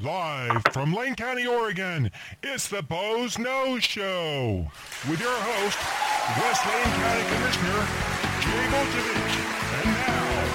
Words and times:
Live 0.00 0.62
from 0.70 0.94
Lane 0.94 1.16
County, 1.16 1.44
Oregon, 1.44 2.12
it's 2.40 2.68
the 2.68 2.82
Boze 2.82 3.36
Noze 3.36 3.82
Show 3.82 4.70
with 5.10 5.18
your 5.18 5.34
host, 5.34 5.76
West 6.38 6.64
Lane 6.66 6.84
County 6.84 7.24
Commissioner 7.34 7.82
Jay 8.38 8.68
Bozievich. 8.70 9.42
And 9.74 9.90
now, 9.98 10.46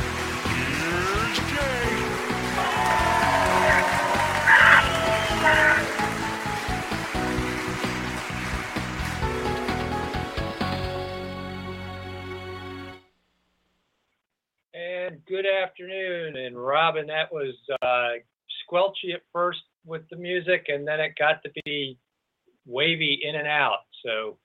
here's 0.48 1.40
Jay. 1.52 1.84
And 14.74 15.26
good 15.26 15.46
afternoon. 15.46 16.38
And 16.38 16.56
Robin, 16.58 17.08
that 17.08 17.30
was 17.34 17.56
uh, 17.82 18.24
squelchy 18.74 19.14
at 19.14 19.22
first 19.32 19.60
with 19.86 20.02
the 20.10 20.16
music, 20.18 20.66
and 20.68 20.88
then 20.88 21.00
it 21.00 21.14
got 21.18 21.44
to 21.44 21.52
be 21.66 21.98
wavy 22.66 23.20
in 23.24 23.36
and 23.36 23.48
out. 23.48 23.80
So 24.06 24.38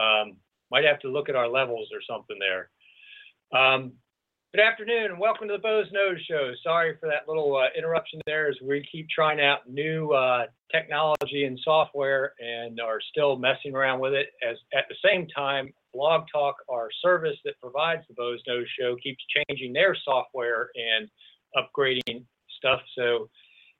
um, 0.00 0.36
might 0.70 0.84
have 0.84 1.00
to 1.00 1.08
look 1.08 1.28
at 1.28 1.36
our 1.36 1.48
levels 1.48 1.88
or 1.92 2.00
something 2.08 2.36
there. 2.38 2.70
Um, 3.58 3.92
good 4.54 4.62
afternoon, 4.62 5.10
and 5.10 5.18
welcome 5.18 5.48
to 5.48 5.54
the 5.54 5.62
Boze 5.62 5.86
Noze 5.92 6.18
Show. 6.28 6.52
Sorry 6.62 6.96
for 6.98 7.08
that 7.08 7.28
little 7.28 7.56
uh, 7.56 7.66
interruption 7.76 8.20
there, 8.26 8.48
as 8.48 8.56
we 8.62 8.86
keep 8.90 9.08
trying 9.08 9.40
out 9.40 9.68
new 9.68 10.10
uh, 10.10 10.46
technology 10.72 11.44
and 11.44 11.58
software, 11.62 12.34
and 12.38 12.80
are 12.80 13.00
still 13.10 13.36
messing 13.36 13.74
around 13.74 14.00
with 14.00 14.14
it. 14.14 14.28
As 14.48 14.56
at 14.74 14.84
the 14.88 14.96
same 15.04 15.26
time, 15.28 15.72
Blog 15.92 16.22
Talk, 16.32 16.56
our 16.68 16.88
service 17.02 17.36
that 17.44 17.60
provides 17.60 18.02
the 18.08 18.14
Boze 18.14 18.40
Noze 18.48 18.66
Show, 18.78 18.96
keeps 19.02 19.22
changing 19.48 19.72
their 19.72 19.96
software 20.04 20.70
and 20.76 21.08
upgrading 21.56 22.24
stuff. 22.56 22.80
So 22.96 23.28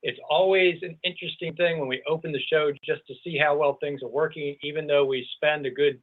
it's 0.02 0.18
always 0.30 0.78
an 0.82 0.96
interesting 1.04 1.54
thing 1.54 1.78
when 1.78 1.88
we 1.88 2.02
open 2.08 2.32
the 2.32 2.40
show 2.50 2.72
just 2.84 3.06
to 3.06 3.14
see 3.22 3.36
how 3.36 3.56
well 3.56 3.76
things 3.80 4.02
are 4.02 4.08
working, 4.08 4.56
even 4.62 4.86
though 4.86 5.04
we 5.04 5.26
spend 5.36 5.66
a 5.66 5.70
good 5.70 6.00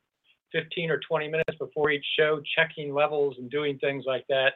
15 0.51 0.91
or 0.91 0.99
20 0.99 1.27
minutes 1.27 1.57
before 1.59 1.89
each 1.89 2.05
show 2.17 2.41
checking 2.55 2.93
levels 2.93 3.35
and 3.39 3.49
doing 3.49 3.77
things 3.79 4.03
like 4.07 4.25
that. 4.29 4.53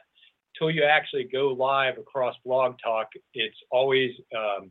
Till 0.58 0.70
you 0.70 0.84
actually 0.84 1.24
go 1.24 1.48
live 1.48 1.98
across 1.98 2.36
Blog 2.44 2.76
Talk, 2.82 3.08
it's 3.34 3.56
always 3.70 4.12
um, 4.36 4.70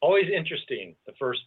always 0.00 0.26
interesting. 0.34 0.94
The 1.06 1.14
first 1.18 1.40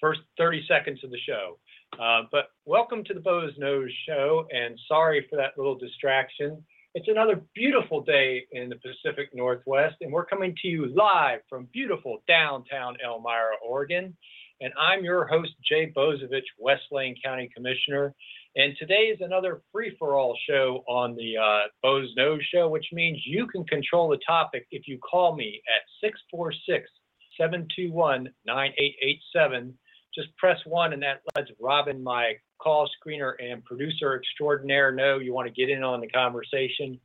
first 0.00 0.20
30 0.38 0.64
seconds 0.68 1.00
of 1.02 1.10
the 1.10 1.18
show. 1.18 1.58
Uh, 2.00 2.22
but 2.30 2.50
welcome 2.64 3.02
to 3.04 3.14
the 3.14 3.20
Boze 3.20 3.52
Noze 3.60 3.90
Show, 4.06 4.46
and 4.52 4.78
sorry 4.86 5.26
for 5.28 5.36
that 5.36 5.56
little 5.56 5.76
distraction. 5.76 6.64
It's 6.96 7.08
another 7.08 7.42
beautiful 7.54 8.00
day 8.00 8.46
in 8.52 8.70
the 8.70 8.76
Pacific 8.76 9.28
Northwest, 9.34 9.96
and 10.00 10.10
we're 10.10 10.24
coming 10.24 10.56
to 10.62 10.66
you 10.66 10.86
live 10.86 11.40
from 11.46 11.68
beautiful 11.70 12.22
downtown 12.26 12.96
Elmira, 13.04 13.56
Oregon. 13.62 14.16
And 14.62 14.72
I'm 14.80 15.04
your 15.04 15.26
host, 15.26 15.50
Jay 15.62 15.92
Bozievich, 15.94 16.46
West 16.58 16.84
Lane 16.90 17.14
County 17.22 17.50
Commissioner. 17.54 18.14
And 18.56 18.74
today 18.78 19.12
is 19.12 19.18
another 19.20 19.60
free 19.70 19.94
for 19.98 20.14
all 20.14 20.38
show 20.48 20.84
on 20.88 21.14
the 21.16 21.36
uh, 21.36 21.68
Boze 21.82 22.14
Noze 22.18 22.40
Show, 22.50 22.70
which 22.70 22.86
means 22.94 23.20
you 23.26 23.46
can 23.46 23.64
control 23.64 24.08
the 24.08 24.18
topic 24.26 24.66
if 24.70 24.88
you 24.88 24.98
call 24.98 25.36
me 25.36 25.60
at 25.68 25.82
646 26.00 26.88
721 27.36 28.30
9887. 28.46 29.74
Just 30.14 30.34
press 30.38 30.58
one, 30.64 30.94
and 30.94 31.02
that 31.02 31.20
lets 31.36 31.50
Robin, 31.60 32.02
my 32.02 32.36
call 32.58 32.88
screener 32.88 33.34
and 33.40 33.64
producer 33.64 34.14
extraordinaire, 34.16 34.92
know 34.92 35.18
you 35.18 35.32
want 35.32 35.46
to 35.46 35.52
get 35.52 35.70
in 35.70 35.82
on 35.82 36.00
the 36.00 36.08
conversation. 36.08 36.98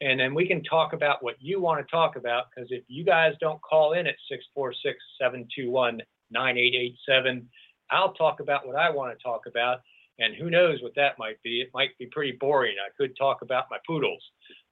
And 0.00 0.20
then 0.20 0.34
we 0.34 0.46
can 0.46 0.62
talk 0.62 0.92
about 0.92 1.22
what 1.22 1.36
you 1.40 1.60
want 1.60 1.84
to 1.84 1.90
talk 1.90 2.16
about. 2.16 2.46
Because 2.54 2.70
if 2.70 2.84
you 2.88 3.04
guys 3.04 3.34
don't 3.40 3.60
call 3.62 3.94
in 3.94 4.06
at 4.06 4.14
646 4.28 4.96
721 5.20 6.00
9887, 6.30 7.48
I'll 7.90 8.12
talk 8.12 8.40
about 8.40 8.66
what 8.66 8.76
I 8.76 8.90
want 8.90 9.16
to 9.16 9.22
talk 9.22 9.46
about. 9.46 9.80
And 10.20 10.34
who 10.34 10.50
knows 10.50 10.82
what 10.82 10.94
that 10.96 11.18
might 11.18 11.40
be? 11.42 11.60
It 11.60 11.70
might 11.72 11.96
be 11.98 12.06
pretty 12.06 12.32
boring. 12.32 12.76
I 12.84 12.90
could 12.96 13.16
talk 13.16 13.42
about 13.42 13.66
my 13.70 13.78
poodles. 13.86 14.22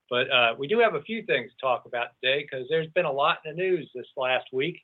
But 0.08 0.30
uh, 0.30 0.54
we 0.58 0.68
do 0.68 0.78
have 0.78 0.94
a 0.94 1.02
few 1.02 1.22
things 1.24 1.50
to 1.50 1.56
talk 1.60 1.84
about 1.86 2.08
today 2.22 2.42
because 2.42 2.66
there's 2.68 2.88
been 2.94 3.04
a 3.04 3.12
lot 3.12 3.38
in 3.44 3.56
the 3.56 3.62
news 3.62 3.90
this 3.94 4.06
last 4.16 4.46
week. 4.52 4.78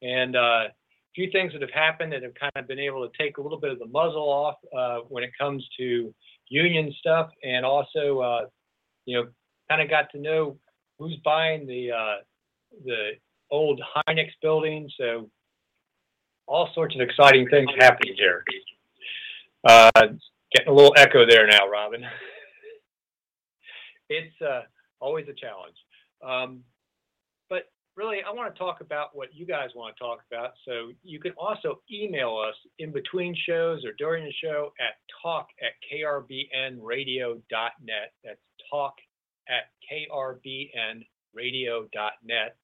And 0.00 0.36
uh, 0.36 0.68
few 1.14 1.30
things 1.30 1.52
that 1.52 1.60
have 1.60 1.70
happened 1.70 2.12
that 2.12 2.22
have 2.22 2.34
kind 2.34 2.52
of 2.56 2.66
been 2.66 2.78
able 2.78 3.06
to 3.08 3.18
take 3.18 3.36
a 3.36 3.40
little 3.40 3.58
bit 3.58 3.70
of 3.70 3.78
the 3.78 3.86
muzzle 3.86 4.28
off 4.28 4.56
uh, 4.76 4.98
when 5.08 5.22
it 5.22 5.30
comes 5.38 5.66
to 5.78 6.14
union 6.48 6.92
stuff. 6.98 7.30
And 7.42 7.64
also, 7.64 8.20
uh, 8.20 8.46
you 9.04 9.16
know, 9.18 9.28
kind 9.68 9.82
of 9.82 9.90
got 9.90 10.10
to 10.12 10.18
know 10.18 10.58
who's 10.98 11.16
buying 11.24 11.66
the 11.66 11.92
uh, 11.92 12.16
the 12.84 13.12
old 13.50 13.80
Hynix 14.08 14.28
building. 14.40 14.88
So 14.98 15.30
all 16.46 16.68
sorts 16.74 16.94
of 16.94 17.00
exciting 17.00 17.48
things 17.48 17.70
happening 17.78 18.14
here. 18.16 18.44
Uh, 19.64 19.90
getting 20.54 20.68
a 20.68 20.72
little 20.72 20.94
echo 20.96 21.26
there 21.28 21.46
now, 21.46 21.68
Robin. 21.68 22.04
it's 24.08 24.40
uh, 24.42 24.62
always 25.00 25.26
a 25.28 25.34
challenge. 25.34 25.76
Um, 26.24 26.62
really, 27.96 28.18
I 28.26 28.32
want 28.32 28.54
to 28.54 28.58
talk 28.58 28.80
about 28.80 29.14
what 29.14 29.34
you 29.34 29.46
guys 29.46 29.68
want 29.74 29.94
to 29.96 30.02
talk 30.02 30.20
about. 30.30 30.52
So 30.66 30.92
you 31.02 31.20
can 31.20 31.32
also 31.36 31.82
email 31.92 32.36
us 32.36 32.54
in 32.78 32.92
between 32.92 33.36
shows 33.46 33.84
or 33.84 33.92
during 33.98 34.24
the 34.24 34.32
show 34.42 34.72
at 34.80 34.94
talk 35.22 35.48
at 35.60 35.72
krbnradio.net. 35.92 38.12
That's 38.24 38.40
talk 38.70 38.94
at 39.48 39.68
krbnradio.net 39.90 42.56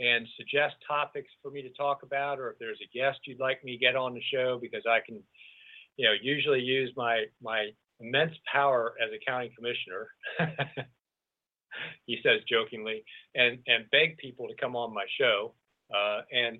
and 0.00 0.26
suggest 0.36 0.74
topics 0.86 1.28
for 1.42 1.50
me 1.50 1.62
to 1.62 1.70
talk 1.70 2.02
about, 2.02 2.38
or 2.38 2.50
if 2.50 2.58
there's 2.58 2.80
a 2.82 2.88
guest 2.96 3.18
you'd 3.26 3.38
like 3.38 3.62
me 3.62 3.72
to 3.72 3.78
get 3.78 3.96
on 3.96 4.14
the 4.14 4.22
show, 4.32 4.58
because 4.60 4.84
I 4.88 5.00
can, 5.04 5.22
you 5.96 6.06
know, 6.06 6.14
usually 6.20 6.60
use 6.60 6.92
my 6.96 7.24
my 7.42 7.68
immense 8.00 8.34
power 8.50 8.94
as 9.02 9.10
a 9.12 9.30
county 9.30 9.52
commissioner. 9.54 10.08
he 12.06 12.18
says 12.22 12.40
jokingly, 12.48 13.04
and 13.34 13.58
and 13.66 13.90
beg 13.90 14.18
people 14.18 14.48
to 14.48 14.54
come 14.60 14.76
on 14.76 14.94
my 14.94 15.04
show, 15.18 15.54
uh, 15.94 16.22
and 16.32 16.58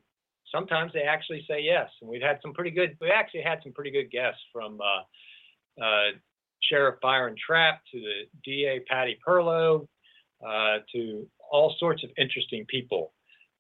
sometimes 0.53 0.93
they 0.93 1.03
actually 1.03 1.45
say 1.49 1.61
yes. 1.61 1.89
And 2.01 2.11
we've 2.11 2.23
had 2.23 2.39
some 2.43 2.53
pretty 2.53 2.71
good. 2.71 2.97
We 3.01 3.11
actually 3.11 3.43
had 3.43 3.61
some 3.63 3.73
pretty 3.73 3.91
good 3.91 4.11
guests 4.11 4.41
from 4.53 4.79
uh, 4.81 5.85
uh, 5.85 6.11
Sheriff 6.63 6.97
Byron 7.01 7.37
Trapp 7.45 7.81
to 7.93 8.01
the 8.01 8.23
DA 8.45 8.81
Patty 8.89 9.19
Perlow 9.27 9.87
uh, 10.47 10.79
to 10.93 11.27
all 11.51 11.75
sorts 11.79 12.05
of 12.05 12.11
interesting 12.17 12.65
people. 12.67 13.13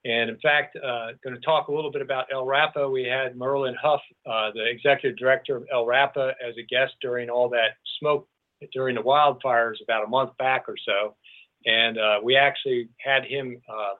And 0.04 0.30
in 0.30 0.38
fact, 0.38 0.76
uh, 0.76 1.08
going 1.22 1.34
to 1.34 1.40
talk 1.44 1.68
a 1.68 1.72
little 1.72 1.92
bit 1.92 2.00
about 2.00 2.30
LRAPA. 2.32 2.90
We 2.90 3.04
had 3.04 3.34
Merlyn 3.36 3.74
Hough, 3.76 4.00
uh, 4.26 4.50
the 4.54 4.66
executive 4.66 5.18
director 5.18 5.56
of 5.56 5.64
LRAPA, 5.74 6.32
as 6.42 6.54
a 6.58 6.62
guest 6.62 6.94
during 7.02 7.28
all 7.28 7.50
that 7.50 7.72
smoke 7.98 8.26
during 8.72 8.94
the 8.94 9.02
wildfires 9.02 9.76
about 9.82 10.04
a 10.04 10.08
month 10.08 10.36
back 10.38 10.68
or 10.68 10.76
so. 10.84 11.16
And 11.66 11.98
uh, 11.98 12.20
we 12.22 12.36
actually 12.36 12.88
had 12.98 13.24
him 13.24 13.60
uh, 13.68 13.94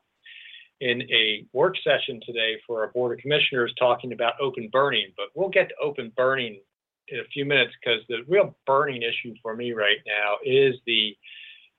in 0.81 1.03
a 1.03 1.45
work 1.53 1.75
session 1.85 2.21
today 2.25 2.57
for 2.67 2.81
our 2.81 2.89
Board 2.89 3.19
of 3.19 3.23
Commissioners 3.23 3.73
talking 3.79 4.13
about 4.13 4.35
open 4.41 4.69
burning. 4.73 5.13
But 5.17 5.27
we'll 5.35 5.51
get 5.51 5.69
to 5.69 5.75
open 5.83 6.13
burning 6.17 6.61
in 7.09 7.19
a 7.19 7.25
few 7.33 7.45
minutes 7.45 7.73
because 7.81 8.01
the 8.09 8.23
real 8.29 8.57
burning 8.67 9.03
issue 9.03 9.35
for 9.43 9.55
me 9.55 9.73
right 9.73 9.99
now 10.07 10.37
is 10.45 10.75
the 10.87 11.17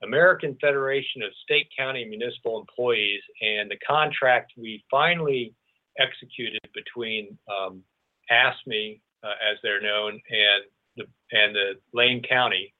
American 0.02 0.56
Federation 0.60 1.22
of 1.22 1.30
State, 1.42 1.68
County, 1.76 2.02
and 2.02 2.10
Municipal 2.10 2.60
Employees, 2.60 3.22
and 3.40 3.70
the 3.70 3.78
contract 3.86 4.52
we 4.56 4.84
finally 4.90 5.54
executed 5.98 6.60
between 6.74 7.38
um, 7.48 7.82
AFSCME, 8.30 9.00
uh, 9.22 9.34
as 9.50 9.58
they're 9.62 9.80
known, 9.80 10.12
and 10.12 10.64
the 10.96 11.04
and 11.30 11.54
the 11.54 11.74
Lane 11.94 12.22
County, 12.28 12.74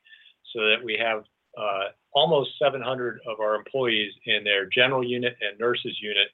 so 0.52 0.60
that 0.60 0.84
we 0.84 0.98
have 1.00 1.24
uh, 1.58 1.88
almost 2.12 2.50
700 2.58 3.20
of 3.26 3.40
our 3.40 3.54
employees 3.54 4.12
in 4.26 4.44
their 4.44 4.66
general 4.66 5.04
unit 5.04 5.36
and 5.40 5.58
nurses 5.58 5.98
unit 6.00 6.28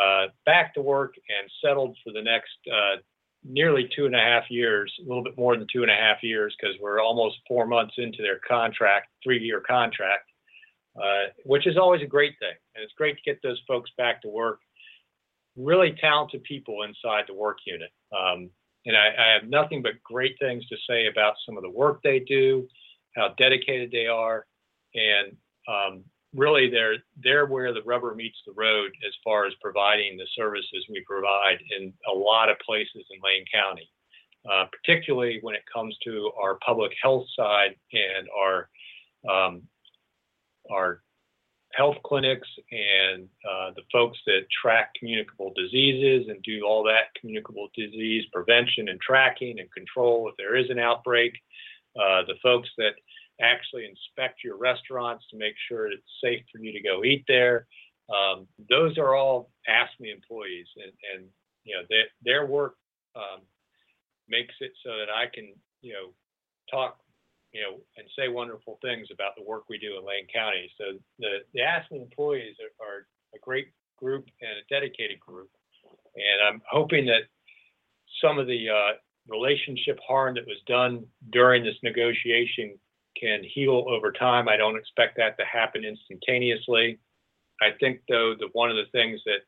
uh, 0.00 0.26
back 0.44 0.74
to 0.74 0.82
work 0.82 1.14
and 1.16 1.50
settled 1.64 1.96
for 2.04 2.12
the 2.12 2.22
next 2.22 2.56
uh, 2.70 2.96
nearly 3.44 3.88
two 3.94 4.06
and 4.06 4.14
a 4.14 4.18
half 4.18 4.44
years, 4.50 4.92
a 5.00 5.08
little 5.08 5.22
bit 5.22 5.36
more 5.36 5.56
than 5.56 5.66
two 5.72 5.82
and 5.82 5.90
a 5.90 5.94
half 5.94 6.22
years, 6.22 6.54
because 6.58 6.76
we're 6.80 7.00
almost 7.00 7.36
four 7.46 7.66
months 7.66 7.94
into 7.96 8.22
their 8.22 8.40
contract, 8.46 9.08
three-year 9.22 9.62
contract, 9.66 10.28
uh, 10.96 11.30
which 11.44 11.66
is 11.66 11.76
always 11.76 12.02
a 12.02 12.06
great 12.06 12.34
thing. 12.40 12.54
And 12.74 12.82
it's 12.82 12.92
great 12.96 13.16
to 13.16 13.22
get 13.22 13.40
those 13.42 13.60
folks 13.66 13.90
back 13.96 14.22
to 14.22 14.28
work. 14.28 14.60
Really 15.56 15.96
talented 16.00 16.42
people 16.44 16.82
inside 16.82 17.24
the 17.28 17.34
work 17.34 17.58
unit. 17.66 17.90
Um, 18.12 18.50
and 18.84 18.96
I, 18.96 19.08
I 19.18 19.32
have 19.32 19.48
nothing 19.48 19.82
but 19.82 20.02
great 20.02 20.36
things 20.40 20.66
to 20.68 20.76
say 20.88 21.06
about 21.06 21.34
some 21.44 21.56
of 21.56 21.62
the 21.62 21.70
work 21.70 22.00
they 22.02 22.20
do, 22.20 22.68
how 23.16 23.34
dedicated 23.38 23.90
they 23.90 24.06
are, 24.06 24.46
and 24.94 25.36
um, 25.68 26.04
really 26.34 26.70
they're 26.70 26.96
they're 27.22 27.46
where 27.46 27.72
the 27.72 27.82
rubber 27.82 28.14
meets 28.14 28.38
the 28.46 28.52
road 28.52 28.92
as 29.06 29.12
far 29.24 29.46
as 29.46 29.52
providing 29.60 30.16
the 30.16 30.26
services 30.36 30.86
we 30.88 31.02
provide 31.08 31.58
in 31.78 31.92
a 32.08 32.16
lot 32.16 32.48
of 32.48 32.58
places 32.64 33.04
in 33.10 33.20
Lane 33.24 33.44
County, 33.52 33.90
uh, 34.50 34.66
particularly 34.70 35.38
when 35.42 35.54
it 35.54 35.62
comes 35.72 35.96
to 36.04 36.30
our 36.40 36.58
public 36.64 36.92
health 37.02 37.26
side 37.36 37.74
and 37.92 38.28
our 38.36 38.68
um, 39.28 39.62
our 40.70 41.02
health 41.76 41.96
clinics 42.04 42.48
and 42.70 43.28
uh, 43.48 43.70
the 43.76 43.82
folks 43.92 44.18
that 44.26 44.46
track 44.62 44.92
communicable 44.98 45.52
diseases 45.54 46.26
and 46.28 46.42
do 46.42 46.64
all 46.66 46.82
that 46.82 47.12
communicable 47.20 47.68
disease 47.76 48.24
prevention 48.32 48.88
and 48.88 49.00
tracking 49.00 49.58
and 49.58 49.70
control 49.72 50.28
if 50.28 50.34
there 50.38 50.56
is 50.56 50.70
an 50.70 50.78
outbreak. 50.78 51.32
Uh, 52.00 52.22
the 52.26 52.34
folks 52.42 52.68
that 52.78 52.92
actually 53.40 53.84
inspect 53.84 54.44
your 54.44 54.56
restaurants 54.56 55.24
to 55.30 55.36
make 55.36 55.54
sure 55.68 55.86
it's 55.86 56.02
safe 56.22 56.42
for 56.52 56.58
you 56.58 56.72
to 56.72 56.80
go 56.80 57.04
eat 57.04 57.24
there. 57.28 57.66
Um, 58.08 58.46
those 58.70 58.98
are 58.98 59.14
all 59.14 59.50
AFSCME 59.68 60.12
employees, 60.12 60.66
and, 60.76 60.92
and 61.14 61.28
you 61.64 61.74
know 61.74 61.82
their 61.90 62.04
their 62.22 62.46
work 62.46 62.76
um, 63.16 63.40
makes 64.28 64.54
it 64.60 64.72
so 64.84 64.90
that 64.98 65.10
I 65.12 65.26
can 65.32 65.52
you 65.82 65.92
know 65.92 66.12
talk 66.70 66.98
you 67.52 67.62
know 67.62 67.80
and 67.96 68.06
say 68.16 68.28
wonderful 68.28 68.78
things 68.82 69.08
about 69.12 69.32
the 69.36 69.42
work 69.42 69.64
we 69.68 69.78
do 69.78 69.98
in 69.98 70.06
Lane 70.06 70.26
County. 70.32 70.70
So 70.78 70.98
the 71.18 71.38
the 71.52 71.60
AFSCME 71.60 72.02
employees 72.02 72.56
are, 72.60 72.86
are 72.86 73.06
a 73.34 73.38
great 73.40 73.68
group 73.98 74.26
and 74.40 74.52
a 74.52 74.72
dedicated 74.72 75.18
group, 75.18 75.50
and 76.14 76.48
I'm 76.48 76.62
hoping 76.70 77.06
that 77.06 77.22
some 78.22 78.38
of 78.38 78.46
the 78.46 78.70
uh, 78.70 78.92
relationship 79.28 79.98
harm 80.06 80.34
that 80.34 80.46
was 80.46 80.58
done 80.66 81.04
during 81.30 81.64
this 81.64 81.76
negotiation 81.82 82.78
can 83.20 83.42
heal 83.42 83.84
over 83.88 84.12
time. 84.12 84.48
I 84.48 84.56
don't 84.56 84.76
expect 84.76 85.16
that 85.16 85.38
to 85.38 85.44
happen 85.44 85.84
instantaneously. 85.84 86.98
I 87.62 87.70
think, 87.80 88.00
though, 88.08 88.34
that 88.38 88.50
one 88.52 88.70
of 88.70 88.76
the 88.76 88.90
things 88.92 89.20
that 89.24 89.40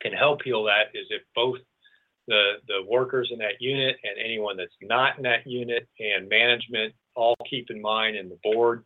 can 0.00 0.12
help 0.12 0.42
heal 0.42 0.64
that 0.64 0.88
is 0.94 1.06
if 1.10 1.22
both 1.34 1.58
the, 2.28 2.54
the 2.68 2.84
workers 2.88 3.30
in 3.32 3.38
that 3.38 3.60
unit 3.60 3.96
and 4.02 4.24
anyone 4.24 4.56
that's 4.56 4.74
not 4.80 5.16
in 5.16 5.24
that 5.24 5.46
unit 5.46 5.88
and 5.98 6.28
management 6.28 6.94
all 7.14 7.36
keep 7.48 7.70
in 7.70 7.80
mind 7.80 8.16
and 8.16 8.30
the 8.30 8.38
board 8.42 8.84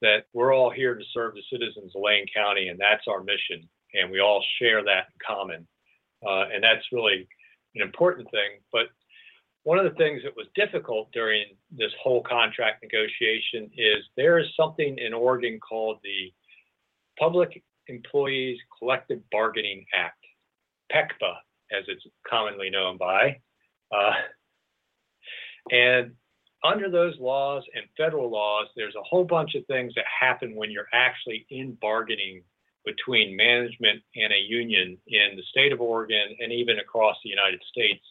that 0.00 0.24
we're 0.32 0.54
all 0.54 0.70
here 0.70 0.94
to 0.94 1.04
serve 1.14 1.34
the 1.34 1.42
citizens 1.50 1.92
of 1.94 2.02
Lane 2.02 2.26
County, 2.34 2.68
and 2.68 2.78
that's 2.78 3.04
our 3.06 3.22
mission. 3.22 3.68
And 3.94 4.10
we 4.10 4.20
all 4.20 4.42
share 4.58 4.82
that 4.82 5.06
in 5.12 5.18
common. 5.24 5.66
Uh, 6.26 6.44
and 6.52 6.62
that's 6.62 6.84
really 6.92 7.28
an 7.76 7.82
important 7.82 8.28
thing. 8.30 8.60
But 8.72 8.86
one 9.64 9.78
of 9.78 9.84
the 9.84 9.96
things 9.96 10.22
that 10.24 10.36
was 10.36 10.46
difficult 10.54 11.10
during 11.12 11.44
this 11.70 11.92
whole 12.02 12.22
contract 12.22 12.82
negotiation 12.82 13.70
is 13.76 14.04
there 14.16 14.38
is 14.38 14.46
something 14.56 14.98
in 14.98 15.14
Oregon 15.14 15.60
called 15.60 15.98
the 16.02 16.32
Public 17.18 17.62
Employees 17.86 18.58
Collective 18.78 19.20
Bargaining 19.30 19.84
Act, 19.94 20.18
PECBA, 20.92 21.34
as 21.70 21.84
it's 21.86 22.04
commonly 22.28 22.70
known 22.70 22.96
by. 22.98 23.40
Uh, 23.94 24.14
and 25.70 26.12
under 26.64 26.90
those 26.90 27.18
laws 27.18 27.62
and 27.74 27.84
federal 27.96 28.30
laws, 28.30 28.66
there's 28.76 28.94
a 28.96 29.02
whole 29.02 29.24
bunch 29.24 29.54
of 29.54 29.64
things 29.66 29.92
that 29.94 30.04
happen 30.20 30.56
when 30.56 30.70
you're 30.70 30.88
actually 30.92 31.46
in 31.50 31.76
bargaining 31.80 32.42
between 32.84 33.36
management 33.36 34.02
and 34.16 34.32
a 34.32 34.38
union 34.38 34.98
in 35.06 35.36
the 35.36 35.42
state 35.50 35.72
of 35.72 35.80
Oregon 35.80 36.36
and 36.40 36.52
even 36.52 36.78
across 36.78 37.16
the 37.22 37.30
United 37.30 37.62
States. 37.70 38.04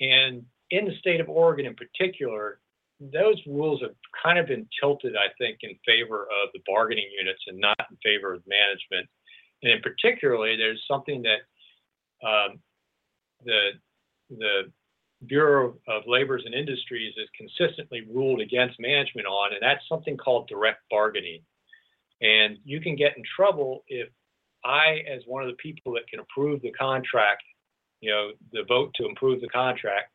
And 0.00 0.44
in 0.70 0.84
the 0.86 0.96
state 0.98 1.20
of 1.20 1.28
Oregon 1.28 1.66
in 1.66 1.74
particular, 1.74 2.60
those 3.00 3.40
rules 3.46 3.82
have 3.82 3.94
kind 4.22 4.38
of 4.38 4.46
been 4.46 4.66
tilted, 4.80 5.14
I 5.16 5.28
think, 5.38 5.58
in 5.62 5.76
favor 5.86 6.22
of 6.22 6.50
the 6.54 6.60
bargaining 6.66 7.08
units 7.18 7.42
and 7.46 7.58
not 7.58 7.76
in 7.90 7.96
favor 8.02 8.34
of 8.34 8.42
management. 8.46 9.08
And 9.62 9.72
in 9.72 9.80
particularly, 9.82 10.56
there's 10.56 10.82
something 10.88 11.22
that 11.22 12.26
um, 12.26 12.58
the 13.44 13.70
the 14.30 14.72
Bureau 15.26 15.78
of 15.88 16.02
Labors 16.06 16.42
and 16.44 16.54
Industries 16.54 17.14
has 17.16 17.28
consistently 17.36 18.02
ruled 18.12 18.40
against 18.40 18.80
management 18.80 19.26
on, 19.26 19.52
and 19.52 19.62
that's 19.62 19.88
something 19.88 20.16
called 20.16 20.48
direct 20.48 20.80
bargaining. 20.90 21.40
And 22.20 22.58
you 22.64 22.80
can 22.80 22.96
get 22.96 23.16
in 23.16 23.22
trouble 23.36 23.84
if 23.88 24.08
I, 24.64 25.02
as 25.10 25.22
one 25.26 25.42
of 25.42 25.48
the 25.48 25.56
people 25.56 25.92
that 25.94 26.08
can 26.10 26.20
approve 26.20 26.60
the 26.60 26.72
contract, 26.72 27.42
you 28.00 28.10
know, 28.10 28.30
the 28.52 28.64
vote 28.68 28.92
to 28.96 29.06
approve 29.06 29.40
the 29.40 29.48
contract, 29.48 30.10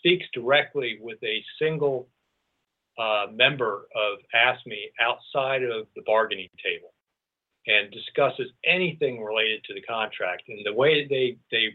speaks 0.00 0.26
directly 0.32 0.98
with 1.00 1.18
a 1.22 1.44
single 1.60 2.08
uh, 2.98 3.26
member 3.32 3.86
of 3.94 4.18
AFSCME 4.34 4.92
outside 5.00 5.62
of 5.62 5.86
the 5.94 6.02
bargaining 6.06 6.48
table 6.62 6.92
and 7.66 7.90
discusses 7.92 8.50
anything 8.64 9.22
related 9.22 9.62
to 9.64 9.74
the 9.74 9.82
contract. 9.82 10.44
And 10.48 10.58
the 10.64 10.74
way 10.74 11.06
they 11.06 11.36
they 11.50 11.68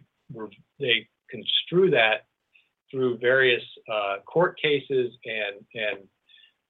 they 0.80 1.08
construe 1.30 1.92
that 1.92 2.26
through 2.92 3.18
various 3.20 3.64
uh, 3.92 4.18
court 4.26 4.60
cases 4.60 5.14
and 5.26 5.66
and 5.74 6.00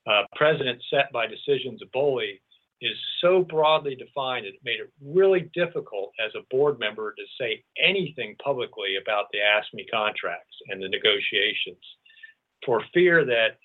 uh, 0.08 0.24
precedents 0.36 0.86
set 0.90 1.12
by 1.12 1.26
decisions 1.26 1.82
of 1.82 1.92
BOLI 1.92 2.42
is 2.82 2.98
so 3.22 3.44
broadly 3.44 3.96
defined, 3.96 4.46
it 4.46 4.56
made 4.64 4.80
it 4.80 4.92
really 5.02 5.50
difficult 5.54 6.12
as 6.24 6.32
a 6.36 6.46
board 6.52 6.80
member 6.80 7.14
to 7.14 7.24
say 7.40 7.64
anything 7.82 8.36
publicly 8.44 8.98
about 9.02 9.26
the 9.32 9.40
AFSCME 9.40 9.86
contracts 9.92 10.56
and 10.70 10.82
the 10.82 10.90
negotiations 10.90 11.84
for 12.66 12.82
fear 12.94 13.26
that 13.26 13.58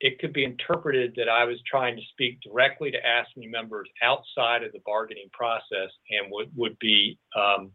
it 0.00 0.18
could 0.18 0.32
be 0.32 0.44
interpreted 0.44 1.14
that 1.16 1.28
I 1.28 1.44
was 1.44 1.58
trying 1.66 1.96
to 1.96 2.02
speak 2.12 2.38
directly 2.40 2.90
to 2.90 2.98
AFSCME 2.98 3.50
members 3.50 3.88
outside 4.02 4.62
of 4.62 4.72
the 4.72 4.80
bargaining 4.86 5.28
process 5.32 5.90
and 6.10 6.30
would, 6.30 6.50
would 6.56 6.78
be 6.78 7.18
um, 7.36 7.72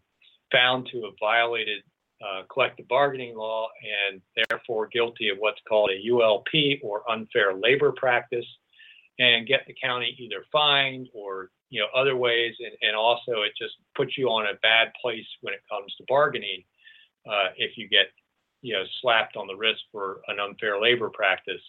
found 0.52 0.88
to 0.92 1.04
have 1.04 1.14
violated 1.20 1.84
uh, 2.24 2.44
collective 2.52 2.88
bargaining 2.88 3.36
law 3.36 3.68
and 4.10 4.22
therefore 4.50 4.88
guilty 4.88 5.28
of 5.30 5.38
what's 5.40 5.60
called 5.68 5.90
a 5.92 6.10
ULP 6.10 6.80
or 6.82 7.10
unfair 7.12 7.54
labor 7.54 7.92
practice 7.92 8.46
and 9.20 9.48
get 9.48 9.62
the 9.68 9.76
county 9.82 10.16
either 10.20 10.44
fined 10.52 11.08
or 11.14 11.50
you 11.70 11.80
know 11.80 11.88
other 11.96 12.16
ways 12.16 12.56
and, 12.60 12.74
and 12.82 12.96
also 12.96 13.42
it 13.42 13.52
just 13.58 13.74
puts 13.96 14.18
you 14.18 14.28
on 14.28 14.46
a 14.48 14.60
bad 14.62 14.92
place 15.02 15.26
when 15.42 15.54
it 15.54 15.62
comes 15.70 15.94
to 15.96 16.04
bargaining 16.08 16.64
uh, 17.28 17.50
if 17.58 17.78
you 17.78 17.88
get 17.88 18.08
you 18.62 18.74
know 18.74 18.84
slapped 19.02 19.36
on 19.36 19.48
the 19.48 19.56
wrist 19.56 19.84
for 19.92 20.22
an 20.28 20.40
unfair 20.40 20.82
labor 20.82 21.10
practice. 21.10 21.62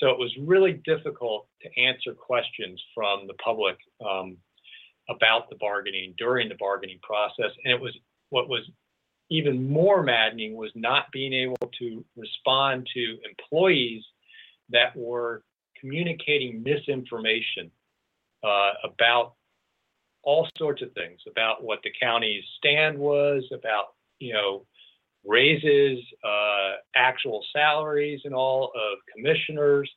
So 0.00 0.10
it 0.10 0.18
was 0.18 0.32
really 0.38 0.74
difficult 0.84 1.48
to 1.62 1.80
answer 1.80 2.12
questions 2.12 2.82
from 2.94 3.26
the 3.26 3.34
public 3.34 3.76
um, 4.06 4.36
about 5.08 5.48
the 5.48 5.56
bargaining 5.56 6.14
during 6.18 6.48
the 6.48 6.56
bargaining 6.56 6.98
process 7.02 7.52
and 7.64 7.72
it 7.72 7.80
was 7.80 7.96
what 8.30 8.48
was 8.48 8.68
even 9.30 9.68
more 9.68 10.02
maddening 10.02 10.54
was 10.54 10.70
not 10.74 11.10
being 11.12 11.32
able 11.32 11.56
to 11.78 12.04
respond 12.16 12.88
to 12.94 13.18
employees 13.28 14.02
that 14.70 14.96
were 14.96 15.42
communicating 15.86 16.62
misinformation 16.62 17.70
uh, 18.44 18.72
about 18.84 19.34
all 20.22 20.48
sorts 20.58 20.82
of 20.82 20.92
things 20.92 21.20
about 21.30 21.62
what 21.62 21.78
the 21.84 21.90
county's 22.00 22.42
stand 22.58 22.98
was, 22.98 23.44
about 23.52 23.94
you 24.18 24.32
know 24.32 24.66
raises, 25.24 25.98
uh, 26.24 26.72
actual 26.94 27.44
salaries, 27.52 28.20
and 28.24 28.34
all 28.34 28.72
of 28.74 28.98
commissioners, 29.14 29.90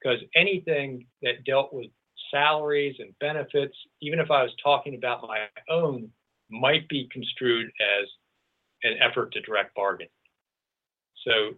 because 0.00 0.18
anything 0.34 1.06
that 1.22 1.44
dealt 1.44 1.72
with 1.72 1.86
salaries 2.30 2.96
and 2.98 3.14
benefits, 3.20 3.76
even 4.00 4.18
if 4.18 4.30
I 4.30 4.42
was 4.42 4.52
talking 4.62 4.94
about 4.94 5.22
my 5.22 5.46
own, 5.68 6.10
might 6.50 6.88
be 6.88 7.08
construed 7.12 7.66
as 7.66 8.08
an 8.82 8.94
effort 9.00 9.32
to 9.32 9.40
direct 9.42 9.74
bargain. 9.74 10.08
So, 11.26 11.54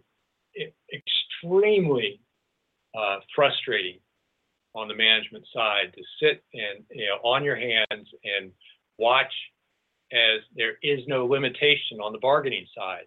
it, 0.53 0.73
extremely 0.93 2.21
uh, 2.95 3.19
frustrating 3.35 3.99
on 4.75 4.87
the 4.87 4.95
management 4.95 5.45
side 5.53 5.93
to 5.95 6.01
sit 6.21 6.43
and 6.53 6.85
you 6.91 7.05
know 7.07 7.17
on 7.27 7.43
your 7.43 7.55
hands 7.55 8.07
and 8.23 8.51
watch 8.97 9.33
as 10.11 10.41
there 10.55 10.77
is 10.83 10.99
no 11.07 11.25
limitation 11.25 11.99
on 12.01 12.13
the 12.13 12.19
bargaining 12.19 12.65
side. 12.75 13.05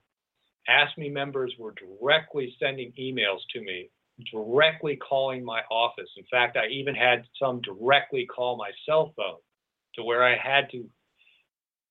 AFSCME 0.68 1.12
members 1.12 1.54
were 1.58 1.72
directly 1.72 2.54
sending 2.60 2.92
emails 3.00 3.38
to 3.54 3.60
me, 3.62 3.90
directly 4.30 4.96
calling 4.96 5.42
my 5.44 5.62
office. 5.70 6.10
In 6.16 6.24
fact, 6.30 6.56
I 6.56 6.66
even 6.66 6.94
had 6.94 7.24
some 7.40 7.60
directly 7.62 8.26
call 8.26 8.56
my 8.56 8.70
cell 8.86 9.14
phone 9.16 9.38
to 9.94 10.04
where 10.04 10.22
I 10.22 10.36
had 10.36 10.70
to 10.72 10.84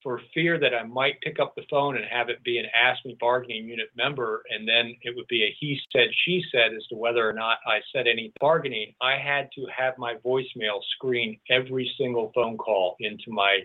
for 0.04 0.22
fear 0.34 0.60
that 0.60 0.74
I 0.74 0.84
might 0.84 1.20
pick 1.22 1.40
up 1.40 1.56
the 1.56 1.66
phone 1.70 1.98
and 1.98 2.06
have 2.06 2.30
it 2.30 2.44
be 2.44 2.58
an 2.58 2.66
AFSCME 2.78 3.20
bargaining 3.20 3.66
unit 3.68 3.88
member, 3.96 4.44
and 4.50 4.68
then 4.68 4.96
it 5.02 5.16
would 5.16 5.28
be 5.28 5.44
a 5.44 5.56
he 5.60 5.80
said, 5.92 6.08
she 6.26 6.44
said 6.52 6.74
as 6.76 6.86
to 6.88 6.96
whether 6.96 7.28
or 7.28 7.34
not 7.34 7.58
I 7.68 7.80
said 7.94 8.08
any 8.08 8.32
bargaining, 8.40 8.94
I 9.02 9.18
had 9.18 9.50
to 9.56 9.66
have 9.76 9.98
my 9.98 10.16
voicemail 10.26 10.80
screen 10.96 11.40
every 11.50 11.92
single 11.98 12.32
phone 12.34 12.58
call 12.58 12.96
into 13.00 13.30
my 13.32 13.60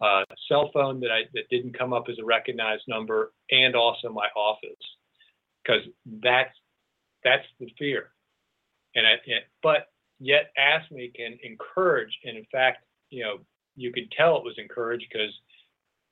uh, 0.00 0.24
cell 0.48 0.70
phone 0.74 0.98
that 1.00 1.12
I 1.12 1.22
that 1.34 1.48
didn't 1.50 1.78
come 1.78 1.92
up 1.92 2.06
as 2.08 2.16
a 2.20 2.24
recognized 2.24 2.82
number, 2.88 3.32
and 3.50 3.76
also 3.76 4.10
my 4.10 4.26
office. 4.36 4.70
because 5.62 5.82
that's 6.22 6.54
that's 7.24 7.46
the 7.60 7.68
fear. 7.78 8.10
And 8.94 9.06
I, 9.06 9.12
but 9.62 9.88
yet 10.18 10.52
AFSCME 10.58 11.14
can 11.14 11.38
encourage, 11.42 12.12
and 12.24 12.36
in 12.36 12.44
fact, 12.52 12.84
you 13.10 13.22
know, 13.22 13.38
you 13.76 13.92
could 13.92 14.10
tell 14.16 14.36
it 14.36 14.44
was 14.44 14.58
encouraged 14.58 15.06
because 15.10 15.32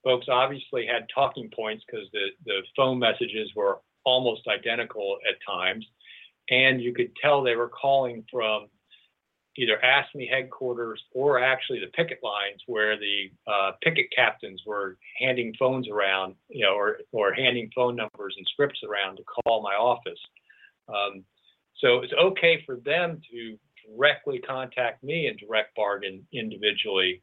folks 0.05 0.27
obviously 0.29 0.87
had 0.87 1.07
talking 1.15 1.51
points 1.55 1.85
because 1.87 2.07
the 2.13 2.29
the 2.45 2.61
phone 2.77 2.99
messages 2.99 3.51
were 3.55 3.79
almost 4.05 4.43
identical 4.49 5.19
at 5.29 5.37
times, 5.47 5.87
and 6.49 6.81
you 6.81 6.95
could 6.95 7.13
tell 7.23 7.43
they 7.43 7.57
were 7.57 7.69
calling 7.69 8.25
from 8.31 8.69
either 9.57 9.81
AFSCME 9.85 10.31
headquarters 10.31 11.03
or 11.13 11.39
actually 11.39 11.81
the 11.81 11.89
picket 11.89 12.19
lines 12.23 12.63
where 12.67 12.97
the 12.97 13.31
uh, 13.47 13.73
picket 13.83 14.07
captains 14.15 14.63
were 14.65 14.97
handing 15.19 15.53
phones 15.59 15.89
around, 15.89 16.35
you 16.49 16.65
know, 16.65 16.75
or, 16.75 16.99
or 17.13 17.35
handing 17.35 17.71
phone 17.75 17.97
numbers 17.97 18.35
and 18.37 18.47
scripts 18.53 18.81
around 18.89 19.17
to 19.17 19.23
call 19.25 19.63
my 19.63 19.75
office. 19.75 20.19
Um, 20.89 21.25
so 21.79 21.99
it's 21.99 22.13
okay 22.13 22.63
for 22.65 22.77
them 22.77 23.21
to 23.31 23.59
directly 23.89 24.39
contact 24.39 25.03
me 25.03 25.27
and 25.27 25.39
direct 25.39 25.75
bargain 25.75 26.27
individually, 26.33 27.23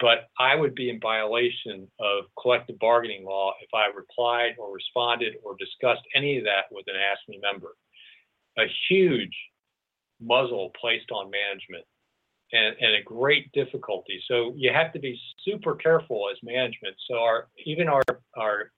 but 0.00 0.28
I 0.38 0.54
would 0.54 0.74
be 0.74 0.88
in 0.88 0.98
violation 0.98 1.86
of 2.00 2.24
collective 2.40 2.78
bargaining 2.78 3.24
law 3.24 3.52
if 3.62 3.68
I 3.74 3.94
replied 3.94 4.54
or 4.58 4.72
responded 4.72 5.34
or 5.44 5.56
discussed 5.58 6.02
any 6.14 6.38
of 6.38 6.44
that 6.44 6.64
with 6.70 6.86
an 6.88 6.94
AFSCME 6.94 7.40
member. 7.42 7.76
A 8.58 8.64
huge 8.88 9.36
muzzle 10.20 10.70
placed 10.80 11.10
on 11.10 11.30
management 11.30 11.84
and, 12.52 12.76
and, 12.80 12.94
a 12.94 13.02
great 13.02 13.50
difficulty. 13.52 14.22
So 14.28 14.54
you 14.56 14.70
have 14.72 14.92
to 14.92 14.98
be 14.98 15.20
super 15.44 15.74
careful 15.74 16.28
as 16.30 16.38
management. 16.42 16.94
So 17.08 17.18
our 17.18 17.48
even 17.66 17.88
our 17.88 18.02
our 18.36 18.70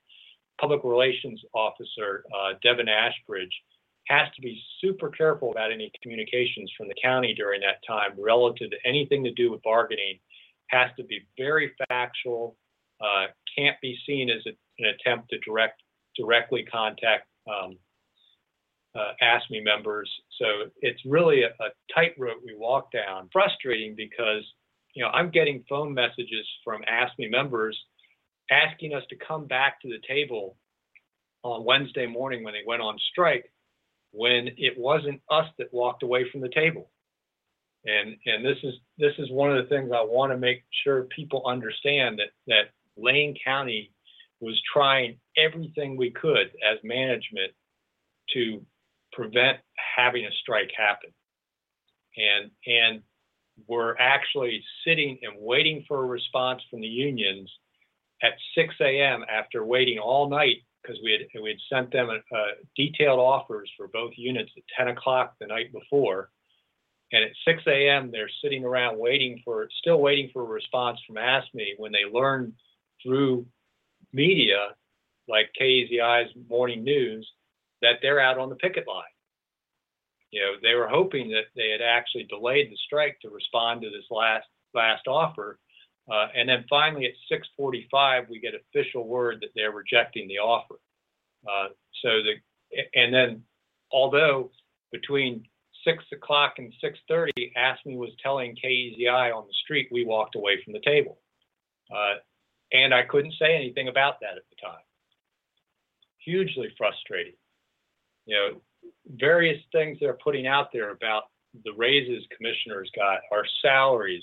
public 0.60 0.80
relations 0.82 1.40
officer, 1.54 2.24
uh, 2.34 2.54
Devin 2.62 2.88
Ashbridge, 2.88 3.52
has 4.08 4.28
to 4.34 4.42
be 4.42 4.60
super 4.80 5.10
careful 5.10 5.50
about 5.50 5.72
any 5.72 5.90
communications 6.02 6.72
from 6.76 6.88
the 6.88 6.94
county 7.02 7.34
during 7.34 7.60
that 7.60 7.84
time 7.86 8.12
relative 8.18 8.70
to 8.70 8.76
anything 8.84 9.24
to 9.24 9.32
do 9.32 9.50
with 9.50 9.62
bargaining. 9.62 10.18
Has 10.68 10.90
to 10.96 11.04
be 11.04 11.26
very 11.38 11.72
factual. 11.88 12.56
Uh, 13.00 13.26
can't 13.56 13.76
be 13.80 13.96
seen 14.06 14.30
as 14.30 14.42
a, 14.46 14.50
an 14.78 14.94
attempt 14.94 15.30
to 15.30 15.38
direct 15.38 15.82
directly 16.16 16.64
contact 16.64 17.26
um, 17.46 17.76
uh, 18.94 19.12
AFSCME 19.22 19.62
members. 19.62 20.10
So 20.38 20.70
it's 20.80 21.00
really 21.04 21.42
a, 21.42 21.48
a 21.48 21.68
tightrope 21.94 22.38
we 22.44 22.54
walk 22.56 22.90
down. 22.90 23.28
Frustrating 23.32 23.94
because 23.96 24.42
you 24.94 25.02
know 25.02 25.10
I'm 25.10 25.30
getting 25.30 25.64
phone 25.68 25.92
messages 25.94 26.46
from 26.64 26.82
AFSCME 26.82 27.30
members 27.30 27.78
asking 28.50 28.94
us 28.94 29.02
to 29.10 29.16
come 29.16 29.46
back 29.46 29.80
to 29.82 29.88
the 29.88 29.98
table 30.06 30.56
on 31.42 31.64
Wednesday 31.64 32.06
morning 32.06 32.42
when 32.42 32.54
they 32.54 32.62
went 32.66 32.82
on 32.82 32.96
strike, 33.10 33.52
when 34.12 34.48
it 34.56 34.74
wasn't 34.76 35.20
us 35.30 35.46
that 35.58 35.72
walked 35.72 36.02
away 36.02 36.28
from 36.30 36.40
the 36.40 36.48
table. 36.48 36.90
And 37.86 38.16
and 38.26 38.44
this 38.44 38.58
is 38.62 38.74
this 38.98 39.12
is 39.18 39.30
one 39.30 39.50
of 39.50 39.62
the 39.62 39.68
things 39.68 39.90
I 39.94 40.02
want 40.02 40.32
to 40.32 40.38
make 40.38 40.64
sure 40.84 41.04
people 41.04 41.42
understand 41.46 42.18
that 42.18 42.30
that 42.46 42.70
Lane 42.96 43.36
County 43.44 43.92
was 44.40 44.60
trying 44.72 45.18
everything 45.36 45.96
we 45.96 46.10
could 46.10 46.48
as 46.68 46.78
management 46.82 47.52
to 48.34 48.64
prevent 49.12 49.58
having 49.96 50.24
a 50.24 50.30
strike 50.42 50.70
happen. 50.76 51.10
And 52.16 52.50
and 52.66 53.02
we're 53.66 53.96
actually 53.98 54.62
sitting 54.86 55.18
and 55.22 55.34
waiting 55.38 55.84
for 55.88 56.02
a 56.02 56.06
response 56.06 56.62
from 56.70 56.80
the 56.80 56.86
unions 56.86 57.50
at 58.22 58.32
6 58.54 58.74
a.m. 58.80 59.24
after 59.30 59.64
waiting 59.64 59.98
all 59.98 60.28
night 60.28 60.58
because 60.82 60.98
we 61.02 61.12
had 61.12 61.42
we 61.42 61.50
had 61.50 61.76
sent 61.76 61.92
them 61.92 62.08
a, 62.10 62.36
a 62.36 62.46
detailed 62.76 63.20
offers 63.20 63.70
for 63.76 63.88
both 63.88 64.12
units 64.16 64.50
at 64.56 64.62
10 64.76 64.88
o'clock 64.96 65.34
the 65.40 65.46
night 65.46 65.72
before. 65.72 66.30
And 67.12 67.24
at 67.24 67.30
6 67.46 67.62
a.m., 67.66 68.10
they're 68.10 68.30
sitting 68.42 68.64
around 68.64 68.98
waiting 68.98 69.40
for, 69.44 69.68
still 69.78 70.00
waiting 70.00 70.30
for 70.32 70.42
a 70.42 70.46
response 70.46 70.98
from 71.06 71.16
AFSCME 71.16 71.78
when 71.78 71.92
they 71.92 72.04
learn 72.10 72.52
through 73.02 73.46
media 74.12 74.74
like 75.28 75.50
KEZI's 75.60 76.32
morning 76.48 76.82
news 76.84 77.28
that 77.82 77.96
they're 78.02 78.20
out 78.20 78.38
on 78.38 78.48
the 78.48 78.56
picket 78.56 78.86
line. 78.88 79.04
You 80.30 80.40
know, 80.40 80.52
they 80.62 80.74
were 80.74 80.88
hoping 80.88 81.30
that 81.30 81.46
they 81.54 81.70
had 81.70 81.80
actually 81.80 82.24
delayed 82.24 82.70
the 82.70 82.76
strike 82.86 83.18
to 83.20 83.30
respond 83.30 83.82
to 83.82 83.90
this 83.90 84.04
last 84.10 84.46
last 84.74 85.06
offer. 85.06 85.58
Uh, 86.10 86.28
and 86.36 86.48
then 86.48 86.64
finally 86.68 87.06
at 87.06 87.14
6:45, 87.58 88.28
we 88.28 88.38
get 88.38 88.54
official 88.54 89.06
word 89.06 89.40
that 89.40 89.50
they're 89.54 89.72
rejecting 89.72 90.28
the 90.28 90.38
offer. 90.38 90.76
Uh, 91.48 91.68
so 92.02 92.22
the 92.22 92.34
and 92.94 93.14
then 93.14 93.44
although 93.92 94.50
between 94.92 95.46
six 95.86 96.04
o'clock 96.12 96.54
and 96.58 96.72
6:30, 96.82 97.52
AFSCME 97.56 97.96
was 97.96 98.10
telling 98.22 98.56
KEZI 98.56 99.32
on 99.34 99.46
the 99.46 99.54
street 99.64 99.88
we 99.90 100.04
walked 100.04 100.34
away 100.34 100.62
from 100.62 100.74
the 100.74 100.80
table, 100.80 101.18
uh, 101.94 102.16
and 102.72 102.92
I 102.92 103.04
couldn't 103.04 103.34
say 103.38 103.54
anything 103.54 103.88
about 103.88 104.20
that 104.20 104.36
at 104.36 104.44
the 104.50 104.56
time. 104.56 104.82
Hugely 106.18 106.74
frustrating 106.76 107.36
you 108.26 108.36
know, 108.36 108.60
various 109.16 109.60
things 109.72 109.96
they're 110.00 110.18
putting 110.22 110.46
out 110.46 110.68
there 110.72 110.90
about 110.90 111.24
the 111.64 111.72
raises 111.76 112.24
commissioners 112.36 112.90
got, 112.94 113.20
our 113.32 113.44
salaries. 113.62 114.22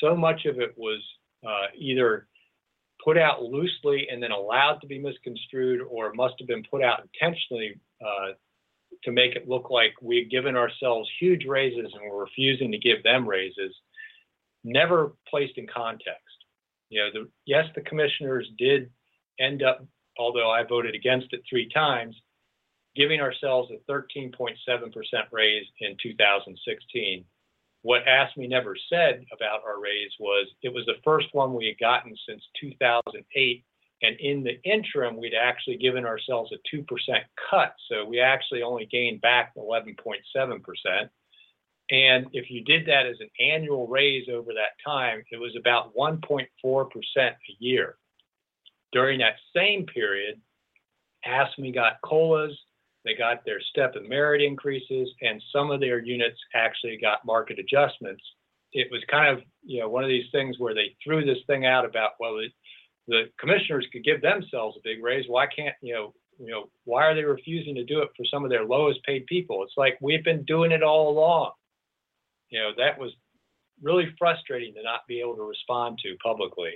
So 0.00 0.14
much 0.14 0.44
of 0.44 0.60
it 0.60 0.74
was 0.76 1.02
uh, 1.44 1.66
either 1.76 2.28
put 3.02 3.18
out 3.18 3.42
loosely 3.42 4.06
and 4.10 4.22
then 4.22 4.30
allowed 4.30 4.80
to 4.82 4.86
be 4.86 4.98
misconstrued, 4.98 5.80
or 5.88 6.12
must 6.12 6.34
have 6.38 6.46
been 6.46 6.64
put 6.70 6.82
out 6.82 7.02
intentionally 7.02 7.80
uh, 8.00 8.32
to 9.04 9.12
make 9.12 9.36
it 9.36 9.48
look 9.48 9.70
like 9.70 9.92
we've 10.02 10.30
given 10.30 10.56
ourselves 10.56 11.08
huge 11.20 11.44
raises 11.46 11.92
and 11.92 12.10
we're 12.10 12.22
refusing 12.22 12.72
to 12.72 12.78
give 12.78 13.02
them 13.02 13.28
raises. 13.28 13.74
Never 14.64 15.14
placed 15.28 15.56
in 15.56 15.66
context. 15.66 16.22
You 16.90 17.00
know, 17.00 17.08
the, 17.12 17.28
yes, 17.46 17.66
the 17.74 17.82
commissioners 17.82 18.48
did 18.58 18.90
end 19.38 19.62
up, 19.62 19.84
although 20.18 20.50
I 20.50 20.64
voted 20.64 20.94
against 20.94 21.32
it 21.32 21.42
three 21.48 21.68
times, 21.68 22.16
giving 22.96 23.20
ourselves 23.20 23.70
a 23.70 23.90
13.7% 23.90 24.56
raise 25.30 25.66
in 25.80 25.96
2016. 26.02 27.24
What 27.82 28.02
AFSCME 28.06 28.48
never 28.48 28.76
said 28.90 29.24
about 29.32 29.62
our 29.64 29.80
raise 29.80 30.10
was 30.18 30.48
it 30.62 30.74
was 30.74 30.84
the 30.86 31.00
first 31.04 31.28
one 31.32 31.54
we 31.54 31.66
had 31.66 31.78
gotten 31.78 32.16
since 32.28 32.42
2008. 32.60 33.64
And 34.02 34.18
in 34.20 34.44
the 34.44 34.60
interim, 34.62 35.16
we'd 35.16 35.34
actually 35.34 35.76
given 35.76 36.04
ourselves 36.04 36.52
a 36.52 36.76
2% 36.76 36.84
cut. 37.50 37.74
So 37.90 38.04
we 38.04 38.20
actually 38.20 38.62
only 38.62 38.86
gained 38.86 39.20
back 39.20 39.54
11.7%. 39.56 41.08
And 41.90 42.26
if 42.32 42.50
you 42.50 42.62
did 42.64 42.86
that 42.86 43.06
as 43.06 43.16
an 43.20 43.30
annual 43.40 43.86
raise 43.88 44.28
over 44.28 44.52
that 44.52 44.76
time, 44.84 45.22
it 45.30 45.40
was 45.40 45.56
about 45.58 45.96
1.4% 45.96 46.46
a 47.16 47.34
year. 47.58 47.96
During 48.92 49.18
that 49.18 49.36
same 49.54 49.86
period, 49.86 50.40
AFSCME 51.26 51.74
got 51.74 52.00
COLAs 52.04 52.56
they 53.08 53.14
got 53.14 53.44
their 53.44 53.60
step 53.60 53.94
and 53.96 54.08
merit 54.08 54.42
increases, 54.42 55.08
and 55.22 55.42
some 55.50 55.70
of 55.70 55.80
their 55.80 55.98
units 55.98 56.38
actually 56.54 56.98
got 57.00 57.24
market 57.24 57.58
adjustments. 57.58 58.22
It 58.72 58.88
was 58.90 59.02
kind 59.10 59.34
of, 59.34 59.42
you 59.64 59.80
know, 59.80 59.88
one 59.88 60.04
of 60.04 60.10
these 60.10 60.30
things 60.30 60.56
where 60.58 60.74
they 60.74 60.94
threw 61.02 61.24
this 61.24 61.38
thing 61.46 61.64
out 61.64 61.86
about, 61.86 62.12
well, 62.20 62.38
the 63.08 63.24
commissioners 63.40 63.86
could 63.92 64.04
give 64.04 64.22
themselves 64.22 64.76
a 64.76 64.80
big 64.84 65.02
raise. 65.02 65.24
Why 65.26 65.46
can't, 65.46 65.74
you 65.82 65.94
know, 65.94 66.14
you 66.38 66.52
know, 66.52 66.68
why 66.84 67.04
are 67.04 67.14
they 67.14 67.24
refusing 67.24 67.74
to 67.74 67.84
do 67.84 68.00
it 68.00 68.10
for 68.16 68.24
some 68.30 68.44
of 68.44 68.50
their 68.50 68.64
lowest 68.64 69.02
paid 69.04 69.26
people? 69.26 69.64
It's 69.64 69.72
like 69.76 69.98
we've 70.00 70.22
been 70.22 70.44
doing 70.44 70.70
it 70.70 70.82
all 70.82 71.10
along. 71.10 71.52
You 72.50 72.60
know, 72.60 72.70
that 72.76 72.98
was 72.98 73.12
really 73.82 74.14
frustrating 74.18 74.74
to 74.74 74.82
not 74.82 75.00
be 75.08 75.20
able 75.20 75.36
to 75.36 75.42
respond 75.42 75.98
to 76.04 76.16
publicly. 76.22 76.72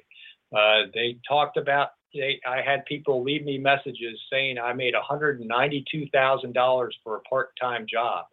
Uh, 0.54 0.88
they 0.92 1.18
talked 1.28 1.56
about 1.56 1.90
they, 2.14 2.40
I 2.46 2.60
had 2.60 2.84
people 2.84 3.22
leave 3.22 3.44
me 3.44 3.58
messages 3.58 4.20
saying 4.30 4.58
I 4.58 4.72
made 4.74 4.94
$192,000 4.94 6.90
for 7.02 7.16
a 7.16 7.20
part-time 7.20 7.86
job. 7.90 8.26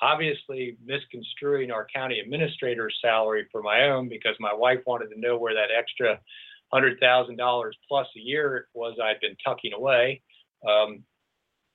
Obviously, 0.00 0.76
misconstruing 0.84 1.70
our 1.70 1.86
county 1.94 2.20
administrator's 2.20 2.96
salary 3.00 3.48
for 3.50 3.62
my 3.62 3.88
own 3.88 4.08
because 4.08 4.34
my 4.40 4.54
wife 4.54 4.80
wanted 4.86 5.08
to 5.10 5.20
know 5.20 5.36
where 5.36 5.54
that 5.54 5.70
extra 5.76 6.20
$100,000 6.72 7.70
plus 7.88 8.06
a 8.16 8.20
year 8.20 8.68
was 8.74 8.98
I'd 9.02 9.20
been 9.20 9.36
tucking 9.44 9.72
away. 9.72 10.22
Um, 10.68 11.04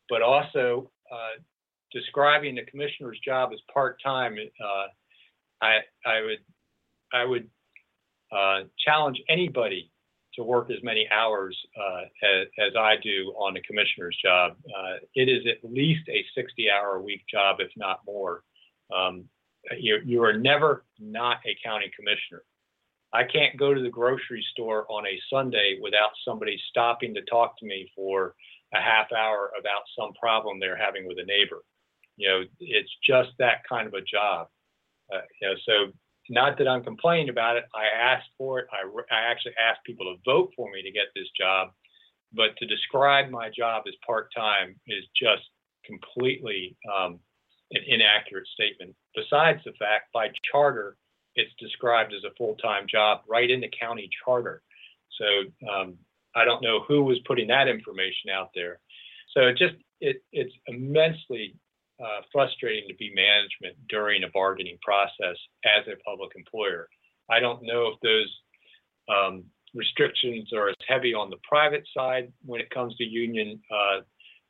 but 0.09 0.21
also 0.21 0.89
uh, 1.11 1.41
describing 1.91 2.55
the 2.55 2.63
commissioner's 2.63 3.19
job 3.23 3.51
as 3.53 3.59
part-time, 3.73 4.37
uh, 4.37 4.87
I, 5.61 5.79
I 6.05 6.21
would 6.21 6.39
I 7.13 7.23
would 7.23 7.49
uh, 8.31 8.63
challenge 8.85 9.21
anybody 9.29 9.89
to 10.35 10.43
work 10.43 10.69
as 10.69 10.77
many 10.83 11.07
hours 11.11 11.57
uh, 11.77 12.01
as, 12.23 12.47
as, 12.59 12.75
I 12.77 12.95
do 13.01 13.33
on 13.37 13.53
the 13.53 13.61
commissioner's 13.61 14.17
job. 14.23 14.55
Uh, 14.67 14.97
it 15.15 15.29
is 15.29 15.43
at 15.47 15.69
least 15.69 16.07
a 16.09 16.23
60 16.35 16.67
hour 16.69 16.97
a 16.97 17.01
week 17.01 17.23
job, 17.31 17.57
if 17.59 17.71
not 17.75 18.01
more. 18.05 18.43
Um, 18.95 19.25
you, 19.79 19.99
you 20.05 20.23
are 20.23 20.37
never 20.37 20.85
not 20.99 21.37
a 21.45 21.55
county 21.63 21.91
commissioner. 21.97 22.43
I 23.13 23.23
can't 23.23 23.57
go 23.57 23.73
to 23.73 23.81
the 23.81 23.89
grocery 23.89 24.45
store 24.51 24.85
on 24.89 25.05
a 25.05 25.19
Sunday 25.29 25.79
without 25.81 26.11
somebody 26.25 26.59
stopping 26.69 27.13
to 27.13 27.21
talk 27.23 27.57
to 27.59 27.65
me 27.65 27.89
for 27.95 28.35
a 28.73 28.81
half 28.81 29.11
hour 29.13 29.51
about 29.59 29.83
some 29.97 30.13
problem 30.13 30.59
they're 30.59 30.77
having 30.77 31.07
with 31.07 31.17
a 31.19 31.25
neighbor. 31.25 31.63
You 32.17 32.27
know, 32.27 32.41
it's 32.59 32.91
just 33.05 33.29
that 33.39 33.61
kind 33.69 33.87
of 33.87 33.93
a 33.93 34.01
job. 34.01 34.47
Uh, 35.13 35.21
you 35.41 35.47
know, 35.47 35.55
so 35.65 35.93
not 36.29 36.57
that 36.57 36.67
I'm 36.67 36.83
complaining 36.83 37.29
about 37.29 37.55
it. 37.55 37.63
I 37.73 37.85
asked 37.85 38.29
for 38.37 38.59
it. 38.59 38.67
I, 38.73 38.87
I 39.13 39.31
actually 39.31 39.53
asked 39.57 39.85
people 39.85 40.05
to 40.05 40.21
vote 40.25 40.51
for 40.55 40.69
me 40.71 40.81
to 40.81 40.91
get 40.91 41.07
this 41.15 41.29
job. 41.39 41.69
But 42.33 42.57
to 42.57 42.65
describe 42.65 43.29
my 43.29 43.49
job 43.55 43.83
as 43.87 43.93
part 44.05 44.29
time 44.35 44.75
is 44.87 45.05
just 45.15 45.43
completely 45.85 46.75
um, 46.93 47.19
an 47.71 47.81
inaccurate 47.87 48.47
statement. 48.47 48.93
Besides 49.15 49.61
the 49.63 49.71
fact, 49.79 50.11
by 50.13 50.27
charter, 50.51 50.97
it's 51.37 51.53
described 51.59 52.13
as 52.13 52.23
a 52.23 52.35
full 52.35 52.55
time 52.55 52.85
job 52.89 53.21
right 53.29 53.49
in 53.49 53.61
the 53.61 53.71
county 53.79 54.09
charter. 54.25 54.61
So 55.17 55.69
um, 55.71 55.95
I 56.35 56.43
don't 56.43 56.61
know 56.61 56.83
who 56.87 57.03
was 57.03 57.19
putting 57.25 57.47
that 57.47 57.67
information 57.67 58.29
out 58.33 58.49
there. 58.53 58.79
So 59.35 59.47
it 59.47 59.57
just 59.57 59.75
it, 60.01 60.23
it's 60.31 60.53
immensely 60.67 61.55
uh, 62.01 62.21
frustrating 62.31 62.87
to 62.89 62.95
be 62.95 63.11
management 63.15 63.75
during 63.87 64.23
a 64.23 64.29
bargaining 64.33 64.77
process 64.81 65.37
as 65.65 65.87
a 65.87 66.01
public 66.03 66.31
employer. 66.35 66.89
I 67.29 67.39
don't 67.39 67.63
know 67.63 67.91
if 67.93 67.99
those 68.01 68.31
um, 69.09 69.43
restrictions 69.73 70.53
are 70.53 70.69
as 70.69 70.75
heavy 70.87 71.13
on 71.13 71.29
the 71.29 71.37
private 71.47 71.87
side 71.95 72.31
when 72.45 72.61
it 72.61 72.69
comes 72.69 72.95
to 72.97 73.03
union 73.03 73.59
uh, 73.71 74.01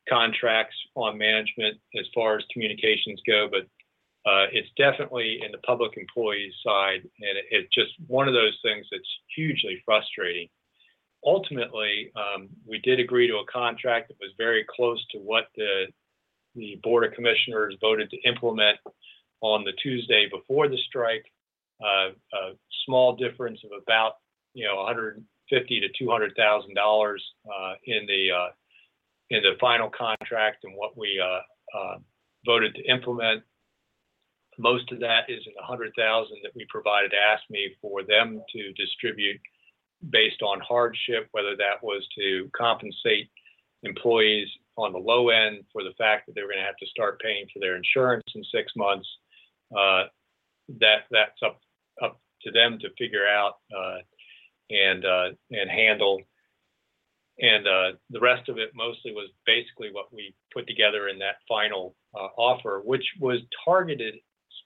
contracts 0.08 0.76
on 0.94 1.18
management 1.18 1.78
as 1.98 2.06
far 2.14 2.36
as 2.36 2.44
communications 2.52 3.20
go, 3.26 3.48
but 3.50 3.66
uh, 4.28 4.46
it's 4.52 4.68
definitely 4.76 5.40
in 5.44 5.52
the 5.52 5.58
public 5.58 5.96
employees 5.96 6.52
side, 6.64 7.00
and 7.02 7.38
it, 7.38 7.44
it's 7.50 7.74
just 7.74 7.92
one 8.06 8.28
of 8.28 8.34
those 8.34 8.56
things 8.62 8.86
that's 8.90 9.08
hugely 9.34 9.82
frustrating. 9.84 10.48
Ultimately, 11.24 12.12
um, 12.14 12.48
we 12.66 12.78
did 12.78 13.00
agree 13.00 13.26
to 13.26 13.38
a 13.38 13.52
contract 13.52 14.08
that 14.08 14.18
was 14.20 14.30
very 14.36 14.64
close 14.68 15.04
to 15.12 15.18
what 15.18 15.44
the 15.56 15.86
the 16.54 16.78
Board 16.82 17.04
of 17.04 17.12
Commissioners 17.12 17.76
voted 17.80 18.10
to 18.10 18.28
implement 18.28 18.78
on 19.40 19.64
the 19.64 19.72
Tuesday 19.82 20.28
before 20.30 20.68
the 20.68 20.78
strike. 20.88 21.24
Uh, 21.82 22.10
a 22.34 22.52
small 22.84 23.14
difference 23.14 23.60
of 23.64 23.70
about 23.80 24.14
you 24.52 24.66
know 24.66 24.76
150 24.76 25.80
to 25.80 25.88
200 25.98 26.34
thousand 26.36 26.76
uh, 26.76 26.80
dollars 26.80 27.24
in 27.84 28.04
the 28.06 28.28
uh, 28.34 28.48
in 29.30 29.42
the 29.42 29.52
final 29.60 29.90
contract 29.90 30.64
and 30.64 30.74
what 30.74 30.96
we 30.96 31.20
uh, 31.22 31.78
uh, 31.78 31.98
voted 32.46 32.74
to 32.74 32.82
implement. 32.90 33.42
Most 34.58 34.90
of 34.90 34.98
that 35.00 35.30
is 35.30 35.42
in 35.46 35.52
the 35.54 35.62
100,000 35.62 35.94
that 36.42 36.52
we 36.54 36.66
provided 36.68 37.12
AFSCME 37.12 37.76
for 37.80 38.02
them 38.02 38.42
to 38.52 38.72
distribute 38.72 39.40
based 40.10 40.42
on 40.42 40.60
hardship, 40.60 41.28
whether 41.30 41.56
that 41.56 41.82
was 41.82 42.06
to 42.18 42.50
compensate 42.56 43.30
employees 43.84 44.48
on 44.76 44.92
the 44.92 44.98
low 44.98 45.30
end 45.30 45.64
for 45.72 45.82
the 45.82 45.94
fact 45.96 46.26
that 46.26 46.34
they 46.34 46.42
were 46.42 46.48
going 46.48 46.58
to 46.58 46.66
have 46.66 46.76
to 46.76 46.86
start 46.86 47.20
paying 47.20 47.46
for 47.52 47.60
their 47.60 47.76
insurance 47.76 48.24
in 48.34 48.42
six 48.52 48.72
months. 48.76 49.08
Uh, 49.76 50.04
that 50.80 51.04
that's 51.10 51.40
up 51.44 51.60
up 52.02 52.20
to 52.42 52.50
them 52.50 52.78
to 52.80 52.88
figure 52.98 53.26
out 53.26 53.54
uh, 53.76 53.98
and 54.70 55.04
uh, 55.04 55.28
and 55.50 55.70
handle. 55.70 56.20
And 57.40 57.66
uh, 57.68 57.92
the 58.10 58.20
rest 58.20 58.48
of 58.48 58.58
it 58.58 58.70
mostly 58.74 59.12
was 59.12 59.30
basically 59.46 59.90
what 59.92 60.12
we 60.12 60.34
put 60.52 60.66
together 60.66 61.08
in 61.08 61.20
that 61.20 61.36
final 61.48 61.94
uh, 62.12 62.28
offer, 62.36 62.82
which 62.84 63.04
was 63.20 63.38
targeted 63.64 64.16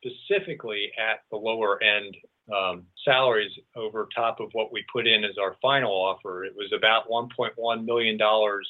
specifically 0.04 0.90
at 0.98 1.20
the 1.30 1.36
lower 1.36 1.82
end 1.82 2.16
um, 2.54 2.84
salaries 3.04 3.52
over 3.76 4.08
top 4.14 4.40
of 4.40 4.48
what 4.52 4.72
we 4.72 4.84
put 4.92 5.06
in 5.06 5.24
as 5.24 5.38
our 5.40 5.56
final 5.62 5.92
offer. 5.92 6.44
It 6.44 6.54
was 6.56 6.72
about 6.76 7.08
1.1 7.08 7.84
million 7.84 8.16
dollars 8.16 8.68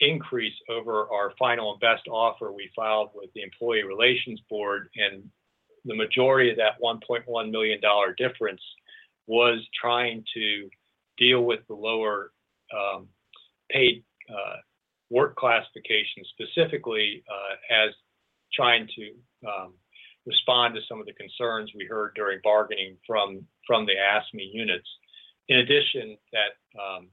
increase 0.00 0.54
over 0.68 1.06
our 1.12 1.32
final 1.38 1.72
and 1.72 1.80
best 1.80 2.02
offer 2.10 2.52
we 2.52 2.68
filed 2.74 3.10
with 3.14 3.30
the 3.34 3.42
Employee 3.42 3.84
Relations 3.84 4.40
Board. 4.50 4.88
And 4.96 5.22
the 5.84 5.94
majority 5.94 6.50
of 6.50 6.56
that 6.56 6.80
$1.1 6.82 7.50
million 7.50 7.80
difference 8.18 8.60
was 9.26 9.60
trying 9.80 10.24
to 10.34 10.68
deal 11.18 11.42
with 11.42 11.60
the 11.68 11.74
lower 11.74 12.32
um, 12.76 13.06
paid 13.70 14.02
uh, 14.28 14.56
work 15.10 15.36
classification, 15.36 16.24
specifically 16.30 17.22
uh, 17.30 17.84
as 17.84 17.90
trying 18.52 18.88
to 18.96 19.48
um, 19.48 19.74
respond 20.26 20.74
to 20.74 20.80
some 20.88 21.00
of 21.00 21.06
the 21.06 21.12
concerns 21.14 21.70
we 21.74 21.86
heard 21.86 22.12
during 22.14 22.40
bargaining 22.42 22.96
from 23.06 23.46
from 23.66 23.86
the 23.86 23.92
AFSCME 23.92 24.52
units. 24.52 24.88
In 25.48 25.58
addition, 25.58 26.16
that 26.32 26.80
um, 26.80 27.08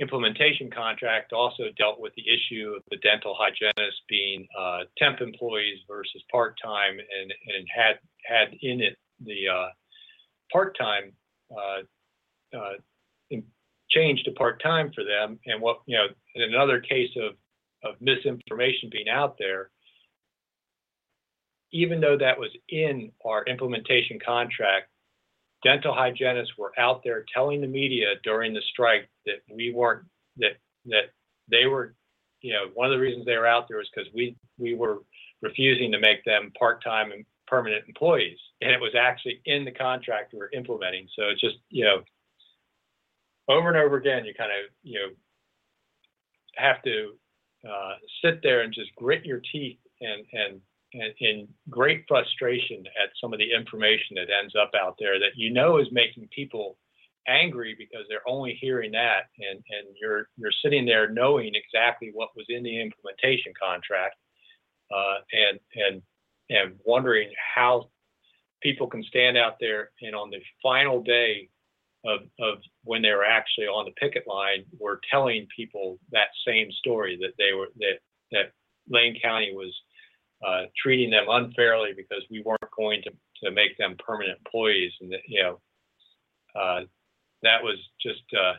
implementation 0.00 0.70
contract 0.70 1.32
also 1.32 1.64
dealt 1.78 2.00
with 2.00 2.12
the 2.16 2.24
issue 2.28 2.74
of 2.76 2.82
the 2.90 2.96
dental 2.98 3.36
hygienists 3.38 4.02
being 4.08 4.46
uh, 4.58 4.80
temp 4.98 5.20
employees 5.20 5.78
versus 5.88 6.22
part-time 6.30 6.98
and, 6.98 7.32
and 7.56 7.66
had 7.74 7.98
had 8.24 8.48
in 8.62 8.80
it 8.80 8.96
the 9.24 9.48
uh, 9.48 9.68
part-time 10.52 11.12
uh, 11.50 12.56
uh 12.56 12.72
change 13.88 14.22
to 14.24 14.32
part-time 14.32 14.90
for 14.94 15.04
them 15.04 15.38
and 15.46 15.62
what 15.62 15.78
you 15.86 15.96
know 15.96 16.06
in 16.34 16.42
another 16.42 16.80
case 16.80 17.10
of 17.16 17.34
of 17.88 17.94
misinformation 18.00 18.88
being 18.90 19.08
out 19.08 19.36
there 19.38 19.70
even 21.72 22.00
though 22.00 22.16
that 22.16 22.38
was 22.38 22.50
in 22.68 23.10
our 23.24 23.44
implementation 23.44 24.18
contract 24.24 24.88
dental 25.64 25.94
hygienists 25.94 26.56
were 26.58 26.72
out 26.78 27.02
there 27.02 27.24
telling 27.32 27.60
the 27.60 27.66
media 27.66 28.06
during 28.22 28.52
the 28.52 28.62
strike 28.70 29.08
that 29.24 29.36
we 29.52 29.72
weren't 29.72 30.04
that 30.36 30.56
that 30.84 31.10
they 31.50 31.66
were 31.66 31.94
you 32.40 32.52
know 32.52 32.66
one 32.74 32.86
of 32.86 32.92
the 32.92 33.02
reasons 33.02 33.24
they 33.24 33.36
were 33.36 33.46
out 33.46 33.66
there 33.68 33.78
was 33.78 33.88
because 33.94 34.08
we 34.14 34.36
we 34.58 34.74
were 34.74 35.02
refusing 35.42 35.92
to 35.92 36.00
make 36.00 36.24
them 36.24 36.52
part-time 36.58 37.12
and 37.12 37.24
permanent 37.46 37.84
employees. 37.86 38.38
And 38.60 38.70
it 38.70 38.80
was 38.80 38.94
actually 38.98 39.40
in 39.44 39.64
the 39.64 39.70
contract 39.70 40.32
we 40.32 40.38
were 40.38 40.50
implementing. 40.52 41.08
So 41.16 41.24
it's 41.28 41.40
just 41.40 41.56
you 41.68 41.84
know 41.84 42.02
over 43.48 43.68
and 43.68 43.76
over 43.76 43.96
again 43.96 44.24
you 44.24 44.34
kind 44.34 44.50
of 44.50 44.72
you 44.82 44.98
know 44.98 45.08
have 46.56 46.82
to 46.82 47.12
uh, 47.68 47.94
sit 48.22 48.40
there 48.42 48.62
and 48.62 48.72
just 48.72 48.94
grit 48.96 49.24
your 49.24 49.40
teeth 49.52 49.78
and 50.00 50.24
and 50.32 50.60
and 50.60 50.60
in 51.20 51.48
great 51.70 52.04
frustration 52.08 52.84
at 53.02 53.10
some 53.20 53.32
of 53.32 53.38
the 53.38 53.52
information 53.52 54.16
that 54.16 54.28
ends 54.42 54.54
up 54.54 54.70
out 54.78 54.96
there 54.98 55.18
that 55.18 55.32
you 55.36 55.52
know 55.52 55.78
is 55.78 55.88
making 55.92 56.28
people 56.34 56.78
angry 57.28 57.74
because 57.76 58.04
they're 58.08 58.28
only 58.28 58.56
hearing 58.60 58.92
that 58.92 59.24
and 59.38 59.58
and 59.58 59.96
you're 60.00 60.28
you're 60.36 60.52
sitting 60.62 60.86
there 60.86 61.10
knowing 61.10 61.52
exactly 61.54 62.10
what 62.12 62.28
was 62.36 62.46
in 62.48 62.62
the 62.62 62.80
implementation 62.80 63.52
contract 63.60 64.16
uh, 64.94 65.16
and 65.32 65.58
and 65.74 66.02
and 66.50 66.74
wondering 66.84 67.30
how 67.54 67.88
people 68.62 68.86
can 68.86 69.02
stand 69.04 69.36
out 69.36 69.56
there 69.60 69.90
and 70.02 70.14
on 70.14 70.30
the 70.30 70.40
final 70.62 71.02
day 71.02 71.48
of, 72.04 72.20
of 72.40 72.58
when 72.84 73.02
they 73.02 73.10
were 73.10 73.24
actually 73.24 73.66
on 73.66 73.84
the 73.84 73.92
picket 73.92 74.24
line 74.28 74.64
were 74.78 75.00
telling 75.10 75.46
people 75.54 75.98
that 76.12 76.28
same 76.46 76.70
story 76.72 77.18
that 77.20 77.32
they 77.38 77.52
were 77.52 77.68
that 77.78 77.98
that 78.30 78.52
Lane 78.88 79.18
County 79.20 79.52
was 79.52 79.74
uh, 80.44 80.62
treating 80.80 81.10
them 81.10 81.24
unfairly 81.28 81.90
because 81.96 82.22
we 82.30 82.42
weren't 82.42 82.60
going 82.76 83.02
to, 83.02 83.10
to 83.44 83.50
make 83.50 83.76
them 83.78 83.96
permanent 84.04 84.38
employees. 84.38 84.92
And, 85.00 85.12
that, 85.12 85.20
you 85.26 85.42
know, 85.42 85.60
uh, 86.58 86.80
that 87.42 87.62
was 87.62 87.78
just 88.00 88.22
uh, 88.36 88.54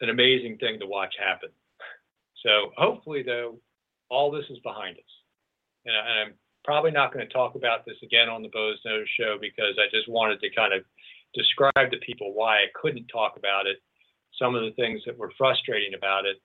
an 0.00 0.10
amazing 0.10 0.58
thing 0.58 0.78
to 0.80 0.86
watch 0.86 1.14
happen. 1.18 1.50
So 2.44 2.72
hopefully, 2.76 3.22
though, 3.22 3.58
all 4.10 4.30
this 4.30 4.44
is 4.50 4.58
behind 4.60 4.96
us. 4.96 5.12
And, 5.86 5.96
I, 5.96 6.22
am 6.22 6.34
probably 6.64 6.90
not 6.90 7.12
going 7.12 7.26
to 7.26 7.32
talk 7.32 7.54
about 7.54 7.84
this 7.84 7.96
again 8.02 8.28
on 8.28 8.42
the 8.42 8.50
Boze 8.52 8.80
Noze 8.86 9.04
show 9.18 9.36
because 9.40 9.76
I 9.78 9.88
just 9.90 10.08
wanted 10.08 10.40
to 10.40 10.54
kind 10.54 10.72
of 10.72 10.82
describe 11.34 11.90
to 11.90 11.98
people 12.06 12.32
why 12.32 12.56
I 12.58 12.66
couldn't 12.74 13.06
talk 13.08 13.36
about 13.36 13.66
it, 13.66 13.78
some 14.38 14.54
of 14.54 14.62
the 14.62 14.72
things 14.72 15.02
that 15.06 15.18
were 15.18 15.32
frustrating 15.36 15.94
about 15.94 16.24
it. 16.24 16.36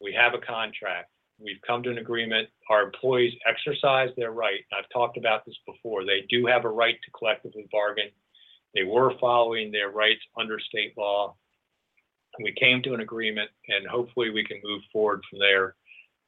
We 0.00 0.12
have 0.14 0.34
a 0.34 0.44
contract. 0.44 1.11
We've 1.42 1.60
come 1.66 1.82
to 1.82 1.90
an 1.90 1.98
agreement. 1.98 2.48
Our 2.70 2.82
employees 2.82 3.34
exercise 3.48 4.10
their 4.16 4.32
right. 4.32 4.60
I've 4.72 4.88
talked 4.92 5.16
about 5.16 5.44
this 5.44 5.56
before. 5.66 6.04
They 6.04 6.24
do 6.28 6.46
have 6.46 6.64
a 6.64 6.68
right 6.68 6.96
to 7.04 7.10
collectively 7.10 7.66
bargain. 7.72 8.10
They 8.74 8.84
were 8.84 9.12
following 9.20 9.70
their 9.70 9.90
rights 9.90 10.20
under 10.38 10.58
state 10.58 10.96
law. 10.96 11.36
We 12.42 12.54
came 12.58 12.82
to 12.82 12.94
an 12.94 13.00
agreement, 13.00 13.50
and 13.68 13.86
hopefully 13.86 14.30
we 14.30 14.44
can 14.44 14.60
move 14.64 14.82
forward 14.92 15.22
from 15.28 15.38
there 15.38 15.74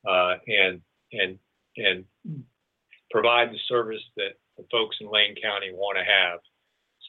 uh, 0.06 0.34
and 0.46 0.82
and 1.12 1.38
and 1.76 2.04
provide 3.10 3.50
the 3.50 3.58
service 3.68 4.02
that 4.16 4.34
the 4.58 4.64
folks 4.70 4.96
in 5.00 5.10
Lane 5.10 5.34
County 5.42 5.72
want 5.72 5.96
to 5.96 6.04
have. 6.04 6.40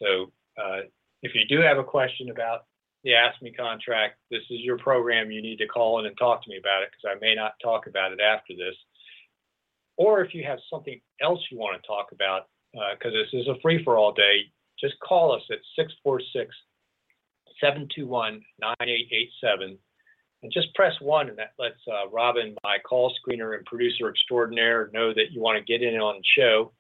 So, 0.02 0.32
uh, 0.62 0.82
if 1.24 1.36
you 1.36 1.46
do 1.48 1.62
have 1.62 1.78
a 1.78 1.84
question 1.84 2.30
about 2.30 2.66
the 3.06 3.12
AFSCME 3.12 3.56
contract, 3.56 4.16
this 4.32 4.42
is 4.50 4.62
your 4.62 4.80
program. 4.80 5.32
You 5.32 5.42
need 5.42 5.58
to 5.58 5.68
call 5.68 6.00
in 6.00 6.08
and 6.08 6.18
talk 6.18 6.44
to 6.44 6.50
me 6.50 6.58
about 6.58 6.82
it 6.82 6.90
because 6.90 7.16
I 7.16 7.20
may 7.24 7.36
not 7.36 7.54
talk 7.64 7.86
about 7.86 8.12
it 8.12 8.20
after 8.20 8.54
this. 8.56 8.76
Or 9.96 10.26
if 10.26 10.34
you 10.34 10.44
have 10.44 10.58
something 10.70 11.00
else 11.22 11.40
you 11.52 11.60
want 11.60 11.80
to 11.80 11.88
talk 11.88 12.08
about, 12.12 12.48
because 12.74 13.14
uh, 13.14 13.22
this 13.22 13.42
is 13.42 13.48
a 13.48 13.62
free 13.62 13.84
for 13.84 13.96
all 13.96 14.12
day, 14.12 14.52
just 14.80 14.96
call 15.00 15.34
us 15.34 15.44
at 15.52 15.60
646 15.78 16.54
721 17.62 18.42
9887 18.60 19.78
and 20.44 20.52
just 20.52 20.74
press 20.74 20.94
one, 21.00 21.30
and 21.30 21.38
that 21.38 21.54
lets 21.58 21.80
uh, 21.88 22.10
Robin, 22.10 22.56
my 22.64 22.78
call 22.88 23.14
screener 23.14 23.56
and 23.56 23.66
producer 23.66 24.10
extraordinaire, 24.10 24.90
know 24.94 25.14
that 25.14 25.32
you 25.32 25.42
want 25.42 25.58
to 25.58 25.64
get 25.64 25.82
in 25.82 25.96
on 26.00 26.18
the 26.18 26.42
show, 26.42 26.72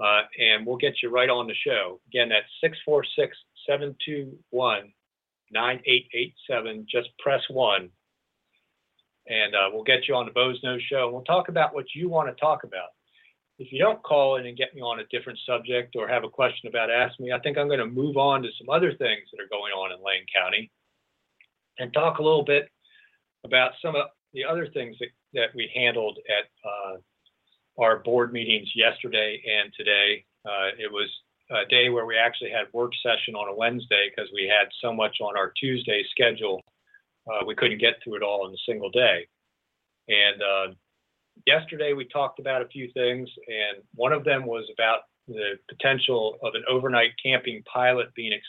uh, 0.00 0.22
and 0.38 0.66
we'll 0.66 0.76
get 0.76 0.94
you 1.02 1.10
right 1.10 1.30
on 1.30 1.46
the 1.46 1.54
show. 1.54 2.00
Again, 2.08 2.28
that's 2.28 2.46
646 2.60 3.36
721 3.66 4.92
9887. 5.50 6.86
Just 6.90 7.08
press 7.18 7.42
one, 7.50 7.90
and 9.26 9.54
uh, 9.54 9.70
we'll 9.72 9.84
get 9.84 10.08
you 10.08 10.14
on 10.14 10.26
the 10.26 10.32
Boze 10.32 10.60
Noze 10.64 10.80
show, 10.88 11.04
and 11.04 11.12
we'll 11.12 11.24
talk 11.24 11.48
about 11.48 11.74
what 11.74 11.86
you 11.94 12.08
want 12.08 12.28
to 12.28 12.40
talk 12.40 12.64
about. 12.64 12.88
If 13.58 13.70
you 13.72 13.78
don't 13.78 14.02
call 14.02 14.36
in 14.36 14.46
and 14.46 14.56
get 14.56 14.74
me 14.74 14.80
on 14.80 15.00
a 15.00 15.04
different 15.10 15.38
subject 15.46 15.94
or 15.94 16.08
have 16.08 16.24
a 16.24 16.30
question 16.30 16.68
about 16.68 16.88
AFSCME, 16.88 17.34
I 17.34 17.38
think 17.40 17.58
I'm 17.58 17.68
going 17.68 17.78
to 17.78 17.86
move 17.86 18.16
on 18.16 18.42
to 18.42 18.48
some 18.58 18.70
other 18.70 18.94
things 18.94 19.28
that 19.30 19.42
are 19.42 19.50
going 19.50 19.72
on 19.72 19.92
in 19.92 19.98
Lane 20.02 20.24
County 20.34 20.70
and 21.78 21.92
talk 21.92 22.18
a 22.18 22.22
little 22.22 22.44
bit 22.44 22.70
about 23.44 23.72
some 23.82 23.96
of 23.96 24.06
the 24.32 24.44
other 24.44 24.68
things 24.68 24.96
that, 25.00 25.08
that 25.34 25.54
we 25.54 25.70
handled 25.74 26.18
at 26.28 26.68
uh, 26.68 26.96
our 27.82 27.98
board 27.98 28.32
meetings 28.32 28.68
yesterday 28.74 29.42
and 29.44 29.72
today. 29.76 30.24
Uh, 30.46 30.72
it 30.78 30.90
was 30.90 31.08
a 31.50 31.66
day 31.68 31.88
where 31.88 32.06
we 32.06 32.16
actually 32.16 32.50
had 32.50 32.72
work 32.72 32.92
session 33.02 33.34
on 33.34 33.48
a 33.48 33.56
Wednesday 33.56 34.10
because 34.10 34.30
we 34.32 34.48
had 34.48 34.68
so 34.80 34.92
much 34.92 35.16
on 35.20 35.36
our 35.36 35.52
Tuesday 35.58 36.04
schedule. 36.10 36.62
Uh, 37.30 37.44
we 37.46 37.54
couldn't 37.54 37.80
get 37.80 37.94
through 38.02 38.16
it 38.16 38.22
all 38.22 38.46
in 38.46 38.54
a 38.54 38.64
single 38.66 38.90
day. 38.90 39.26
And 40.08 40.42
uh, 40.42 40.74
yesterday 41.46 41.92
we 41.92 42.06
talked 42.06 42.38
about 42.38 42.62
a 42.62 42.68
few 42.68 42.90
things, 42.92 43.28
and 43.46 43.82
one 43.94 44.12
of 44.12 44.24
them 44.24 44.46
was 44.46 44.64
about 44.72 45.00
the 45.28 45.58
potential 45.68 46.38
of 46.42 46.54
an 46.54 46.64
overnight 46.68 47.10
camping 47.22 47.62
pilot 47.72 48.12
being 48.14 48.32
ex- 48.32 48.44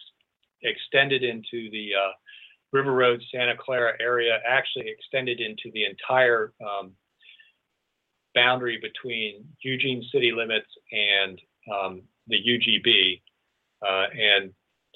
extended 0.63 1.23
into 1.23 1.69
the 1.71 1.89
uh, 1.95 2.11
River 2.71 2.93
Road, 2.93 3.21
Santa 3.31 3.55
Clara 3.57 3.93
area 3.99 4.39
actually 4.47 4.89
extended 4.89 5.41
into 5.41 5.71
the 5.73 5.85
entire 5.85 6.53
um, 6.61 6.93
boundary 8.33 8.79
between 8.81 9.45
Eugene 9.61 10.03
city 10.11 10.31
limits 10.31 10.69
and 10.91 11.39
um, 11.71 12.01
the 12.27 12.37
UGB. 12.37 13.21
Uh, 13.85 14.07
and 14.13 14.51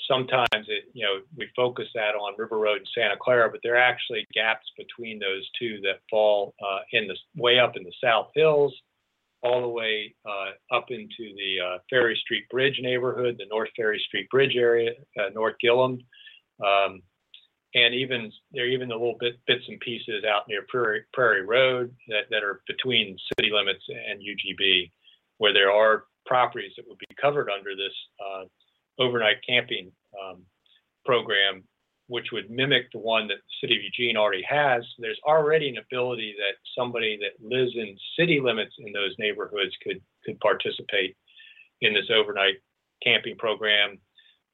sometimes 0.08 0.68
it, 0.68 0.86
you 0.94 1.06
know, 1.06 1.20
we 1.36 1.48
focus 1.56 1.88
that 1.96 2.16
on 2.16 2.34
River 2.38 2.60
Road 2.60 2.78
and 2.78 2.90
Santa 2.94 3.16
Clara, 3.20 3.50
but 3.50 3.60
there 3.64 3.76
are 3.76 3.78
actually 3.78 4.26
gaps 4.34 4.66
between 4.78 5.20
those 5.20 5.48
two 5.60 5.80
that 5.82 6.02
fall 6.10 6.54
uh, 6.62 6.80
in 6.92 7.08
the 7.08 7.16
way 7.36 7.60
up 7.60 7.76
in 7.76 7.84
the 7.84 7.94
South 8.04 8.30
Hills, 8.36 8.74
all 9.42 9.62
the 9.62 9.68
way 9.68 10.14
uh, 10.26 10.76
up 10.76 10.86
into 10.90 11.34
the 11.36 11.60
uh, 11.64 11.78
Ferry 11.90 12.20
Street 12.24 12.48
Bridge 12.50 12.80
neighborhood, 12.82 13.36
the 13.38 13.46
North 13.50 13.70
Ferry 13.76 14.02
Street 14.08 14.30
Bridge 14.30 14.56
area, 14.56 14.92
uh, 15.20 15.30
North 15.34 15.56
Gillham. 15.64 16.00
Um, 16.64 17.02
and 17.76 17.94
even 17.94 18.32
there 18.54 18.68
even 18.68 18.88
the 18.88 18.96
little 18.96 19.18
bit 19.20 19.36
bits 19.48 19.66
and 19.68 19.80
pieces 19.82 20.24
out 20.24 20.48
near 20.48 20.66
Prairie, 20.70 21.04
Prairie 21.14 21.46
Road 21.46 21.94
that, 22.08 22.24
that 22.32 22.44
are 22.44 22.62
between 22.68 23.18
city 23.38 23.52
limits 23.54 23.84
and 23.90 24.22
UGB, 24.22 24.92
where 25.38 25.54
there 25.54 25.72
are 25.72 26.06
properties 26.26 26.72
that 26.78 26.88
would 26.88 26.98
be 26.98 27.16
covered 27.22 27.50
under 27.50 27.76
this 27.76 27.94
uh, 28.20 28.44
overnight 29.00 29.38
camping 29.48 29.92
um, 30.22 30.42
program, 31.06 31.64
which 32.08 32.28
would 32.32 32.50
mimic 32.50 32.92
the 32.92 33.00
one 33.00 33.28
that 33.28 33.38
the 33.38 33.68
city 33.68 33.76
of 33.76 33.84
Eugene 33.84 34.18
already 34.18 34.46
has. 34.48 34.84
There's 35.00 35.20
already 35.26 35.70
an 35.70 35.78
ability 35.78 36.36
that 36.38 36.58
somebody 36.80 37.18
that 37.22 37.46
lives 37.46 37.74
in 37.76 37.98
city 38.18 38.40
limits 38.40 38.76
in 38.80 38.92
those 38.94 39.16
neighborhoods 39.20 39.76
could 39.84 40.02
could 40.26 40.40
participate 40.40 41.16
in 41.82 41.94
this 41.94 42.10
overnight 42.14 42.56
camping 43.04 43.38
program 43.38 44.00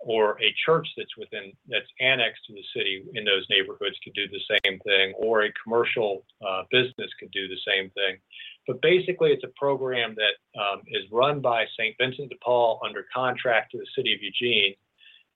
or 0.03 0.41
a 0.41 0.53
church 0.65 0.87
that's 0.97 1.15
within 1.17 1.53
that's 1.67 1.87
annexed 1.99 2.41
to 2.47 2.53
the 2.53 2.63
city 2.75 3.03
in 3.13 3.23
those 3.23 3.45
neighborhoods 3.49 3.95
could 4.03 4.13
do 4.13 4.27
the 4.27 4.59
same 4.63 4.79
thing, 4.79 5.13
or 5.17 5.43
a 5.43 5.53
commercial 5.63 6.25
uh, 6.45 6.63
business 6.71 7.09
could 7.19 7.31
do 7.31 7.47
the 7.47 7.59
same 7.67 7.89
thing. 7.91 8.17
But 8.67 8.81
basically, 8.81 9.31
it's 9.31 9.43
a 9.43 9.59
program 9.59 10.15
that 10.15 10.59
um, 10.61 10.81
is 10.87 11.03
run 11.11 11.41
by 11.41 11.65
St. 11.77 11.95
Vincent 11.99 12.29
de 12.29 12.35
Paul 12.43 12.79
under 12.85 13.05
contract 13.13 13.71
to 13.71 13.77
the 13.77 13.87
city 13.95 14.13
of 14.13 14.21
Eugene, 14.21 14.75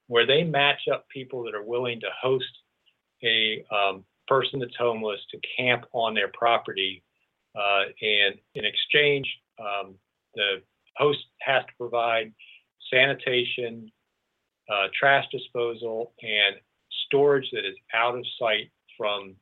where 0.08 0.28
they 0.28 0.44
match 0.44 0.82
up 0.92 1.08
people 1.10 1.44
that 1.44 1.56
are 1.56 1.64
willing 1.64 2.00
to 2.02 2.08
host 2.22 2.46
a 3.24 3.66
um, 3.74 4.06
person 4.28 4.60
that's 4.60 4.76
homeless 4.78 5.20
to 5.32 5.40
camp 5.58 5.86
on 5.94 6.14
their 6.14 6.30
property, 6.30 7.04
uh, 7.56 7.84
and 8.02 8.36
in 8.54 8.66
exchange, 8.66 9.28
um, 9.60 9.96
the 10.36 10.62
host 10.98 11.20
has 11.42 11.64
to 11.64 11.72
provide 11.78 12.34
sanitation, 12.94 13.92
uh, 14.70 14.88
trash 14.98 15.26
disposal, 15.32 16.14
and 16.22 16.58
storage 17.08 17.50
that 17.52 17.66
is 17.66 17.76
out 17.94 18.16
of 18.16 18.26
sight 18.40 18.70
from 18.98 19.36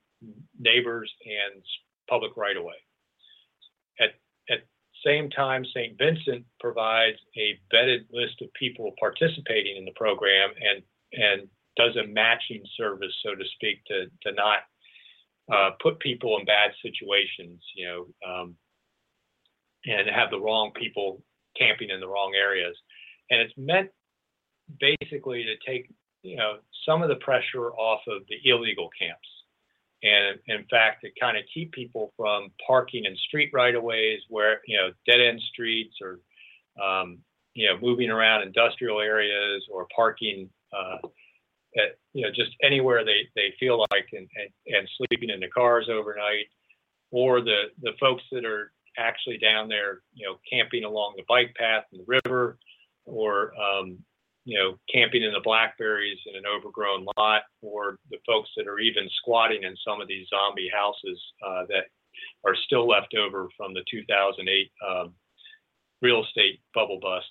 neighbors 0.60 1.12
and 1.26 1.64
public 2.10 2.32
right 2.38 2.58
of 2.58 2.64
way. 2.64 2.74
Same 5.06 5.30
time, 5.30 5.66
St. 5.66 5.98
Vincent 5.98 6.46
provides 6.60 7.18
a 7.38 7.60
vetted 7.74 8.06
list 8.12 8.42
of 8.42 8.54
people 8.54 8.94
participating 9.00 9.78
in 9.78 9.86
the 9.86 9.92
program 9.96 10.52
and 10.60 10.84
and 11.14 11.48
does 11.76 11.96
a 11.96 12.08
matching 12.08 12.64
service, 12.78 13.14
so 13.24 13.36
to 13.36 13.44
speak, 13.56 13.84
to 13.86 14.06
to 14.24 14.32
not 14.34 14.60
uh, 15.54 15.72
put 15.82 16.00
people 16.00 16.38
in 16.40 16.46
bad 16.46 16.72
situations, 16.82 17.62
you 17.76 17.86
know, 17.86 18.06
um, 18.28 18.56
and 19.86 20.08
have 20.10 20.30
the 20.32 20.40
wrong 20.40 20.72
people 20.76 21.22
camping 21.58 21.90
in 21.90 22.00
the 22.00 22.08
wrong 22.08 22.34
areas. 22.36 22.76
And 23.30 23.42
it's 23.42 23.54
meant 23.58 23.90
basically 24.80 25.44
to 25.44 25.56
take 25.70 25.90
you 26.22 26.38
know 26.38 26.58
some 26.86 27.04
of 27.04 27.10
the 27.10 27.16
pressure 27.16 27.72
off 27.72 28.02
of 28.08 28.22
the 28.30 28.38
illegal 28.50 28.90
camps 28.98 29.28
and 30.04 30.38
in 30.48 30.66
fact 30.70 31.02
to 31.02 31.10
kind 31.20 31.38
of 31.38 31.44
keep 31.52 31.72
people 31.72 32.14
from 32.18 32.50
parking 32.66 33.06
in 33.06 33.16
street 33.16 33.50
right 33.54 33.74
of 33.74 33.84
ways 33.84 34.20
where 34.30 34.62
you 34.68 34.78
know 34.78 34.90
dead 35.08 35.22
end 35.22 35.42
streets 35.52 35.96
or 36.02 36.20
um, 36.84 37.20
you 37.54 37.68
know 37.68 37.78
moving 37.82 38.10
around 38.10 38.44
industrial 38.44 39.00
areas 39.00 39.64
or 39.72 39.88
parking 39.96 40.50
uh, 40.74 40.98
at 41.78 41.98
you 42.14 42.24
know 42.24 42.30
just 42.30 42.52
anywhere 42.62 43.06
they 43.06 43.28
they 43.36 43.54
feel 43.60 43.80
like 43.92 44.08
and, 44.12 44.28
and, 44.36 44.76
and 44.76 44.90
sleeping 44.98 45.30
in 45.30 45.40
the 45.40 45.48
cars 45.48 45.88
overnight 45.90 46.46
or 47.12 47.42
the 47.42 47.64
the 47.82 47.94
folks 48.00 48.24
that 48.32 48.46
are 48.46 48.72
actually 48.98 49.38
down 49.38 49.68
there 49.68 50.02
you 50.14 50.28
know 50.28 50.36
camping 50.52 50.84
along 50.84 51.14
the 51.16 51.24
bike 51.28 51.54
path 51.58 51.86
in 51.92 52.00
the 52.00 52.20
river 52.26 52.58
or 53.06 53.54
um, 53.56 53.98
you 54.46 54.60
know, 54.60 54.78
camping 54.94 55.24
in 55.24 55.32
the 55.32 55.42
blackberries 55.44 56.20
in 56.26 56.36
an 56.36 56.44
overgrown 56.46 57.06
lot, 57.18 57.44
or 57.62 57.98
the 58.10 58.18
folks 58.26 58.50
that 58.58 58.68
are 58.68 58.80
even 58.80 59.08
squatting 59.22 59.64
in 59.64 59.76
some 59.86 60.02
of 60.02 60.08
these 60.08 60.28
zombie 60.28 60.70
houses 60.74 61.22
uh, 61.46 61.64
that 61.70 61.86
are 62.46 62.56
still 62.56 62.88
left 62.88 63.16
over 63.16 63.48
from 63.56 63.74
the 63.74 63.84
2008 63.90 64.72
um, 64.88 65.14
real 66.02 66.24
estate 66.24 66.60
bubble 66.74 67.00
bust. 67.02 67.30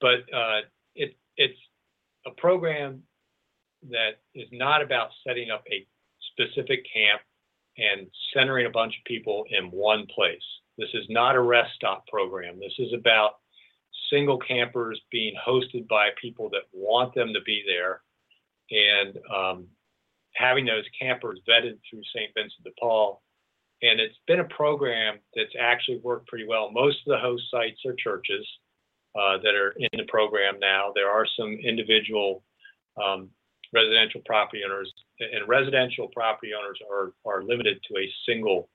But 0.00 0.20
uh, 0.34 0.60
it, 0.94 1.16
it's 1.36 1.58
a 2.26 2.30
program 2.32 3.02
that 3.90 4.20
is 4.34 4.48
not 4.52 4.82
about 4.82 5.10
setting 5.26 5.50
up 5.50 5.62
a 5.70 5.86
specific 6.32 6.84
camp 6.92 7.22
and 7.76 8.08
centering 8.34 8.66
a 8.66 8.70
bunch 8.70 8.94
of 8.98 9.04
people 9.04 9.44
in 9.50 9.70
one 9.70 10.06
place. 10.12 10.42
This 10.76 10.88
is 10.94 11.06
not 11.08 11.36
a 11.36 11.40
rest 11.40 11.70
stop 11.74 12.06
program. 12.08 12.58
This 12.58 12.74
is 12.78 12.92
about 12.92 13.36
single 14.10 14.38
campers 14.38 15.00
being 15.10 15.34
hosted 15.46 15.88
by 15.88 16.08
people 16.20 16.50
that 16.50 16.62
want 16.72 17.14
them 17.14 17.32
to 17.32 17.40
be 17.44 17.62
there 17.66 18.00
and 18.70 19.18
um, 19.34 19.66
having 20.34 20.66
those 20.66 20.84
campers 21.00 21.40
vetted 21.48 21.78
through 21.88 22.02
St. 22.14 22.30
Vincent 22.34 22.64
de 22.64 22.70
Paul. 22.78 23.22
And 23.82 24.00
it's 24.00 24.18
been 24.26 24.40
a 24.40 24.44
program 24.44 25.18
that's 25.34 25.54
actually 25.58 25.98
worked 25.98 26.26
pretty 26.28 26.46
well. 26.46 26.70
Most 26.72 26.98
of 27.06 27.12
the 27.12 27.18
host 27.18 27.44
sites 27.50 27.80
are 27.86 27.94
churches 27.94 28.46
uh, 29.14 29.38
that 29.42 29.54
are 29.54 29.74
in 29.78 29.88
the 29.92 30.06
program 30.08 30.58
now. 30.60 30.92
There 30.94 31.10
are 31.10 31.26
some 31.38 31.52
individual 31.64 32.42
um, 33.02 33.30
residential 33.72 34.20
property 34.26 34.62
owners, 34.64 34.92
and 35.20 35.48
residential 35.48 36.08
property 36.08 36.52
owners 36.58 36.78
are, 36.90 37.12
are 37.24 37.44
limited 37.44 37.78
to 37.88 37.98
a 37.98 38.12
single 38.26 38.68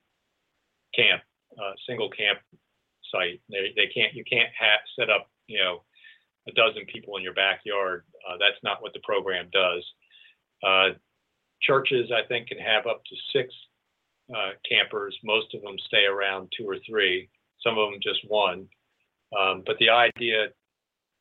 camp, 0.96 1.22
uh, 1.58 1.74
single 1.88 2.10
camp 2.10 2.40
site. 3.14 3.42
They, 3.50 3.74
they 3.76 3.88
can't 3.94 4.14
you 4.14 4.24
can't 4.26 4.50
have, 4.58 4.80
set 4.98 5.10
up 5.10 5.30
you 5.48 5.60
know 5.60 5.84
a 6.48 6.52
dozen 6.52 6.86
people 6.92 7.16
in 7.18 7.24
your 7.24 7.34
backyard. 7.34 8.04
Uh, 8.28 8.38
that's 8.40 8.62
not 8.64 8.82
what 8.82 8.94
the 8.94 9.00
program 9.04 9.48
does. 9.54 9.86
Uh, 10.66 10.90
churches, 11.62 12.12
I 12.12 12.28
think, 12.28 12.48
can 12.48 12.58
have 12.58 12.88
up 12.88 13.02
to 13.06 13.16
six 13.32 13.54
uh, 14.34 14.52
campers. 14.70 15.18
Most 15.24 15.54
of 15.54 15.62
them 15.62 15.76
stay 15.88 16.06
around 16.06 16.52
two 16.58 16.68
or 16.68 16.78
three. 16.88 17.30
Some 17.64 17.78
of 17.78 17.92
them 17.92 18.00
just 18.02 18.20
one. 18.28 18.68
Um, 19.38 19.64
but 19.66 19.78
the 19.80 19.90
idea, 19.90 20.48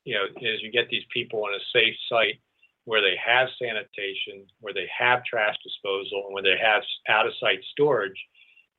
you 0.05 0.14
know, 0.14 0.24
is 0.40 0.62
you 0.62 0.72
get 0.72 0.88
these 0.90 1.07
people 1.12 1.44
on 1.44 1.55
a 1.55 1.64
safe 1.72 1.94
site 2.09 2.40
where 2.85 3.00
they 3.00 3.14
have 3.24 3.48
sanitation, 3.61 4.46
where 4.61 4.74
they 4.74 4.88
have 4.96 5.24
trash 5.24 5.57
disposal, 5.62 6.24
and 6.26 6.35
where 6.35 6.42
they 6.42 6.59
have 6.61 6.83
out 7.09 7.26
of 7.26 7.33
site 7.40 7.62
storage 7.70 8.18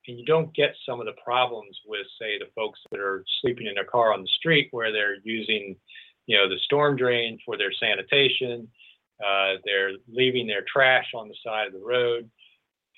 and 0.06 0.18
you 0.18 0.24
don't 0.24 0.54
get 0.54 0.74
some 0.86 1.00
of 1.00 1.06
the 1.06 1.14
problems 1.24 1.78
with, 1.86 2.06
say, 2.20 2.38
the 2.38 2.50
folks 2.54 2.80
that 2.90 3.00
are 3.00 3.24
sleeping 3.40 3.66
in 3.66 3.74
their 3.74 3.84
car 3.84 4.12
on 4.12 4.22
the 4.22 4.28
street 4.38 4.68
where 4.70 4.92
they're 4.92 5.16
using, 5.24 5.76
you 6.26 6.36
know, 6.36 6.48
the 6.48 6.58
storm 6.64 6.96
drain 6.96 7.38
for 7.44 7.56
their 7.56 7.72
sanitation. 7.72 8.68
Uh, 9.24 9.54
they're 9.64 9.92
leaving 10.08 10.46
their 10.46 10.64
trash 10.70 11.06
on 11.14 11.28
the 11.28 11.36
side 11.44 11.66
of 11.66 11.72
the 11.72 11.84
road. 11.84 12.28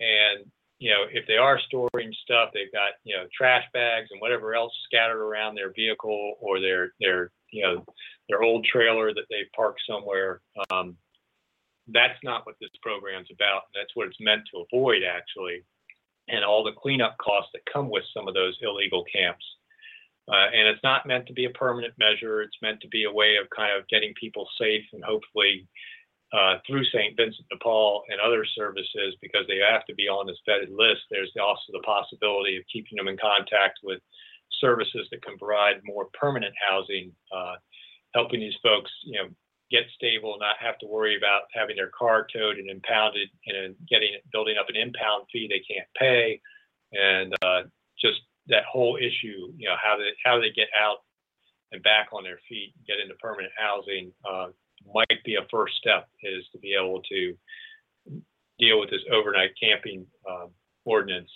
and 0.00 0.50
you 0.78 0.90
know, 0.90 1.04
if 1.10 1.26
they 1.26 1.38
are 1.38 1.58
storing 1.58 2.12
stuff, 2.22 2.50
they've 2.52 2.72
got 2.72 3.00
you 3.04 3.16
know 3.16 3.24
trash 3.36 3.64
bags 3.72 4.08
and 4.10 4.20
whatever 4.20 4.54
else 4.54 4.72
scattered 4.84 5.22
around 5.22 5.54
their 5.54 5.72
vehicle 5.72 6.34
or 6.40 6.60
their 6.60 6.92
their 7.00 7.30
you 7.50 7.62
know 7.62 7.84
their 8.28 8.42
old 8.42 8.66
trailer 8.70 9.14
that 9.14 9.24
they 9.30 9.48
parked 9.54 9.80
somewhere. 9.88 10.42
Um, 10.70 10.96
that's 11.88 12.18
not 12.22 12.44
what 12.44 12.56
this 12.60 12.70
program's 12.82 13.28
about. 13.32 13.62
That's 13.74 13.90
what 13.94 14.08
it's 14.08 14.20
meant 14.20 14.42
to 14.52 14.64
avoid, 14.70 15.02
actually, 15.02 15.64
and 16.28 16.44
all 16.44 16.64
the 16.64 16.72
cleanup 16.72 17.16
costs 17.18 17.50
that 17.52 17.72
come 17.72 17.88
with 17.88 18.04
some 18.14 18.28
of 18.28 18.34
those 18.34 18.56
illegal 18.62 19.04
camps. 19.12 19.44
Uh, 20.28 20.50
and 20.52 20.66
it's 20.66 20.82
not 20.82 21.06
meant 21.06 21.26
to 21.26 21.32
be 21.32 21.44
a 21.44 21.50
permanent 21.50 21.94
measure. 21.98 22.42
It's 22.42 22.56
meant 22.60 22.80
to 22.80 22.88
be 22.88 23.04
a 23.04 23.12
way 23.12 23.36
of 23.40 23.48
kind 23.54 23.78
of 23.78 23.86
getting 23.88 24.12
people 24.20 24.48
safe 24.58 24.82
and 24.92 25.04
hopefully 25.04 25.68
uh, 26.32 26.58
through 26.66 26.84
St. 26.86 27.16
Vincent 27.16 27.48
de 27.48 27.56
Paul 27.62 28.02
and 28.08 28.20
other 28.20 28.44
services 28.44 29.14
because 29.22 29.46
they 29.46 29.58
have 29.58 29.86
to 29.86 29.94
be 29.94 30.08
on 30.08 30.26
this 30.26 30.42
vetted 30.48 30.74
list. 30.76 31.02
There's 31.10 31.32
also 31.40 31.70
the 31.72 31.86
possibility 31.86 32.56
of 32.56 32.64
keeping 32.72 32.96
them 32.96 33.06
in 33.06 33.16
contact 33.16 33.78
with 33.84 34.00
services 34.60 35.06
that 35.10 35.22
can 35.22 35.38
provide 35.38 35.76
more 35.84 36.08
permanent 36.18 36.54
housing, 36.68 37.12
uh, 37.30 37.54
helping 38.14 38.40
these 38.40 38.56
folks, 38.62 38.90
you 39.04 39.22
know, 39.22 39.28
get 39.70 39.84
stable, 39.94 40.36
not 40.38 40.56
have 40.60 40.78
to 40.78 40.86
worry 40.86 41.16
about 41.16 41.42
having 41.52 41.76
their 41.76 41.90
car 41.96 42.26
towed 42.32 42.56
and 42.56 42.70
impounded 42.70 43.28
and 43.46 43.74
getting 43.88 44.10
building 44.32 44.56
up 44.58 44.68
an 44.68 44.76
impound 44.76 45.26
fee 45.32 45.48
they 45.48 45.62
can't 45.66 45.88
pay, 45.98 46.40
and 46.92 47.34
uh, 47.42 47.62
just 48.00 48.20
that 48.48 48.64
whole 48.70 48.96
issue, 48.96 49.52
you 49.56 49.68
know, 49.68 49.76
how 49.82 49.96
they 49.96 50.10
how 50.24 50.36
do 50.36 50.42
they 50.42 50.54
get 50.54 50.68
out 50.78 50.98
and 51.72 51.82
back 51.82 52.08
on 52.12 52.22
their 52.22 52.38
feet, 52.48 52.72
get 52.86 53.00
into 53.00 53.14
permanent 53.16 53.52
housing, 53.58 54.12
uh, 54.28 54.48
might 54.94 55.22
be 55.24 55.34
a 55.34 55.46
first 55.50 55.74
step 55.76 56.08
is 56.22 56.44
to 56.52 56.58
be 56.58 56.74
able 56.80 57.02
to 57.02 57.36
deal 58.58 58.80
with 58.80 58.90
this 58.90 59.02
overnight 59.12 59.50
camping 59.60 60.06
um, 60.28 60.50
ordinance. 60.84 61.30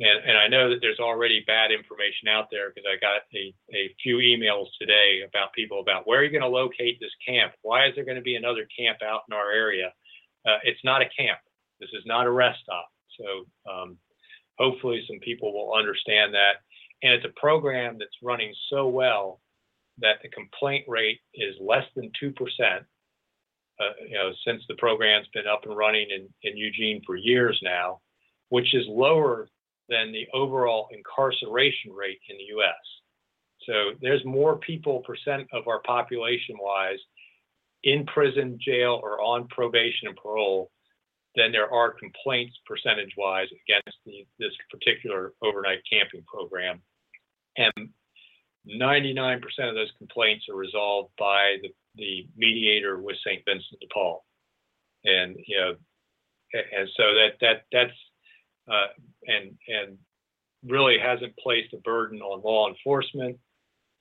And, 0.00 0.24
and 0.26 0.36
I 0.36 0.48
know 0.48 0.70
that 0.70 0.78
there's 0.80 0.98
already 0.98 1.44
bad 1.46 1.70
information 1.70 2.26
out 2.28 2.48
there 2.50 2.70
because 2.70 2.88
I 2.90 2.98
got 2.98 3.22
a, 3.32 3.54
a 3.74 3.94
few 4.02 4.16
emails 4.16 4.66
today 4.80 5.22
about 5.26 5.52
people 5.52 5.80
about 5.80 6.06
where 6.06 6.20
are 6.20 6.24
you 6.24 6.30
going 6.30 6.42
to 6.42 6.48
locate 6.48 6.98
this 6.98 7.14
camp? 7.26 7.52
Why 7.62 7.86
is 7.86 7.94
there 7.94 8.04
going 8.04 8.16
to 8.16 8.22
be 8.22 8.34
another 8.34 8.66
camp 8.76 8.98
out 9.04 9.22
in 9.28 9.34
our 9.34 9.52
area? 9.52 9.92
Uh, 10.46 10.58
it's 10.64 10.82
not 10.84 11.02
a 11.02 11.08
camp. 11.16 11.38
This 11.80 11.90
is 11.92 12.02
not 12.06 12.26
a 12.26 12.30
rest 12.30 12.58
stop. 12.62 12.88
So 13.18 13.70
um, 13.70 13.98
hopefully 14.58 15.04
some 15.06 15.20
people 15.20 15.52
will 15.52 15.78
understand 15.78 16.34
that. 16.34 16.54
And 17.02 17.12
it's 17.12 17.24
a 17.24 17.40
program 17.40 17.96
that's 17.98 18.16
running 18.22 18.52
so 18.70 18.88
well 18.88 19.40
that 19.98 20.16
the 20.22 20.28
complaint 20.28 20.84
rate 20.88 21.20
is 21.34 21.54
less 21.60 21.84
than 21.94 22.10
2%, 22.20 22.32
uh, 23.80 23.84
you 24.08 24.14
know, 24.14 24.32
since 24.44 24.62
the 24.68 24.74
program's 24.74 25.28
been 25.32 25.46
up 25.46 25.62
and 25.64 25.76
running 25.76 26.08
in, 26.10 26.28
in 26.42 26.56
Eugene 26.56 27.00
for 27.06 27.14
years 27.14 27.60
now, 27.62 28.00
which 28.48 28.74
is 28.74 28.86
lower 28.88 29.48
than 29.88 30.12
the 30.12 30.26
overall 30.32 30.88
incarceration 30.90 31.92
rate 31.92 32.18
in 32.28 32.36
the 32.36 32.56
US. 32.58 32.74
So 33.66 33.98
there's 34.00 34.24
more 34.24 34.58
people 34.58 35.00
percent 35.00 35.48
of 35.52 35.68
our 35.68 35.80
population 35.82 36.56
wise 36.58 36.98
in 37.82 38.06
prison, 38.06 38.58
jail, 38.60 39.00
or 39.02 39.20
on 39.20 39.46
probation 39.48 40.08
and 40.08 40.16
parole 40.16 40.70
than 41.36 41.52
there 41.52 41.70
are 41.70 41.90
complaints 41.90 42.56
percentage 42.66 43.12
wise 43.16 43.48
against 43.66 43.98
the, 44.06 44.26
this 44.38 44.52
particular 44.70 45.32
overnight 45.42 45.80
camping 45.90 46.24
program. 46.26 46.80
And 47.56 47.90
99% 48.68 49.40
of 49.68 49.74
those 49.74 49.92
complaints 49.98 50.46
are 50.48 50.56
resolved 50.56 51.10
by 51.18 51.56
the, 51.62 51.70
the 51.96 52.26
mediator 52.36 53.00
with 53.00 53.16
St. 53.26 53.42
Vincent 53.44 53.80
de 53.80 53.86
Paul. 53.92 54.24
And, 55.04 55.36
you 55.46 55.58
know, 55.58 55.74
and 56.54 56.88
so 56.96 57.02
that, 57.14 57.32
that, 57.40 57.64
that's, 57.72 57.92
uh, 58.70 58.86
and, 59.26 59.56
and 59.68 59.98
really 60.66 60.98
hasn't 60.98 61.36
placed 61.36 61.72
a 61.74 61.78
burden 61.78 62.20
on 62.20 62.42
law 62.42 62.68
enforcement 62.68 63.36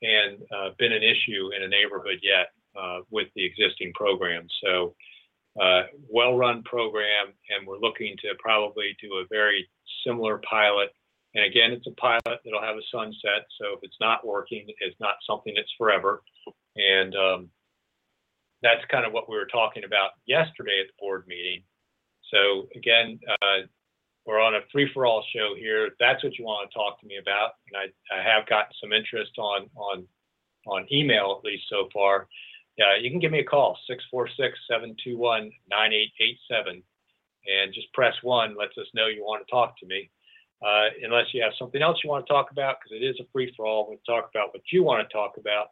and 0.01 0.37
uh, 0.55 0.69
been 0.77 0.91
an 0.91 1.03
issue 1.03 1.49
in 1.55 1.63
a 1.63 1.67
neighborhood 1.67 2.19
yet 2.21 2.47
uh, 2.79 2.99
with 3.09 3.27
the 3.35 3.45
existing 3.45 3.91
program. 3.93 4.47
So, 4.63 4.95
uh, 5.61 5.83
well-run 6.09 6.63
program, 6.63 7.27
and 7.49 7.67
we're 7.67 7.77
looking 7.77 8.15
to 8.17 8.29
probably 8.39 8.97
do 8.99 9.13
a 9.17 9.25
very 9.29 9.69
similar 10.03 10.41
pilot 10.49 10.89
and 11.35 11.45
again, 11.45 11.71
it's 11.71 11.87
a 11.87 11.91
pilot 11.91 12.21
that'll 12.25 12.61
have 12.61 12.77
a 12.77 12.89
sunset. 12.91 13.47
So 13.59 13.73
if 13.73 13.79
it's 13.81 13.97
not 13.99 14.25
working, 14.25 14.65
it's 14.79 14.99
not 14.99 15.15
something 15.27 15.53
that's 15.55 15.71
forever. 15.77 16.21
And 16.75 17.15
um, 17.15 17.49
that's 18.61 18.85
kind 18.91 19.05
of 19.05 19.13
what 19.13 19.29
we 19.29 19.35
were 19.35 19.47
talking 19.47 19.83
about 19.83 20.11
yesterday 20.25 20.79
at 20.81 20.87
the 20.87 20.93
board 20.99 21.25
meeting. 21.27 21.63
So 22.31 22.67
again, 22.75 23.19
uh, 23.41 23.65
we're 24.25 24.39
on 24.41 24.55
a 24.55 24.61
free 24.71 24.89
for 24.93 25.05
all 25.05 25.23
show 25.35 25.53
here. 25.57 25.89
That's 25.99 26.23
what 26.23 26.37
you 26.37 26.45
want 26.45 26.69
to 26.69 26.73
talk 26.73 26.99
to 27.01 27.07
me 27.07 27.17
about, 27.17 27.51
and 27.67 27.77
I, 27.77 28.15
I 28.15 28.23
have 28.23 28.47
gotten 28.47 28.71
some 28.81 28.93
interest 28.93 29.37
on 29.37 29.69
on 29.75 30.07
on 30.65 30.87
email 30.91 31.35
at 31.37 31.45
least 31.45 31.63
so 31.69 31.89
far. 31.93 32.27
Uh, 32.79 32.95
you 32.99 33.11
can 33.11 33.19
give 33.19 33.31
me 33.31 33.39
a 33.39 33.43
call 33.43 33.77
646-721-9887 34.11 35.51
and 37.45 37.73
just 37.73 37.91
press 37.93 38.15
one 38.23 38.55
lets 38.57 38.77
us 38.77 38.87
know 38.95 39.07
you 39.07 39.23
want 39.23 39.45
to 39.45 39.51
talk 39.51 39.77
to 39.77 39.85
me 39.85 40.09
uh, 40.65 40.87
unless 41.03 41.27
you 41.33 41.43
have 41.43 41.51
something 41.59 41.81
else 41.81 41.99
you 42.03 42.09
want 42.09 42.25
to 42.25 42.31
talk 42.31 42.51
about, 42.51 42.77
because 42.79 42.95
it 43.01 43.05
is 43.05 43.19
a 43.19 43.27
free 43.31 43.53
for 43.55 43.65
all. 43.65 43.87
We'll 43.87 43.99
talk 44.07 44.29
about 44.33 44.53
what 44.53 44.63
you 44.71 44.83
want 44.83 45.07
to 45.07 45.13
talk 45.13 45.33
about. 45.37 45.67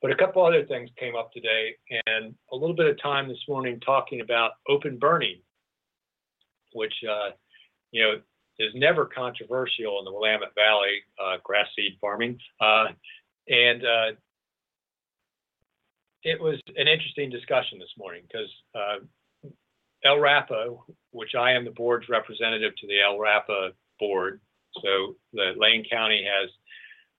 But 0.00 0.10
a 0.10 0.16
couple 0.16 0.44
other 0.44 0.64
things 0.64 0.90
came 0.98 1.14
up 1.14 1.32
today, 1.32 1.76
and 2.06 2.34
a 2.50 2.56
little 2.56 2.74
bit 2.74 2.86
of 2.86 3.00
time 3.00 3.28
this 3.28 3.38
morning 3.48 3.78
talking 3.78 4.20
about 4.20 4.52
open 4.68 4.98
burning, 4.98 5.40
which 6.72 6.94
uh, 7.08 7.30
you 7.92 8.02
know 8.02 8.14
is 8.58 8.72
never 8.74 9.06
controversial 9.06 9.98
in 9.98 10.04
the 10.04 10.12
Willamette 10.12 10.54
Valley, 10.54 11.00
uh, 11.22 11.36
grass 11.42 11.66
seed 11.74 11.96
farming, 12.00 12.38
uh, 12.60 12.86
and 13.48 13.82
uh, 13.84 14.12
it 16.22 16.40
was 16.40 16.60
an 16.76 16.88
interesting 16.88 17.30
discussion 17.30 17.78
this 17.78 17.92
morning 17.98 18.22
because 18.26 18.48
uh, 18.74 18.98
Rapa, 20.06 20.78
which 21.10 21.34
I 21.38 21.52
am 21.52 21.64
the 21.64 21.70
board's 21.70 22.08
representative 22.08 22.72
to 22.76 22.86
the 22.86 22.98
LRAPA 23.08 23.72
board. 23.98 24.40
So 24.82 25.16
the 25.32 25.52
Lane 25.56 25.84
County 25.90 26.24
has 26.24 26.50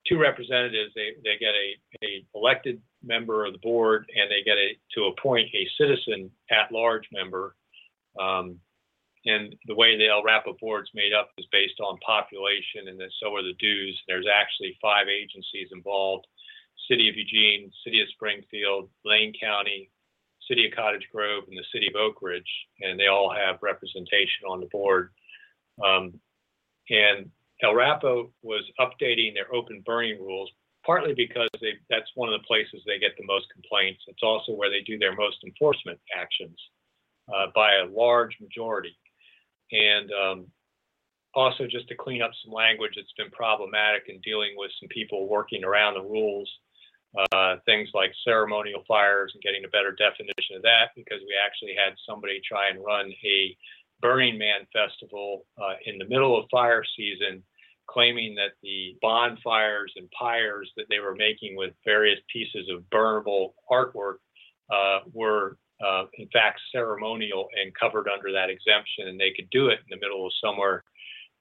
two 0.07 0.19
representatives. 0.19 0.91
They, 0.95 1.11
they 1.23 1.37
get 1.39 1.53
a, 1.53 2.05
a 2.05 2.25
elected 2.35 2.81
member 3.03 3.45
of 3.45 3.53
the 3.53 3.59
board 3.59 4.05
and 4.15 4.29
they 4.29 4.43
get 4.43 4.57
a, 4.57 4.77
to 4.95 5.05
appoint 5.05 5.49
a 5.53 5.67
citizen 5.77 6.31
at 6.51 6.71
large 6.71 7.07
member. 7.11 7.55
Um, 8.19 8.59
and 9.25 9.55
the 9.67 9.75
way 9.75 9.97
the 9.97 10.11
LRAPA 10.11 10.59
board's 10.59 10.89
made 10.93 11.13
up 11.13 11.29
is 11.37 11.45
based 11.51 11.79
on 11.79 11.97
population 12.05 12.87
and 12.87 12.99
then 12.99 13.09
so 13.21 13.35
are 13.35 13.43
the 13.43 13.55
dues. 13.59 14.01
There's 14.07 14.27
actually 14.27 14.77
five 14.81 15.07
agencies 15.07 15.69
involved. 15.71 16.27
City 16.89 17.07
of 17.07 17.15
Eugene, 17.15 17.71
City 17.85 18.01
of 18.01 18.09
Springfield, 18.09 18.89
Lane 19.05 19.33
County, 19.39 19.89
City 20.49 20.67
of 20.67 20.75
Cottage 20.75 21.07
Grove, 21.13 21.45
and 21.47 21.57
the 21.57 21.63
City 21.71 21.87
of 21.87 21.93
Oakridge, 21.93 22.49
and 22.81 22.99
they 22.99 23.07
all 23.07 23.33
have 23.33 23.59
representation 23.61 24.43
on 24.49 24.59
the 24.59 24.67
board. 24.67 25.11
Um, 25.83 26.19
and 26.89 27.31
LRAPA 27.63 28.29
was 28.41 28.63
updating 28.79 29.33
their 29.33 29.53
open 29.55 29.81
burning 29.85 30.19
rules, 30.19 30.51
partly 30.85 31.13
because 31.13 31.47
they, 31.61 31.73
that's 31.89 32.11
one 32.15 32.31
of 32.31 32.39
the 32.39 32.45
places 32.45 32.81
they 32.85 32.99
get 32.99 33.15
the 33.17 33.25
most 33.25 33.45
complaints. 33.53 34.01
It's 34.07 34.23
also 34.23 34.51
where 34.51 34.69
they 34.69 34.81
do 34.81 34.97
their 34.97 35.15
most 35.15 35.37
enforcement 35.45 35.99
actions 36.13 36.59
uh, 37.33 37.47
by 37.55 37.75
a 37.75 37.85
large 37.85 38.35
majority. 38.41 38.97
And 39.71 40.11
um, 40.11 40.47
also 41.33 41.65
just 41.67 41.87
to 41.87 41.95
clean 41.95 42.21
up 42.21 42.31
some 42.43 42.53
language 42.53 42.93
that's 42.95 43.13
been 43.17 43.31
problematic 43.31 44.03
in 44.07 44.19
dealing 44.21 44.53
with 44.55 44.71
some 44.79 44.89
people 44.89 45.27
working 45.27 45.63
around 45.63 45.95
the 45.95 46.01
rules, 46.01 46.49
uh, 47.31 47.55
things 47.65 47.89
like 47.93 48.11
ceremonial 48.23 48.83
fires 48.87 49.31
and 49.33 49.43
getting 49.43 49.65
a 49.65 49.69
better 49.69 49.91
definition 49.91 50.57
of 50.57 50.61
that, 50.63 50.89
because 50.95 51.19
we 51.21 51.35
actually 51.37 51.73
had 51.73 51.95
somebody 52.07 52.41
try 52.47 52.69
and 52.69 52.83
run 52.83 53.11
a 53.23 53.57
Burning 54.01 54.37
Man 54.37 54.67
Festival 54.73 55.45
uh, 55.57 55.75
in 55.85 55.97
the 55.97 56.05
middle 56.05 56.37
of 56.37 56.45
fire 56.51 56.83
season, 56.97 57.41
claiming 57.87 58.35
that 58.35 58.53
the 58.61 58.97
bonfires 59.01 59.93
and 59.95 60.09
pyres 60.11 60.71
that 60.75 60.85
they 60.89 60.99
were 60.99 61.15
making 61.15 61.55
with 61.55 61.73
various 61.85 62.19
pieces 62.31 62.69
of 62.69 62.83
burnable 62.91 63.53
artwork 63.71 64.15
uh, 64.73 64.99
were, 65.13 65.57
uh, 65.85 66.05
in 66.15 66.27
fact, 66.31 66.61
ceremonial 66.71 67.47
and 67.61 67.73
covered 67.75 68.07
under 68.07 68.31
that 68.31 68.49
exemption, 68.49 69.07
and 69.07 69.19
they 69.19 69.31
could 69.35 69.49
do 69.51 69.67
it 69.67 69.79
in 69.79 69.89
the 69.89 69.99
middle 69.99 70.25
of 70.25 70.31
somewhere 70.43 70.83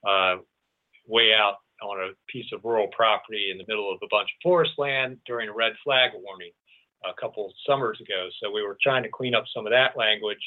uh, 0.07 0.35
way 1.07 1.31
out 1.33 1.57
on 1.81 1.99
a 1.99 2.11
piece 2.31 2.45
of 2.53 2.63
rural 2.63 2.87
property 2.95 3.49
in 3.51 3.57
the 3.57 3.65
middle 3.67 3.91
of 3.91 3.99
a 4.03 4.07
bunch 4.09 4.29
of 4.29 4.41
forest 4.41 4.73
land 4.77 5.17
during 5.25 5.49
a 5.49 5.53
red 5.53 5.73
flag 5.83 6.11
warning 6.13 6.51
a 7.03 7.13
couple 7.19 7.51
summers 7.67 7.99
ago. 7.99 8.29
So 8.41 8.51
we 8.51 8.63
were 8.63 8.77
trying 8.81 9.03
to 9.03 9.09
clean 9.09 9.35
up 9.35 9.45
some 9.53 9.65
of 9.65 9.71
that 9.71 9.97
language 9.97 10.43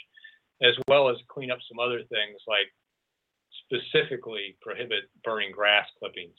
as 0.63 0.75
well 0.89 1.11
as 1.11 1.17
clean 1.29 1.51
up 1.51 1.59
some 1.69 1.79
other 1.79 2.01
things 2.09 2.41
like 2.49 2.73
specifically 3.65 4.57
prohibit 4.63 5.05
burning 5.25 5.53
grass 5.53 5.87
clippings. 5.99 6.37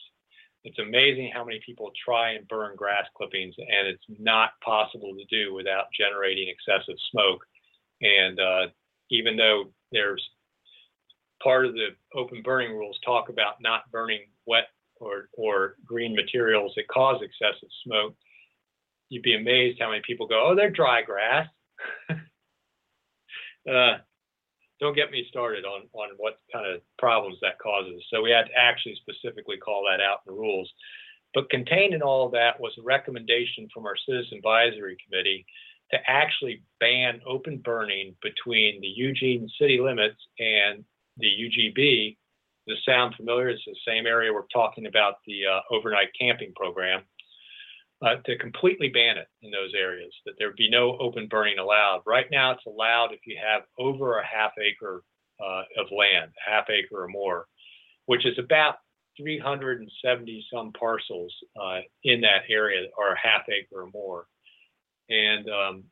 It's 0.68 0.80
amazing 0.80 1.32
how 1.34 1.46
many 1.46 1.62
people 1.66 1.92
try 2.04 2.32
and 2.32 2.48
burn 2.48 2.76
grass 2.76 3.06
clippings, 3.16 3.56
and 3.58 3.88
it's 3.88 4.04
not 4.20 4.52
possible 4.64 5.16
to 5.16 5.26
do 5.26 5.54
without 5.54 5.86
generating 5.98 6.50
excessive 6.50 6.96
smoke. 7.10 7.42
And 8.02 8.40
uh, 8.40 8.68
even 9.10 9.38
though 9.38 9.72
there's 9.94 10.24
part 11.42 11.66
of 11.66 11.74
the 11.74 11.90
open 12.14 12.42
burning 12.44 12.72
rules 12.72 13.00
talk 13.06 13.30
about 13.30 13.62
not 13.62 13.90
burning 13.92 14.22
wet 14.46 14.68
or, 15.00 15.30
or 15.34 15.76
green 15.86 16.16
materials 16.16 16.74
that 16.76 16.88
cause 16.88 17.22
excessive 17.22 17.70
smoke. 17.86 18.16
You'd 19.10 19.24
be 19.24 19.36
amazed 19.36 19.80
how 19.80 19.90
many 19.90 20.02
people 20.06 20.28
go, 20.28 20.50
oh, 20.50 20.56
they're 20.56 20.70
dry 20.70 21.02
grass. 21.02 21.48
uh, 22.10 23.98
don't 24.80 24.96
get 24.96 25.12
me 25.12 25.26
started 25.30 25.66
on, 25.66 25.84
on 25.94 26.10
what 26.18 26.40
kind 26.54 26.66
of 26.66 26.82
problems 26.98 27.38
that 27.42 27.60
causes. 27.60 28.04
So 28.12 28.22
we 28.22 28.32
had 28.32 28.46
to 28.46 28.58
actually 28.58 28.96
specifically 29.02 29.58
call 29.58 29.86
that 29.90 30.02
out 30.02 30.20
in 30.26 30.34
the 30.34 30.40
rules. 30.40 30.72
But 31.34 31.50
contained 31.50 31.94
in 31.94 32.02
all 32.02 32.26
of 32.26 32.32
that 32.34 32.60
was 32.60 32.74
a 32.80 32.84
recommendation 32.84 33.68
from 33.74 33.86
our 33.86 33.96
Citizen 34.08 34.38
Advisory 34.38 34.98
Committee 35.06 35.46
to 35.92 35.98
actually 36.08 36.64
ban 36.80 37.22
open 37.26 37.58
burning 37.58 38.16
between 38.22 38.82
the 38.82 38.88
Eugene 38.88 39.50
city 39.60 39.80
limits 39.80 40.18
and 40.40 40.84
the 41.18 41.28
UGB. 41.28 42.18
Does 42.68 42.78
sound 42.86 43.16
familiar? 43.16 43.50
It's 43.50 43.64
the 43.66 43.76
same 43.88 44.06
area 44.06 44.34
we're 44.34 44.44
talking 44.54 44.88
about 44.88 45.16
the 45.26 45.46
uh, 45.46 45.60
overnight 45.72 46.10
camping 46.20 46.52
program. 46.56 47.04
Uh, 48.00 48.18
to 48.28 48.38
completely 48.38 48.90
ban 48.90 49.18
it 49.18 49.28
in 49.42 49.50
those 49.50 49.74
areas, 49.76 50.14
that 50.24 50.34
there 50.38 50.54
be 50.56 50.70
no 50.70 50.96
open 51.00 51.28
burning 51.28 51.58
allowed. 51.58 52.00
Right 52.06 52.28
now, 52.30 52.52
it's 52.52 52.66
allowed 52.68 53.12
if 53.12 53.22
you 53.26 53.36
have 53.44 53.64
over 53.80 54.20
a 54.20 54.26
half 54.26 54.52
acre 54.62 55.02
uh, 55.44 55.64
of 55.80 55.88
land, 55.92 56.32
half 56.46 56.66
acre 56.70 57.04
or 57.04 57.08
more, 57.08 57.48
which 58.06 58.24
is 58.24 58.38
about 58.38 58.76
370 59.18 60.46
some 60.54 60.72
parcels 60.74 61.34
uh, 61.60 61.80
in 62.04 62.22
that 62.22 62.44
area 62.50 62.88
are 63.00 63.14
a 63.14 63.20
half 63.20 63.50
acre 63.50 63.82
or 63.82 63.90
more. 63.92 64.28
And 65.10 65.50
um, 65.50 65.84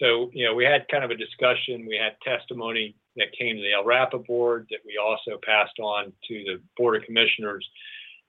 so, 0.00 0.30
you 0.32 0.46
know, 0.46 0.54
we 0.54 0.64
had 0.64 0.86
kind 0.88 1.04
of 1.04 1.10
a 1.10 1.16
discussion. 1.16 1.86
We 1.86 2.00
had 2.00 2.16
testimony 2.22 2.96
that 3.16 3.36
came 3.38 3.56
to 3.56 3.62
the 3.62 3.82
LRAPA 3.82 4.26
board 4.26 4.66
that 4.70 4.80
we 4.84 4.98
also 4.98 5.38
passed 5.44 5.78
on 5.78 6.12
to 6.28 6.34
the 6.44 6.60
Board 6.76 6.96
of 6.96 7.02
Commissioners. 7.02 7.68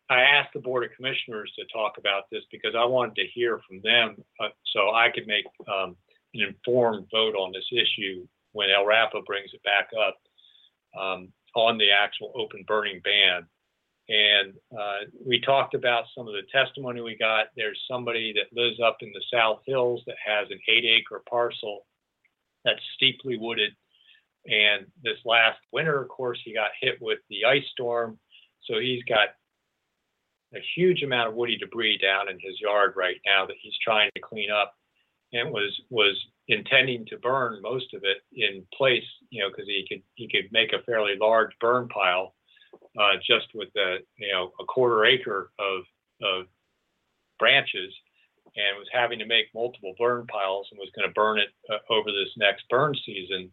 I 0.10 0.22
asked 0.22 0.54
the 0.54 0.60
Board 0.60 0.84
of 0.84 0.92
Commissioners 0.96 1.52
to 1.58 1.66
talk 1.74 1.98
about 1.98 2.24
this 2.32 2.44
because 2.52 2.74
I 2.78 2.86
wanted 2.86 3.16
to 3.16 3.28
hear 3.34 3.60
from 3.68 3.82
them 3.82 4.24
uh, 4.40 4.50
so 4.74 4.92
I 4.94 5.10
could 5.14 5.26
make 5.26 5.46
um, 5.68 5.96
an 6.34 6.42
informed 6.48 7.08
vote 7.12 7.36
on 7.36 7.52
this 7.52 7.66
issue 7.72 8.28
when 8.52 8.70
LRAPA 8.70 9.26
brings 9.26 9.50
it 9.54 9.64
back 9.64 9.90
up 9.98 10.18
um, 11.00 11.30
on 11.56 11.78
the 11.78 11.90
actual 11.92 12.32
open 12.36 12.64
burning 12.68 13.02
ban. 13.04 13.48
And 14.08 14.54
uh, 14.72 15.10
we 15.26 15.42
talked 15.42 15.74
about 15.74 16.06
some 16.16 16.28
of 16.28 16.34
the 16.34 16.44
testimony 16.52 17.02
we 17.02 17.18
got. 17.18 17.48
There's 17.58 17.80
somebody 17.90 18.34
that 18.34 18.56
lives 18.56 18.80
up 18.80 18.98
in 19.02 19.12
the 19.12 19.24
South 19.34 19.62
Hills 19.66 20.04
that 20.06 20.18
has 20.24 20.48
an 20.52 20.60
eight 20.70 20.86
acre 20.86 21.24
parcel 21.28 21.86
that's 22.64 22.80
steeply 22.96 23.38
wooded. 23.38 23.72
And 24.46 24.86
this 25.04 25.18
last 25.26 25.58
winter, 25.74 26.04
of 26.04 26.10
course, 26.10 26.40
he 26.46 26.54
got 26.54 26.70
hit 26.80 27.00
with 27.02 27.18
the 27.32 27.46
ice 27.46 27.66
storm. 27.72 28.20
So 28.66 28.80
he's 28.80 29.04
got 29.06 29.30
a 30.56 30.62
huge 30.76 31.04
amount 31.04 31.30
of 31.30 31.36
woody 31.36 31.58
debris 31.58 31.98
down 31.98 32.30
in 32.30 32.38
his 32.40 32.60
yard 32.60 32.94
right 32.96 33.18
now 33.26 33.46
that 33.46 33.56
he's 33.62 33.78
trying 33.84 34.10
to 34.16 34.22
clean 34.22 34.50
up 34.52 34.74
and 35.34 35.52
was 35.52 35.80
was 35.90 36.16
intending 36.48 37.06
to 37.08 37.18
burn 37.18 37.62
most 37.62 37.94
of 37.94 38.04
it 38.04 38.18
in 38.34 38.66
place, 38.74 39.04
you 39.30 39.42
know, 39.42 39.50
because 39.50 39.68
he 39.68 39.86
could 39.88 40.02
he 40.16 40.28
could 40.28 40.52
make 40.52 40.74
a 40.74 40.84
fairly 40.84 41.16
large 41.20 41.52
burn 41.60 41.88
pile 41.90 42.36
uh, 43.00 43.16
just 43.26 43.48
with 43.54 43.70
the 43.74 43.98
you 44.18 44.32
know 44.32 44.52
a 44.60 44.66
quarter 44.66 45.06
acre 45.06 45.52
of 45.60 45.84
of 46.22 46.46
branches 47.40 47.94
and 48.56 48.78
was 48.78 48.88
having 48.92 49.20
to 49.20 49.26
make 49.26 49.48
multiple 49.54 49.94
burn 50.00 50.26
piles 50.28 50.68
and 50.72 50.80
was 50.80 50.92
going 50.96 51.08
to 51.08 51.14
burn 51.14 51.40
it 51.40 51.50
uh, 51.70 51.94
over 51.94 52.12
this 52.12 52.32
next 52.38 52.64
burn 52.70 52.96
season 53.06 53.52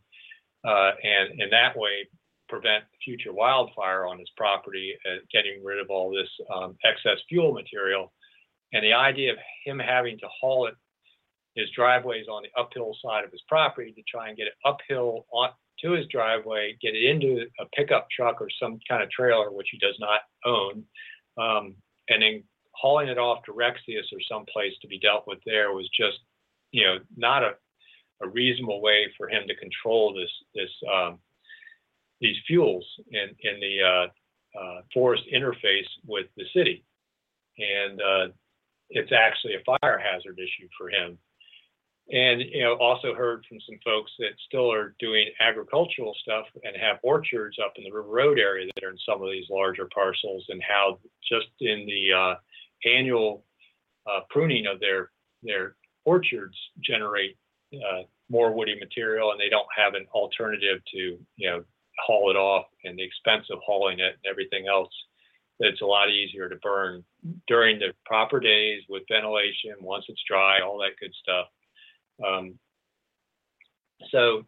uh, 0.65 0.93
and 1.03 1.41
in 1.41 1.51
that 1.51 1.77
way 1.77 2.07
prevent 2.53 2.85
future 3.03 3.33
wildfire 3.33 4.05
on 4.07 4.19
his 4.19 4.29
property 4.37 4.93
uh, 5.07 5.25
getting 5.33 5.65
rid 5.65 5.81
of 5.81 5.89
all 5.89 6.11
this 6.11 6.29
um, 6.55 6.77
excess 6.85 7.19
fuel 7.27 7.51
material. 7.53 8.13
And 8.75 8.85
the 8.85 8.93
idea 8.93 9.33
of 9.33 9.39
him 9.65 9.79
having 9.79 10.19
to 10.19 10.27
haul 10.29 10.67
it 10.67 10.75
his 11.55 11.71
driveways 11.71 12.27
on 12.31 12.43
the 12.43 12.61
uphill 12.61 12.95
side 13.03 13.25
of 13.25 13.31
his 13.31 13.43
property 13.49 13.93
to 13.93 14.03
try 14.07 14.29
and 14.29 14.37
get 14.37 14.49
it 14.49 14.55
uphill 14.67 15.27
on, 15.33 15.51
to 15.81 15.93
his 15.93 16.07
driveway, 16.09 16.77
get 16.81 16.95
it 16.95 17.05
into 17.05 17.47
a 17.59 17.65
pickup 17.75 18.07
truck 18.15 18.41
or 18.41 18.49
some 18.61 18.79
kind 18.89 19.03
of 19.03 19.11
trailer, 19.11 19.51
which 19.51 19.69
he 19.73 19.79
does 19.79 19.97
not 19.99 20.21
own, 20.45 20.85
um, 21.39 21.75
and 22.09 22.23
then 22.23 22.43
hauling 22.75 23.09
it 23.09 23.19
off 23.19 23.43
to 23.45 23.53
Rexius 23.53 24.13
or 24.13 24.21
someplace 24.31 24.73
to 24.81 24.89
be 24.89 24.99
dealt 24.99 25.25
with 25.27 25.39
there 25.45 25.73
was 25.73 25.89
just, 25.97 26.19
you 26.71 26.85
know, 26.85 26.99
not 27.17 27.43
a, 27.43 27.53
a 28.23 28.29
reasonable 28.29 28.81
way 28.81 29.13
for 29.17 29.29
him 29.29 29.43
to 29.49 29.57
control 29.57 30.15
this 30.15 30.31
this 30.55 30.71
um, 30.91 31.19
these 32.23 32.37
fuels 32.47 32.87
in 33.11 33.29
in 33.41 33.61
the 33.61 33.83
uh, 33.83 34.59
uh, 34.59 34.81
forest 34.95 35.25
interface 35.35 35.89
with 36.07 36.27
the 36.37 36.45
city, 36.55 36.85
and 37.59 38.01
uh, 38.01 38.29
it's 38.89 39.13
actually 39.13 39.55
a 39.55 39.65
fire 39.65 39.99
hazard 39.99 40.39
issue 40.39 40.69
for 40.79 40.89
him. 40.89 41.19
And 42.11 42.41
you 42.41 42.63
know 42.63 42.75
also 42.75 43.15
heard 43.15 43.45
from 43.49 43.59
some 43.69 43.79
folks 43.85 44.11
that 44.19 44.33
still 44.47 44.73
are 44.73 44.95
doing 44.99 45.27
agricultural 45.41 46.15
stuff 46.23 46.47
and 46.63 46.77
have 46.81 46.99
orchards 47.03 47.59
up 47.65 47.75
in 47.77 47.85
the 47.85 47.93
river 47.93 48.09
road 48.09 48.39
area 48.39 48.67
that 48.75 48.85
are 48.85 48.91
in 48.91 48.99
some 49.07 49.23
of 49.23 49.31
these 49.31 49.47
larger 49.51 49.89
parcels 49.95 50.45
and 50.49 50.63
how 50.63 50.99
just 51.29 51.49
in 51.61 51.87
the 51.87 52.13
uh, 52.13 52.35
annual 52.89 53.45
uh, 54.07 54.21
pruning 54.31 54.67
of 54.67 54.81
their 54.81 55.11
their 55.43 55.77
orchards 56.05 56.57
generate 56.85 57.37
uh, 57.75 58.03
more 58.29 58.53
woody 58.53 58.77
material 58.79 59.31
and 59.31 59.41
they 59.41 59.49
don't 59.49 59.69
have 59.77 59.95
an 59.95 60.07
alternative 60.13 60.81
to 60.93 61.19
you 61.37 61.51
know 61.51 61.63
haul 61.99 62.31
it 62.31 62.37
off 62.37 62.67
and 62.85 62.99
the 62.99 63.05
expense 63.05 63.47
of 63.51 63.59
hauling 63.65 64.01
it 64.01 64.17
and 64.23 64.31
everything 64.31 64.67
else 64.69 64.93
it's 65.61 65.83
a 65.83 65.87
lot 65.87 66.11
easier 66.11 66.49
to 66.49 66.57
burn 66.57 67.05
during 67.47 67.79
the 67.79 67.93
proper 68.05 68.41
days 68.41 68.83
with 68.89 69.03
ventilation 69.11 69.75
once 69.81 70.05
it's 70.09 70.23
dry 70.29 70.61
all 70.61 70.79
that 70.79 70.99
good 71.01 71.13
stuff 71.15 71.47
um, 72.27 72.59
so 74.11 74.45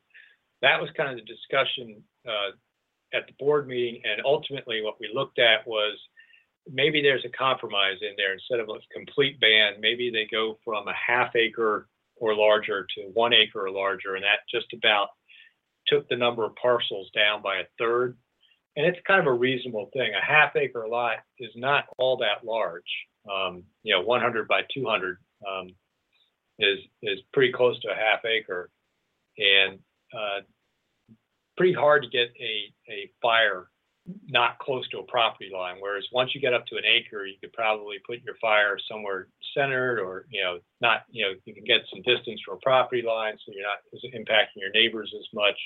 that 0.63 0.81
was 0.81 0.91
kind 0.97 1.11
of 1.11 1.17
the 1.17 1.33
discussion 1.33 2.03
uh, 2.27 2.57
at 3.13 3.27
the 3.27 3.35
board 3.39 3.69
meeting. 3.69 4.01
And 4.05 4.23
ultimately, 4.25 4.83
what 4.83 4.97
we 5.01 5.11
looked 5.15 5.39
at 5.39 5.67
was 5.67 5.99
maybe 6.71 7.03
there's 7.03 7.25
a 7.25 7.37
compromise 7.37 7.99
in 8.01 8.15
there. 8.17 8.33
Instead 8.33 8.61
of 8.61 8.69
a 8.69 8.81
complete 8.93 9.39
ban, 9.41 9.75
maybe 9.81 10.11
they 10.11 10.27
go 10.31 10.59
from 10.65 10.89
a 10.89 10.95
half 10.95 11.37
acre 11.37 11.89
or 12.17 12.35
larger 12.35 12.87
to 12.97 13.03
one 13.13 13.33
acre 13.33 13.67
or 13.67 13.71
larger. 13.71 14.15
And 14.15 14.25
that 14.25 14.41
just 14.51 14.73
about 14.73 15.09
took 15.87 16.09
the 16.09 16.17
number 16.17 16.45
of 16.45 16.55
parcels 16.57 17.11
down 17.15 17.43
by 17.43 17.57
a 17.57 17.65
third. 17.79 18.17
And 18.77 18.87
it's 18.87 18.99
kind 19.07 19.21
of 19.21 19.27
a 19.27 19.33
reasonable 19.33 19.91
thing. 19.93 20.13
A 20.15 20.25
half 20.25 20.57
acre 20.57 20.87
lot 20.89 21.19
is 21.39 21.51
not 21.55 21.85
all 21.99 22.17
that 22.19 22.45
large. 22.45 22.83
Um, 23.31 23.63
you 23.83 23.95
know, 23.95 24.03
100 24.03 24.49
by 24.49 24.63
200 24.75 25.19
um, 25.49 25.69
is 26.59 26.79
is 27.03 27.21
pretty 27.33 27.53
close 27.53 27.81
to 27.81 27.89
a 27.89 27.95
half 27.95 28.25
acre, 28.25 28.71
and 29.39 29.79
uh, 30.13 30.41
pretty 31.57 31.73
hard 31.73 32.03
to 32.03 32.09
get 32.09 32.29
a 32.41 32.93
a 32.93 33.11
fire 33.23 33.69
not 34.29 34.59
close 34.59 34.87
to 34.89 34.99
a 34.99 35.05
property 35.05 35.51
line. 35.53 35.77
Whereas 35.81 36.05
once 36.13 36.35
you 36.35 36.41
get 36.41 36.53
up 36.53 36.67
to 36.67 36.77
an 36.77 36.85
acre, 36.85 37.25
you 37.25 37.37
could 37.41 37.53
probably 37.53 37.97
put 38.07 38.23
your 38.23 38.37
fire 38.41 38.77
somewhere 38.91 39.29
centered, 39.57 39.99
or 39.99 40.27
you 40.29 40.43
know, 40.43 40.59
not 40.81 41.03
you 41.11 41.25
know, 41.25 41.33
you 41.45 41.55
can 41.55 41.65
get 41.65 41.81
some 41.91 42.03
distance 42.03 42.41
from 42.45 42.57
a 42.57 42.61
property 42.61 43.03
line, 43.03 43.37
so 43.39 43.53
you're 43.55 43.67
not 43.67 43.81
impacting 44.15 44.61
your 44.61 44.71
neighbors 44.71 45.13
as 45.17 45.27
much. 45.33 45.59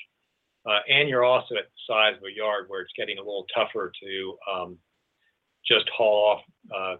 Uh, 0.68 0.80
and 0.88 1.08
you're 1.08 1.24
also 1.24 1.54
at 1.54 1.64
the 1.64 1.80
size 1.86 2.16
of 2.16 2.24
a 2.24 2.36
yard 2.36 2.66
where 2.68 2.82
it's 2.82 2.92
getting 2.96 3.18
a 3.18 3.22
little 3.22 3.46
tougher 3.54 3.92
to 4.02 4.36
um, 4.52 4.78
just 5.66 5.88
haul 5.96 6.36
off 6.36 6.42
uh, 6.76 6.96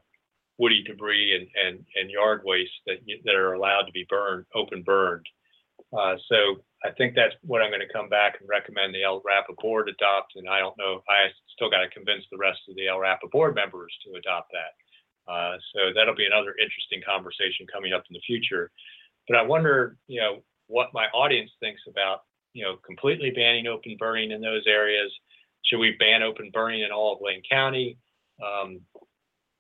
woody 0.59 0.83
debris 0.83 1.35
and, 1.35 1.49
and, 1.67 1.85
and 2.01 2.11
yard 2.11 2.43
waste 2.45 2.71
that, 2.87 2.97
that 3.25 3.35
are 3.35 3.55
allowed 3.55 3.83
to 3.83 3.93
be 3.93 4.07
burned, 4.09 4.45
open 4.55 4.83
burned. 4.83 5.27
Uh, 5.97 6.17
so 6.29 6.63
I 6.85 6.91
think 6.93 7.15
that's 7.15 7.35
what 7.43 7.63
I'm 7.63 7.71
going 7.71 7.85
to 7.85 7.93
come 7.93 8.09
back 8.09 8.37
and 8.41 8.49
recommend 8.49 8.95
the 8.95 9.03
LRAPA 9.03 9.57
board 9.61 9.89
adopt. 9.89 10.37
And 10.37 10.49
I 10.49 10.61
don't 10.61 10.77
know, 10.79 11.03
I 11.09 11.29
still 11.55 11.71
got 11.71 11.81
to 11.81 11.89
convince 11.89 12.25
the 12.31 12.39
rest 12.39 12.61
of 12.69 12.77
the 12.77 12.87
LRAPA 12.93 13.31
board 13.33 13.55
members 13.55 13.93
to 14.05 14.19
adopt 14.19 14.53
that. 14.53 15.33
Uh, 15.33 15.57
so 15.75 15.81
that'll 15.95 16.15
be 16.15 16.27
another 16.27 16.55
interesting 16.61 17.01
conversation 17.05 17.67
coming 17.73 17.93
up 17.93 18.05
in 18.09 18.15
the 18.15 18.27
future. 18.27 18.71
But 19.29 19.37
I 19.37 19.43
wonder, 19.43 19.97
you 20.07 20.21
know, 20.21 20.43
what 20.69 20.95
my 20.95 21.07
audience 21.15 21.51
thinks 21.61 21.83
about, 21.89 22.21
you 22.53 22.65
know, 22.65 22.77
completely 22.85 23.31
banning 23.31 23.67
open 23.67 23.97
burning 23.99 24.31
in 24.31 24.41
those 24.41 24.65
areas. 24.67 25.13
Should 25.65 25.79
we 25.79 25.97
ban 25.99 26.23
open 26.23 26.51
burning 26.53 26.83
in 26.83 26.93
all 26.93 27.15
of 27.15 27.21
Lane 27.21 27.43
County? 27.51 27.99
Um, 28.43 28.81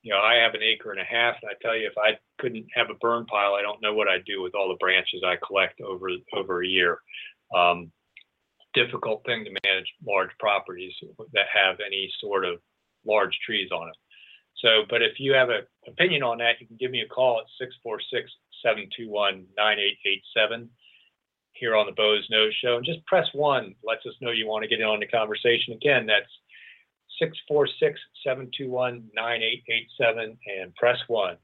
you 0.03 0.13
know, 0.13 0.21
I 0.21 0.37
have 0.37 0.55
an 0.55 0.63
acre 0.63 0.93
and 0.93 1.01
a 1.01 1.05
half, 1.05 1.37
and 1.43 1.51
I 1.51 1.55
tell 1.61 1.77
you, 1.77 1.87
if 1.87 1.99
I 1.99 2.19
couldn't 2.39 2.67
have 2.75 2.91
a 2.91 2.95
burn 2.95 3.27
pile, 3.27 3.55
I 3.55 3.63
don't 3.63 3.83
know 3.83 3.95
what 3.95 4.09
I'd 4.09 4.25
do 4.25 4.43
with 4.43 4.55
all 4.55 4.69
the 4.69 4.77
branches 4.77 5.23
I 5.27 5.37
collect 5.45 5.81
over 5.81 6.09
over 6.35 6.63
a 6.63 6.67
year. 6.67 7.01
Um, 7.55 7.91
difficult 8.75 9.25
thing 9.25 9.45
to 9.45 9.51
manage 9.65 9.87
large 10.07 10.31
properties 10.39 10.93
that 11.33 11.47
have 11.53 11.79
any 11.85 12.11
sort 12.21 12.45
of 12.45 12.61
large 13.07 13.37
trees 13.45 13.71
on 13.73 13.87
them. 13.87 13.95
So, 14.59 14.83
but 14.91 15.03
if 15.03 15.19
you 15.19 15.33
have 15.35 15.51
an 15.51 15.63
opinion 15.87 16.23
on 16.23 16.39
that, 16.39 16.61
you 16.61 16.67
can 16.67 16.77
give 16.77 16.91
me 16.91 17.01
a 17.01 17.09
call 17.09 17.41
at 17.41 17.47
646 17.59 18.31
721 18.63 19.47
9887. 19.57 20.69
here 21.53 21.77
on 21.77 21.87
the 21.87 21.93
Boze 21.93 22.29
Noze 22.31 22.53
Show. 22.63 22.77
And 22.77 22.87
just 22.87 23.05
press 23.07 23.27
one, 23.33 23.75
lets 23.83 24.07
us 24.07 24.15
know 24.21 24.31
you 24.31 24.47
want 24.47 24.63
to 24.63 24.69
get 24.69 24.81
in 24.81 24.87
on 24.87 25.01
the 25.01 25.07
conversation. 25.07 25.75
Again, 25.75 26.07
that's 26.07 26.31
646 27.19 28.01
721 28.25 29.11
9887 29.14 30.39
and 30.61 30.75
press 30.75 30.99
one. 31.09 31.37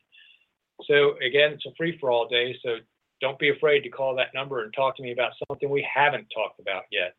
So, 0.87 1.14
again, 1.25 1.53
it's 1.53 1.66
a 1.66 1.75
free 1.77 1.99
for 1.99 2.11
all 2.11 2.29
day. 2.29 2.57
So, 2.64 2.77
don't 3.20 3.39
be 3.39 3.51
afraid 3.51 3.81
to 3.81 3.89
call 3.89 4.16
that 4.16 4.35
number 4.35 4.62
and 4.62 4.72
talk 4.75 4.97
to 4.97 5.03
me 5.03 5.12
about 5.12 5.33
something 5.49 5.70
we 5.70 5.87
haven't 5.93 6.27
talked 6.35 6.61
about 6.61 6.85
yet. 6.91 7.14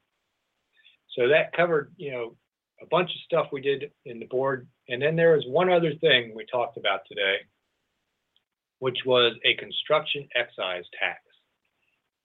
So, 1.18 1.28
that 1.30 1.54
covered, 1.54 1.94
you 1.98 2.12
know, 2.12 2.36
a 2.82 2.86
bunch 2.88 3.10
of 3.12 3.22
stuff 3.22 3.48
we 3.52 3.62
did 3.62 3.92
in 4.06 4.20
the 4.20 4.26
board. 4.26 4.68
And 4.90 5.02
then 5.02 5.16
there 5.16 5.36
was 5.36 5.46
one 5.48 5.72
other 5.72 5.94
thing 5.96 6.34
we 6.36 6.46
talked 6.46 6.78
about 6.78 7.02
today, 7.08 7.38
which 8.80 9.00
was 9.06 9.34
a 9.46 9.56
construction 9.56 10.28
excise 10.36 10.84
tax. 11.00 11.20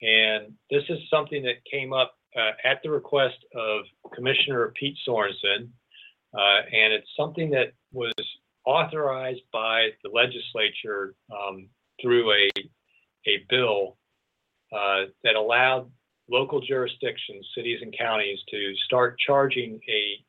And 0.02 0.54
this 0.70 0.82
is 0.88 0.98
something 1.10 1.42
that 1.44 1.64
came 1.70 1.92
up 1.92 2.14
uh, 2.36 2.52
at 2.64 2.80
the 2.82 2.90
request 2.90 3.36
of 3.54 3.82
Commissioner 4.14 4.72
Pete 4.78 4.96
Sorenson. 5.04 5.72
Uh, 6.34 6.62
and 6.72 6.92
it's 6.92 7.08
something 7.16 7.50
that 7.50 7.72
was 7.92 8.12
authorized 8.64 9.42
by 9.52 9.88
the 10.04 10.10
legislature 10.10 11.14
um, 11.32 11.68
through 12.00 12.30
a, 12.32 12.50
a 13.26 13.44
bill 13.48 13.96
uh, 14.72 15.06
that 15.24 15.34
allowed 15.34 15.90
local 16.30 16.60
jurisdictions, 16.60 17.46
cities 17.56 17.80
and 17.82 17.94
counties, 17.98 18.38
to 18.48 18.72
start 18.84 19.16
charging 19.18 19.80
a 19.88 20.24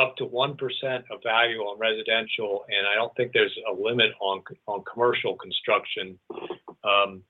up 0.00 0.16
to 0.16 0.26
1% 0.26 0.56
of 1.10 1.22
value 1.22 1.58
on 1.60 1.78
residential, 1.78 2.64
and 2.68 2.86
I 2.86 2.96
don't 2.96 3.14
think 3.16 3.32
there's 3.32 3.56
a 3.70 3.72
limit 3.72 4.10
on, 4.20 4.42
on 4.66 4.82
commercial 4.92 5.36
construction. 5.36 6.18
Um, 6.82 7.22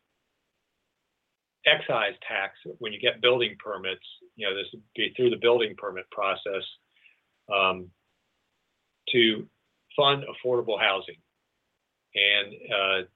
excise 1.67 2.15
tax, 2.27 2.55
when 2.79 2.93
you 2.93 3.01
get 3.01 3.21
building 3.21 3.57
permits, 3.63 4.05
you 4.37 4.47
know, 4.47 4.55
this 4.57 4.67
would 4.73 4.83
be 4.97 5.13
through 5.15 5.31
the 5.31 5.37
building 5.37 5.75
permit 5.77 6.11
process 6.11 6.65
um, 7.53 7.91
to 9.11 9.47
fund 9.97 10.25
affordable 10.25 10.81
housing. 10.81 11.17
And, 12.15 12.55
uh, 12.73 13.07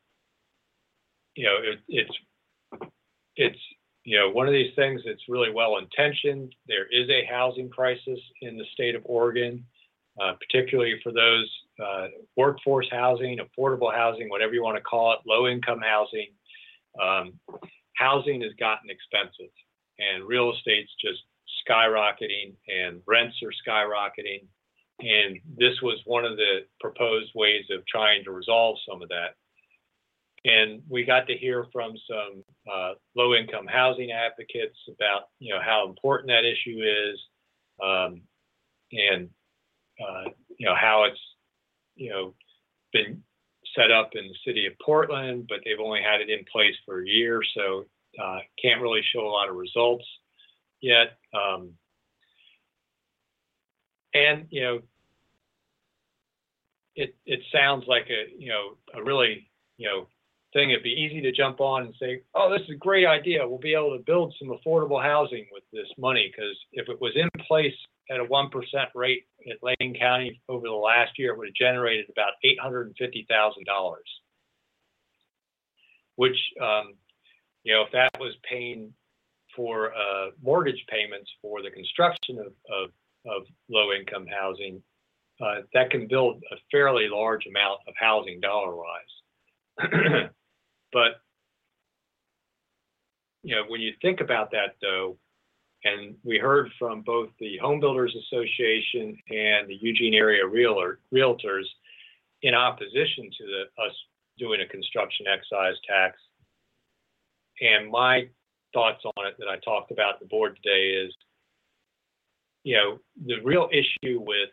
you 1.35 1.45
know, 1.45 1.57
it, 1.63 1.79
it's, 1.89 2.11
it's 3.37 3.59
you 4.05 4.19
know, 4.19 4.31
one 4.31 4.47
of 4.47 4.53
these 4.53 4.75
things 4.75 5.03
that's 5.05 5.29
really 5.29 5.53
well 5.53 5.79
intentioned. 5.79 6.55
There 6.67 6.87
is 6.91 7.09
a 7.11 7.27
housing 7.31 7.69
crisis 7.69 8.19
in 8.41 8.57
the 8.57 8.65
state 8.73 8.95
of 8.95 9.03
Oregon, 9.05 9.65
uh, 10.21 10.33
particularly 10.35 11.01
for 11.03 11.13
those 11.13 11.51
uh, 11.85 12.09
workforce 12.37 12.89
housing, 12.91 13.39
affordable 13.39 13.95
housing, 13.95 14.29
whatever 14.29 14.55
you 14.55 14.63
want 14.63 14.77
to 14.77 14.83
call 14.83 15.13
it, 15.13 15.21
low 15.27 15.47
income 15.47 15.81
housing. 15.81 16.29
Um, 17.01 17.39
housing 17.95 18.41
has 18.43 18.53
gotten 18.59 18.91
expensive 18.91 19.53
and 19.99 20.27
real 20.27 20.53
estate's 20.53 20.91
just 21.01 21.21
skyrocketing 21.69 22.55
and 22.69 23.01
rents 23.07 23.37
are 23.43 23.53
skyrocketing. 23.67 24.47
And 25.01 25.39
this 25.57 25.81
was 25.83 26.01
one 26.07 26.25
of 26.25 26.37
the 26.37 26.67
proposed 26.81 27.31
ways 27.35 27.65
of 27.71 27.87
trying 27.87 28.25
to 28.25 28.33
resolve 28.33 28.77
some 28.89 29.03
of 29.03 29.09
that 29.11 29.37
and 30.45 30.83
we 30.89 31.05
got 31.05 31.27
to 31.27 31.37
hear 31.37 31.67
from 31.73 31.95
some 32.09 32.45
uh, 32.73 32.93
low-income 33.17 33.67
housing 33.67 34.11
advocates 34.13 34.79
about 34.89 35.29
you 35.39 35.53
know 35.53 35.61
how 35.65 35.87
important 35.89 36.29
that 36.29 36.45
issue 36.45 36.81
is, 36.81 37.19
um, 37.83 38.23
and 38.93 39.29
uh, 40.01 40.31
you 40.59 40.67
know 40.67 40.75
how 40.75 41.05
it's 41.05 41.21
you 41.97 42.11
know 42.11 42.35
been 42.93 43.23
set 43.77 43.91
up 43.91 44.11
in 44.15 44.27
the 44.29 44.35
city 44.47 44.67
of 44.67 44.73
Portland, 44.85 45.47
but 45.49 45.59
they've 45.65 45.81
only 45.83 46.01
had 46.03 46.21
it 46.21 46.31
in 46.31 46.45
place 46.51 46.75
for 46.87 47.03
a 47.03 47.07
year, 47.07 47.41
so 47.57 47.85
uh, 48.23 48.39
can't 48.63 48.81
really 48.81 49.03
show 49.13 49.21
a 49.21 49.31
lot 49.31 49.49
of 49.49 49.57
results 49.57 50.05
yet. 50.81 51.19
Um, 51.35 51.73
and 54.15 54.47
you 54.51 54.63
know, 54.63 54.81
it 56.97 57.15
it 57.27 57.41
sounds 57.53 57.85
like 57.87 58.09
a 58.11 58.33
you 58.37 58.49
know 58.49 58.77
a 58.95 59.03
really 59.03 59.51
you 59.77 59.89
know 59.89 60.07
thing, 60.53 60.71
it'd 60.71 60.83
be 60.83 60.91
easy 60.91 61.21
to 61.21 61.33
jump 61.33 61.61
on 61.61 61.85
and 61.85 61.95
say, 62.01 62.23
oh, 62.35 62.51
this 62.51 62.63
is 62.63 62.75
a 62.75 62.79
great 62.79 63.07
idea. 63.07 63.47
We'll 63.47 63.59
be 63.59 63.75
able 63.75 63.97
to 63.97 64.03
build 64.05 64.35
some 64.39 64.49
affordable 64.49 65.03
housing 65.03 65.47
with 65.53 65.63
this 65.73 65.89
money. 65.99 66.31
Because 66.31 66.57
if 66.73 66.89
it 66.89 67.01
was 67.01 67.13
in 67.17 67.29
place 67.47 67.75
at 68.11 68.21
a 68.21 68.25
1% 68.25 68.51
rate 68.95 69.27
at 69.51 69.63
Lane 69.63 69.97
County 69.99 70.41
over 70.49 70.67
the 70.67 70.73
last 70.73 71.19
year, 71.19 71.33
it 71.33 71.39
would 71.39 71.49
have 71.49 71.55
generated 71.55 72.07
about 72.11 72.33
$850,000, 72.45 73.95
which, 76.17 76.39
um, 76.61 76.95
you 77.65 77.75
know, 77.75 77.83
if 77.83 77.93
that 77.93 78.19
was 78.19 78.35
paying 78.49 78.93
for 79.59 79.93
uh, 79.93 80.31
mortgage 80.41 80.83
payments 80.89 81.29
for 81.43 81.61
the 81.63 81.71
construction 81.71 82.39
of, 82.39 82.53
of, 82.71 82.91
of 83.27 83.43
low 83.69 83.93
income 83.93 84.27
housing, 84.27 84.81
uh, 85.43 85.63
that 85.75 85.91
can 85.91 86.07
build 86.07 86.41
a 86.53 86.57
fairly 86.71 87.09
large 87.11 87.45
amount 87.47 87.81
of 87.89 87.95
housing 87.99 88.41
dollar 88.41 88.75
wise. 88.77 90.31
But 90.93 91.21
you 93.43 93.55
know, 93.55 93.63
when 93.69 93.81
you 93.81 93.93
think 94.03 94.21
about 94.21 94.51
that, 94.53 94.77
though, 94.83 95.17
and 95.85 96.17
we 96.25 96.39
heard 96.39 96.71
from 96.79 97.03
both 97.03 97.29
the 97.39 97.57
Home 97.59 97.79
Builders 97.79 98.15
Association 98.17 99.17
and 99.31 99.69
the 99.69 99.79
Eugene 99.81 100.15
Area 100.15 100.47
Realtor, 100.47 100.99
Realtors 101.15 101.65
in 102.43 102.55
opposition 102.55 103.31
to 103.39 103.45
the, 103.47 103.83
us 103.83 103.95
doing 104.39 104.61
a 104.61 104.67
construction 104.67 105.27
excise 105.27 105.77
tax. 105.89 106.17
And 107.61 107.91
my 107.91 108.29
thoughts 108.73 109.03
on 109.05 109.27
it 109.27 109.35
that 109.39 109.49
I 109.49 109.59
talked 109.65 109.91
about 109.91 110.21
the 110.21 110.27
board 110.27 110.59
today 110.63 110.91
is, 110.91 111.15
you 112.65 112.77
know, 112.77 112.99
the 113.27 113.41
real 113.45 113.69
issue 113.73 114.21
with 114.21 114.51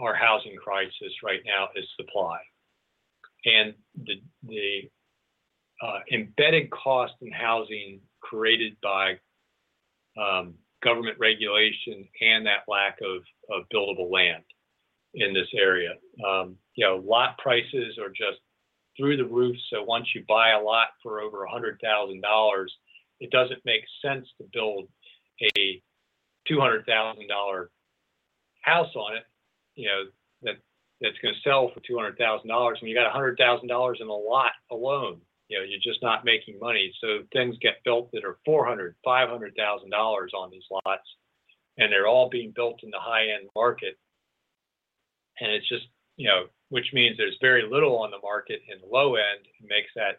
our 0.00 0.14
housing 0.14 0.56
crisis 0.56 1.12
right 1.24 1.40
now 1.44 1.68
is 1.74 1.84
supply. 1.98 2.38
And 3.44 3.74
the, 4.04 4.14
the 4.46 4.90
uh, 5.82 6.00
embedded 6.12 6.70
cost 6.70 7.14
in 7.20 7.30
housing 7.32 8.00
created 8.20 8.76
by 8.82 9.14
um, 10.20 10.54
government 10.82 11.16
regulation 11.18 12.06
and 12.20 12.46
that 12.46 12.64
lack 12.68 12.98
of, 13.02 13.22
of 13.50 13.66
buildable 13.72 14.10
land 14.10 14.42
in 15.14 15.32
this 15.32 15.48
area. 15.58 15.94
Um, 16.26 16.56
you 16.74 16.86
know, 16.86 17.02
lot 17.04 17.38
prices 17.38 17.98
are 17.98 18.08
just 18.08 18.40
through 18.96 19.16
the 19.16 19.24
roof. 19.24 19.56
So 19.70 19.82
once 19.82 20.06
you 20.14 20.24
buy 20.28 20.50
a 20.50 20.60
lot 20.60 20.88
for 21.02 21.20
over 21.20 21.44
a 21.44 21.50
hundred 21.50 21.80
thousand 21.82 22.22
dollars, 22.22 22.72
it 23.20 23.30
doesn't 23.30 23.64
make 23.64 23.82
sense 24.04 24.26
to 24.38 24.46
build 24.52 24.88
a 25.56 25.82
two 26.48 26.60
hundred 26.60 26.86
thousand 26.86 27.28
dollar 27.28 27.70
house 28.62 28.94
on 28.94 29.16
it. 29.16 29.24
You 29.74 29.88
know 29.88 30.02
that 30.42 30.56
that's 31.00 31.18
going 31.22 31.34
to 31.34 31.40
sell 31.48 31.70
for 31.72 31.80
two 31.80 31.96
hundred 31.96 32.18
thousand 32.18 32.48
dollars 32.48 32.78
when 32.80 32.88
you 32.88 32.96
got 32.96 33.06
a 33.06 33.12
hundred 33.12 33.38
thousand 33.38 33.68
dollars 33.68 33.98
in 34.00 34.08
a 34.08 34.12
lot 34.12 34.52
alone 34.70 35.20
you 35.48 35.58
know 35.58 35.64
you're 35.64 35.82
just 35.82 36.02
not 36.02 36.24
making 36.24 36.58
money 36.60 36.92
so 37.00 37.20
things 37.32 37.56
get 37.60 37.84
built 37.84 38.10
that 38.12 38.24
are 38.24 38.38
400 38.44 38.94
500000 39.04 39.90
dollars 39.90 40.32
on 40.36 40.50
these 40.50 40.64
lots 40.70 41.06
and 41.78 41.92
they're 41.92 42.06
all 42.06 42.28
being 42.28 42.52
built 42.54 42.80
in 42.82 42.90
the 42.90 43.00
high 43.00 43.28
end 43.38 43.48
market 43.54 43.96
and 45.40 45.52
it's 45.52 45.68
just 45.68 45.86
you 46.16 46.28
know 46.28 46.44
which 46.68 46.86
means 46.92 47.16
there's 47.16 47.38
very 47.40 47.62
little 47.68 47.98
on 47.98 48.10
the 48.10 48.18
market 48.22 48.60
in 48.72 48.80
the 48.80 48.92
low 48.92 49.14
end 49.14 49.46
it 49.60 49.68
makes 49.68 49.90
that 49.94 50.18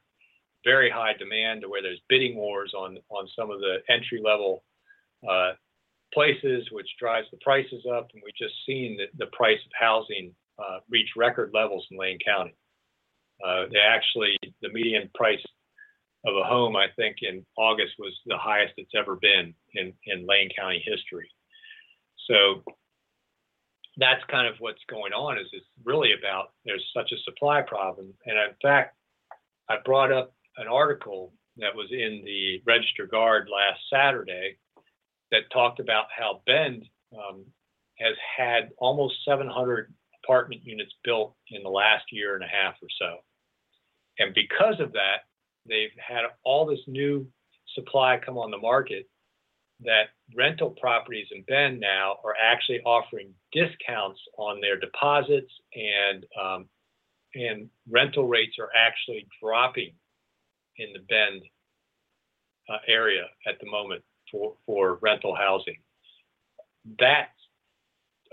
very 0.64 0.90
high 0.90 1.14
demand 1.14 1.62
to 1.62 1.70
where 1.70 1.82
there's 1.82 2.02
bidding 2.10 2.36
wars 2.36 2.74
on 2.76 2.98
on 3.10 3.28
some 3.38 3.52
of 3.52 3.60
the 3.60 3.78
entry 3.90 4.22
level 4.24 4.64
uh, 5.30 5.52
places 6.14 6.68
which 6.72 6.88
drives 7.00 7.28
the 7.32 7.38
prices 7.42 7.86
up 7.92 8.08
and 8.14 8.22
we've 8.24 8.36
just 8.36 8.56
seen 8.66 8.98
the, 8.98 9.26
the 9.26 9.32
price 9.32 9.60
of 9.66 9.72
housing 9.80 10.34
uh, 10.60 10.80
reach 10.90 11.10
record 11.16 11.52
levels 11.54 11.86
in 11.92 11.98
lane 11.98 12.18
county 12.26 12.56
uh, 13.46 13.66
they 13.72 13.80
actually, 13.80 14.38
the 14.62 14.70
median 14.70 15.10
price 15.14 15.44
of 16.26 16.36
a 16.36 16.44
home, 16.44 16.76
I 16.76 16.88
think, 16.96 17.18
in 17.22 17.46
August 17.58 17.94
was 18.00 18.14
the 18.26 18.38
highest 18.38 18.74
it's 18.78 18.92
ever 18.98 19.16
been 19.16 19.54
in, 19.76 19.94
in 20.06 20.26
Lane 20.28 20.50
County 20.58 20.84
history. 20.86 21.30
So 22.28 22.64
that's 23.98 24.24
kind 24.30 24.48
of 24.48 24.56
what's 24.60 24.82
going 24.90 25.14
on. 25.14 25.38
Is 25.38 25.48
it's 25.54 25.66
really 25.84 26.14
about 26.18 26.52
there's 26.66 26.86
such 26.96 27.12
a 27.12 27.22
supply 27.24 27.62
problem, 27.62 28.14
and 28.26 28.38
in 28.38 28.56
fact, 28.62 28.96
I 29.70 29.76
brought 29.86 30.12
up 30.12 30.34
an 30.58 30.68
article 30.68 31.34
that 31.58 31.76
was 31.76 31.88
in 31.92 32.22
the 32.26 32.62
Register 32.66 33.08
Guard 33.08 33.50
last 33.52 33.80
Saturday 33.92 34.58
that 35.32 35.50
talked 35.52 35.80
about 35.80 36.06
how 36.16 36.42
Bend 36.46 36.86
um, 37.14 37.46
has 38.00 38.16
had 38.38 38.70
almost 38.78 39.16
700 39.26 39.94
apartment 40.24 40.62
units 40.64 40.92
built 41.04 41.36
in 41.52 41.64
the 41.64 41.70
last 41.70 42.06
year 42.12 42.36
and 42.36 42.44
a 42.44 42.48
half 42.48 42.76
or 42.82 42.90
so. 43.00 43.18
And 44.20 44.34
because 44.34 44.80
of 44.80 44.94
that, 44.94 45.26
they've 45.68 45.90
had 45.98 46.24
all 46.44 46.66
this 46.66 46.80
new 46.88 47.28
supply 47.76 48.20
come 48.24 48.38
on 48.38 48.52
the 48.52 48.58
market 48.58 49.08
that 49.82 50.10
rental 50.36 50.72
properties 50.72 51.28
in 51.32 51.44
Bend 51.44 51.80
now 51.80 52.18
are 52.24 52.34
actually 52.42 52.80
offering 52.82 53.34
discounts 53.52 54.20
on 54.38 54.60
their 54.60 54.80
deposits 54.80 55.52
and 55.76 56.26
um, 56.42 56.66
and 57.36 57.70
rental 57.90 58.28
rates 58.28 58.56
are 58.60 58.72
actually 58.76 59.28
dropping 59.42 59.94
in 60.78 60.94
the 60.94 61.00
Bend 61.00 61.44
uh, 62.70 62.78
area 62.88 63.26
at 63.48 63.60
the 63.60 63.70
moment 63.70 64.04
for, 64.32 64.56
for 64.66 65.00
rental 65.02 65.36
housing. 65.36 65.78
That's 67.00 67.30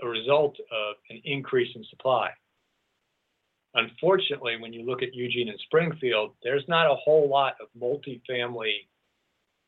a 0.01 0.07
result 0.07 0.57
of 0.59 0.95
an 1.09 1.21
increase 1.23 1.69
in 1.75 1.83
supply. 1.89 2.29
Unfortunately, 3.73 4.55
when 4.59 4.71
you 4.71 4.85
look 4.85 5.03
at 5.03 5.13
Eugene 5.13 5.49
and 5.49 5.59
Springfield, 5.59 6.31
there's 6.43 6.63
not 6.67 6.89
a 6.89 6.95
whole 6.95 7.29
lot 7.29 7.55
of 7.61 7.67
multifamily 7.79 8.87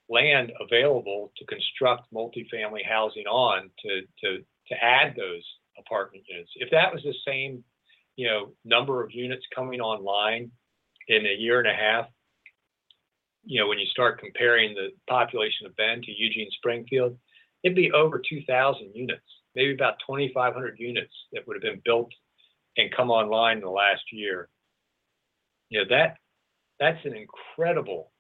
land 0.10 0.52
available 0.62 1.32
to 1.38 1.46
construct 1.46 2.12
multifamily 2.14 2.86
housing 2.88 3.26
on 3.26 3.70
to, 3.84 4.02
to, 4.24 4.38
to 4.70 4.76
add 4.82 5.14
those 5.18 5.44
apartment 5.78 6.24
units. 6.30 6.52
If 6.56 6.72
that 6.72 6.94
was 6.94 7.04
the 7.04 7.14
same, 7.26 7.64
you 8.16 8.28
know, 8.28 8.52
number 8.64 9.04
of 9.04 9.12
units 9.12 9.46
coming 9.54 9.82
online 9.82 10.52
in 11.10 11.26
a 11.26 11.36
year 11.38 11.60
and 11.60 11.68
a 11.68 11.74
half, 11.74 12.08
you 13.48 13.60
know, 13.60 13.68
when 13.68 13.80
you 13.80 13.86
start 13.88 14.20
comparing 14.20 14.76
the 14.76 14.90
population 15.10 15.66
of 15.66 15.76
Bend 15.78 16.04
to 16.04 16.12
Eugene 16.12 16.50
Springfield, 16.52 17.18
it'd 17.64 17.76
be 17.76 17.92
over 17.94 18.20
2,000 18.20 18.92
units, 18.94 19.24
maybe 19.56 19.74
about 19.74 19.96
2,500 20.06 20.76
units 20.78 21.14
that 21.32 21.48
would 21.48 21.56
have 21.56 21.64
been 21.64 21.82
built 21.86 22.12
and 22.76 22.94
come 22.96 23.10
online 23.10 23.58
in 23.58 23.64
the 23.64 23.70
last 23.70 24.04
year. 24.12 24.50
You 25.70 25.80
know, 25.80 25.86
that 25.90 26.18
that's 26.80 27.04
an 27.06 27.16
incredible 27.16 28.12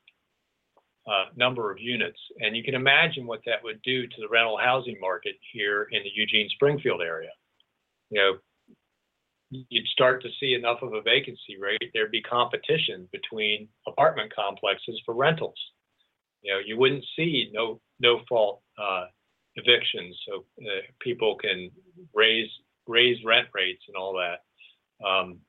uh, 1.08 1.26
number 1.36 1.72
of 1.72 1.80
units. 1.80 2.20
And 2.40 2.56
you 2.56 2.64
can 2.64 2.74
imagine 2.74 3.28
what 3.28 3.42
that 3.46 3.64
would 3.64 3.82
do 3.82 4.08
to 4.08 4.16
the 4.20 4.28
rental 4.30 4.58
housing 4.58 4.98
market 5.00 5.36
here 5.54 5.88
in 5.92 6.04
the 6.04 6.12
Eugene 6.14 6.50
Springfield 6.50 7.02
area. 7.02 7.30
You 8.10 8.20
know, 8.20 8.38
you'd 9.50 9.88
start 9.88 10.22
to 10.24 10.30
see 10.40 10.54
enough 10.54 10.80
of 10.82 10.94
a 10.94 11.02
vacancy 11.02 11.58
rate, 11.60 11.92
there'd 11.94 12.12
be 12.12 12.22
competition 12.22 13.08
between 13.12 13.68
apartment 13.88 14.34
complexes 14.36 15.02
for 15.06 15.14
rentals. 15.14 15.58
You 16.42 16.54
know, 16.54 16.60
you 16.66 16.78
wouldn't 16.78 17.06
see 17.16 17.50
no 17.54 17.80
no 18.00 18.22
fault 18.30 18.62
uh, 18.78 19.06
evictions, 19.56 20.18
so 20.28 20.46
uh, 20.62 20.82
people 21.02 21.36
can 21.36 21.72
raise 22.14 22.50
raise 22.88 23.18
rent 23.26 23.48
rates 23.54 23.84
and 23.88 23.98
all 23.98 24.14
that. 24.14 25.06
Um, 25.06 25.40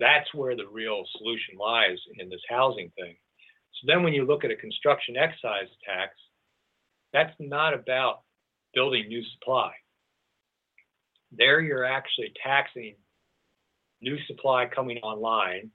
that's 0.00 0.32
where 0.32 0.56
the 0.56 0.66
real 0.70 1.04
solution 1.18 1.56
lies 1.58 1.98
in 2.18 2.28
this 2.28 2.40
housing 2.48 2.90
thing. 2.98 3.14
So 3.74 3.86
then, 3.86 4.02
when 4.02 4.14
you 4.14 4.24
look 4.24 4.44
at 4.44 4.50
a 4.50 4.56
construction 4.56 5.16
excise 5.16 5.68
tax, 5.84 6.14
that's 7.12 7.34
not 7.38 7.74
about 7.74 8.22
building 8.72 9.08
new 9.08 9.22
supply 9.34 9.72
there 11.36 11.60
you're 11.60 11.84
actually 11.84 12.32
taxing 12.42 12.94
new 14.00 14.16
supply 14.26 14.66
coming 14.66 14.98
online, 14.98 15.70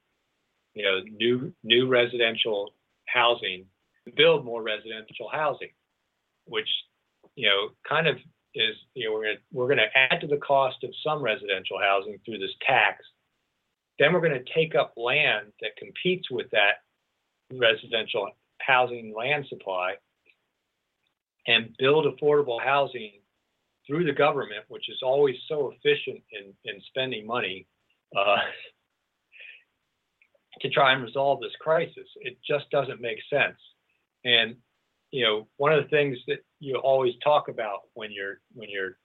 you 0.73 0.83
know, 0.83 0.99
new 1.17 1.53
new 1.63 1.87
residential 1.87 2.73
housing, 3.07 3.65
build 4.15 4.45
more 4.45 4.61
residential 4.61 5.29
housing, 5.31 5.71
which 6.45 6.69
you 7.35 7.47
know 7.47 7.69
kind 7.87 8.07
of 8.07 8.17
is 8.55 8.75
you 8.93 9.05
know 9.05 9.13
we're 9.13 9.23
gonna 9.23 9.39
we're 9.51 9.67
gonna 9.67 9.89
add 9.95 10.21
to 10.21 10.27
the 10.27 10.37
cost 10.37 10.77
of 10.83 10.91
some 11.03 11.21
residential 11.21 11.79
housing 11.81 12.19
through 12.25 12.39
this 12.39 12.55
tax. 12.65 13.03
Then 13.99 14.13
we're 14.13 14.21
going 14.21 14.41
to 14.43 14.53
take 14.53 14.75
up 14.75 14.93
land 14.95 15.47
that 15.59 15.75
competes 15.77 16.31
with 16.31 16.49
that 16.51 16.79
residential 17.51 18.29
housing 18.61 19.13
land 19.15 19.45
supply 19.49 19.95
and 21.47 21.75
build 21.77 22.05
affordable 22.05 22.63
housing 22.63 23.18
through 23.89 24.05
the 24.05 24.13
government, 24.13 24.63
which 24.67 24.87
is 24.87 24.99
always 25.01 25.35
so 25.47 25.73
efficient 25.73 26.21
in, 26.31 26.53
in 26.63 26.79
spending 26.87 27.25
money 27.25 27.65
uh, 28.15 28.37
to 30.61 30.69
try 30.69 30.93
and 30.93 31.03
resolve 31.03 31.41
this 31.41 31.55
crisis. 31.59 32.07
It 32.21 32.37
just 32.47 32.69
doesn't 32.69 33.01
make 33.01 33.17
sense. 33.29 33.57
And 34.23 34.55
you 35.11 35.25
know, 35.25 35.47
one 35.57 35.73
of 35.73 35.83
the 35.83 35.89
things 35.89 36.17
that 36.27 36.39
you 36.59 36.75
always 36.75 37.13
talk 37.23 37.47
about 37.47 37.79
when 37.93 38.11
you're 38.11 38.39
when 38.53 38.69
you're 38.69 38.97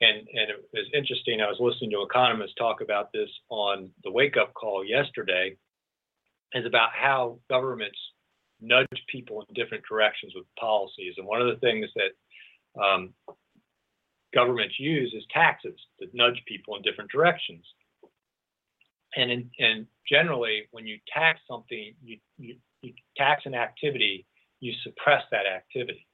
and 0.00 0.18
and 0.18 0.50
it 0.50 0.64
was 0.72 0.86
interesting. 0.92 1.40
I 1.40 1.46
was 1.46 1.58
listening 1.60 1.92
to 1.92 2.02
economists 2.02 2.54
talk 2.58 2.80
about 2.80 3.12
this 3.12 3.28
on 3.50 3.90
the 4.02 4.10
wake 4.10 4.36
up 4.36 4.52
call 4.54 4.84
yesterday, 4.84 5.56
is 6.54 6.66
about 6.66 6.90
how 6.92 7.38
governments 7.48 7.98
nudge 8.60 8.88
people 9.08 9.44
in 9.46 9.54
different 9.54 9.84
directions 9.88 10.32
with 10.34 10.46
policies. 10.58 11.14
And 11.18 11.26
one 11.26 11.40
of 11.40 11.46
the 11.48 11.60
things 11.60 11.86
that 11.94 12.82
um, 12.82 13.14
governments 14.34 14.78
use 14.78 15.12
is 15.16 15.24
taxes 15.32 15.78
to 16.00 16.08
nudge 16.12 16.42
people 16.46 16.76
in 16.76 16.82
different 16.82 17.10
directions. 17.10 17.64
And 19.16 19.30
in, 19.30 19.50
and 19.58 19.86
generally, 20.10 20.64
when 20.72 20.86
you 20.86 20.98
tax 21.12 21.40
something, 21.48 21.94
you, 22.02 22.18
you, 22.36 22.56
you 22.82 22.92
tax 23.16 23.42
an 23.46 23.54
activity, 23.54 24.26
you 24.60 24.72
suppress 24.82 25.22
that 25.30 25.46
activity. 25.46 26.06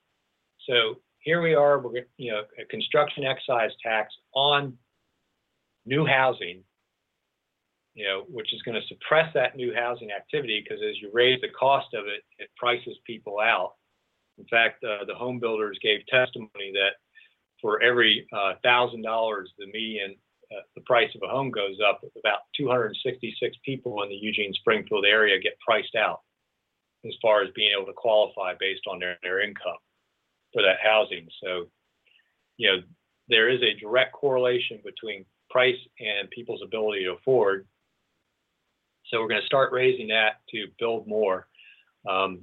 So 0.68 0.97
here 1.21 1.41
we 1.41 1.55
are, 1.55 1.79
we're 1.79 2.07
you 2.16 2.33
know 2.33 2.43
a 2.61 2.64
construction 2.66 3.25
excise 3.25 3.71
tax 3.83 4.12
on 4.35 4.77
new 5.87 6.07
housing, 6.07 6.62
you 7.95 8.07
know, 8.07 8.25
which 8.29 8.53
is 8.53 8.62
going 8.62 8.81
to 8.81 8.87
suppress 8.89 9.33
that 9.35 9.57
new 9.57 9.73
housing 9.75 10.11
activity 10.12 10.62
because 10.62 10.83
as 10.83 11.01
you 11.01 11.11
raise 11.12 11.41
the 11.41 11.49
cost 11.49 11.89
of 11.95 12.07
it, 12.07 12.23
it 12.39 12.51
prices 12.57 12.97
people 13.07 13.39
out. 13.41 13.75
In 14.39 14.45
fact, 14.47 14.83
uh, 14.85 15.05
the 15.07 15.14
home 15.14 15.39
builders 15.39 15.79
gave 15.83 16.01
testimony 16.07 16.73
that 16.73 16.95
for 17.61 17.83
every 17.83 18.27
uh, 18.33 18.55
thousand 18.63 19.03
dollars, 19.03 19.51
the 19.59 19.67
median 19.67 20.17
uh, 20.53 20.63
the 20.75 20.81
price 20.83 21.11
of 21.15 21.23
a 21.23 21.31
home 21.31 21.51
goes 21.51 21.79
up. 21.87 22.01
About 22.19 22.41
266 22.57 23.57
people 23.65 24.03
in 24.03 24.09
the 24.09 24.17
Eugene 24.17 24.53
Springfield 24.55 25.05
area 25.07 25.41
get 25.41 25.59
priced 25.65 25.95
out 25.95 26.23
as 27.07 27.15
far 27.23 27.43
as 27.43 27.51
being 27.55 27.73
able 27.77 27.87
to 27.87 27.93
qualify 27.93 28.55
based 28.59 28.83
on 28.91 28.99
their, 28.99 29.17
their 29.23 29.41
income 29.41 29.79
for 30.53 30.63
that 30.63 30.77
housing. 30.83 31.29
So, 31.43 31.67
you 32.57 32.69
know, 32.69 32.79
there 33.29 33.49
is 33.49 33.61
a 33.63 33.79
direct 33.79 34.13
correlation 34.13 34.81
between 34.85 35.25
price 35.51 35.79
and 36.01 36.29
people's 36.31 36.63
ability 36.65 37.05
to 37.05 37.13
afford. 37.13 37.67
So 39.07 39.21
we're 39.21 39.29
going 39.29 39.41
to 39.41 39.47
start 39.47 39.73
raising 39.73 40.09
that 40.09 40.41
to 40.51 40.67
build 40.79 41.07
more. 41.07 41.47
Um, 42.09 42.41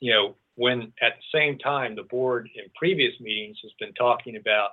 you 0.00 0.12
know, 0.12 0.36
when 0.56 0.92
at 1.02 1.12
the 1.16 1.38
same 1.38 1.58
time 1.58 1.94
the 1.94 2.02
board 2.02 2.48
in 2.54 2.64
previous 2.74 3.12
meetings 3.20 3.58
has 3.62 3.72
been 3.78 3.92
talking 3.94 4.36
about 4.36 4.70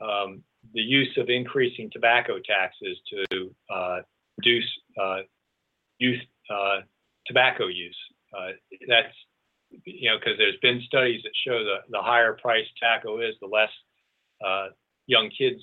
um, 0.00 0.42
the 0.74 0.80
use 0.80 1.16
of 1.16 1.28
increasing 1.28 1.88
tobacco 1.92 2.34
taxes 2.44 2.98
to 3.10 3.54
uh, 3.72 3.98
reduce 4.38 4.68
uh, 5.00 5.18
youth 5.98 6.20
uh, 6.50 6.80
tobacco 7.26 7.66
use. 7.66 7.96
Uh, 8.36 8.50
that's 8.88 9.14
you 9.84 10.10
know 10.10 10.18
because 10.18 10.36
there's 10.38 10.58
been 10.62 10.82
studies 10.86 11.22
that 11.22 11.32
show 11.46 11.64
the 11.64 11.76
the 11.90 12.02
higher 12.02 12.36
price 12.40 12.66
tobacco 12.78 13.20
is, 13.20 13.34
the 13.40 13.46
less 13.46 13.70
uh, 14.44 14.68
young 15.06 15.30
kids 15.36 15.62